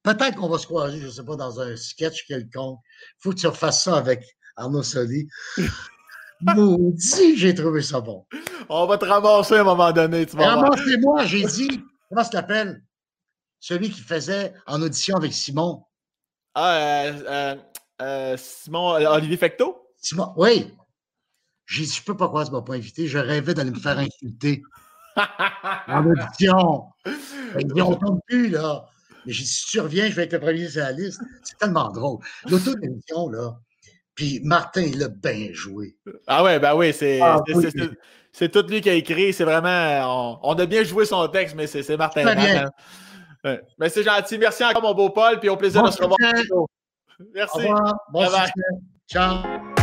[0.04, 2.80] peut-être qu'on va se croiser, je ne sais pas, dans un sketch quelconque.
[3.20, 4.24] Il faut que tu refasses ça avec
[4.56, 5.28] Arnaud Soli.
[6.42, 8.26] Maudit, j'ai trouvé ça bon.
[8.70, 10.26] On va te ramasser à un moment donné.
[10.34, 11.84] Ramassez-moi, j'ai dit.
[12.10, 12.84] Comment ça s'appelle?
[13.66, 15.84] celui qui faisait en audition avec Simon.
[16.54, 17.56] Ah, euh, euh,
[18.02, 19.90] euh Simon, Olivier Fecto?
[19.98, 20.72] Simon, oui.
[21.66, 23.08] J'ai dit, je peux pas croire, tu m'as pas invité.
[23.08, 24.62] Je rêvais d'aller me faire insulter.
[25.88, 26.84] En audition.
[27.60, 28.86] Ils on tombe plus, là.
[29.26, 31.22] Mais j'ai dit, si tu reviens, je vais être le premier sur la liste.
[31.44, 32.20] C'est tellement drôle.
[32.50, 33.58] L'auto-émission, là.
[34.14, 35.98] Puis Martin, il a bien joué.
[36.26, 37.44] Ah ouais, ben oui, c'est ah,
[38.32, 39.34] c'est tout lui qui a écrit.
[39.34, 40.40] C'est vraiment.
[40.42, 42.24] On, a bien joué son texte, mais c'est Martin.
[42.24, 42.72] Très bien.
[43.44, 43.62] Ouais.
[43.78, 44.38] Mais c'est gentil.
[44.38, 45.40] Merci encore, mon beau Paul.
[45.40, 46.18] Puis au plaisir de se revoir.
[47.34, 47.58] Merci.
[47.58, 47.96] Au revoir.
[48.12, 48.26] Bon
[49.08, 49.75] Ciao.